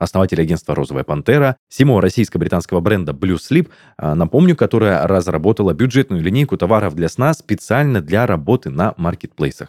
основатель 0.00 0.40
агентства 0.40 0.74
«Розовая 0.74 1.04
пантера», 1.04 1.56
СИМО 1.68 2.00
российско-британского 2.00 2.80
бренда 2.80 3.12
Blue 3.12 3.36
Sleep, 3.36 3.68
а, 3.96 4.16
напомню, 4.16 4.56
которая 4.56 5.06
разработала 5.06 5.72
бюджетную 5.74 6.22
линейку 6.22 6.56
товаров 6.56 6.96
для 6.96 7.08
сна 7.08 7.32
специально 7.34 8.00
для 8.00 8.26
работы 8.26 8.70
на 8.70 8.94
маркетплейсах. 8.96 9.68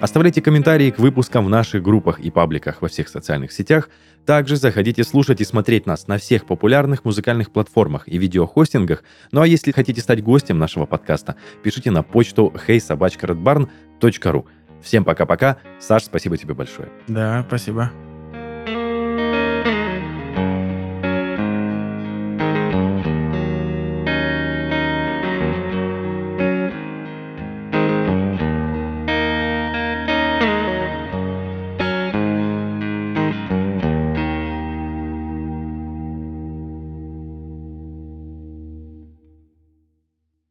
Оставляйте 0.00 0.40
комментарии 0.40 0.92
к 0.92 1.00
выпускам 1.00 1.46
в 1.46 1.48
наших 1.48 1.82
группах 1.82 2.20
и 2.20 2.30
пабликах 2.30 2.82
во 2.82 2.88
всех 2.88 3.08
социальных 3.08 3.50
сетях. 3.50 3.90
Также 4.24 4.54
заходите 4.54 5.02
слушать 5.02 5.40
и 5.40 5.44
смотреть 5.44 5.86
нас 5.86 6.06
на 6.06 6.18
всех 6.18 6.46
популярных 6.46 7.04
музыкальных 7.04 7.50
платформах 7.50 8.06
и 8.06 8.16
видеохостингах. 8.16 9.02
Ну 9.32 9.40
а 9.40 9.46
если 9.48 9.72
хотите 9.72 10.00
стать 10.00 10.22
гостем 10.22 10.56
нашего 10.56 10.86
подкаста, 10.86 11.34
пишите 11.64 11.90
на 11.90 12.04
почту 12.04 12.54
heysobachkaredbarn.ru. 12.68 14.44
Всем 14.82 15.04
пока-пока. 15.04 15.56
Саш, 15.80 16.04
спасибо 16.04 16.36
тебе 16.36 16.54
большое. 16.54 16.90
Да, 17.08 17.44
спасибо. 17.48 17.90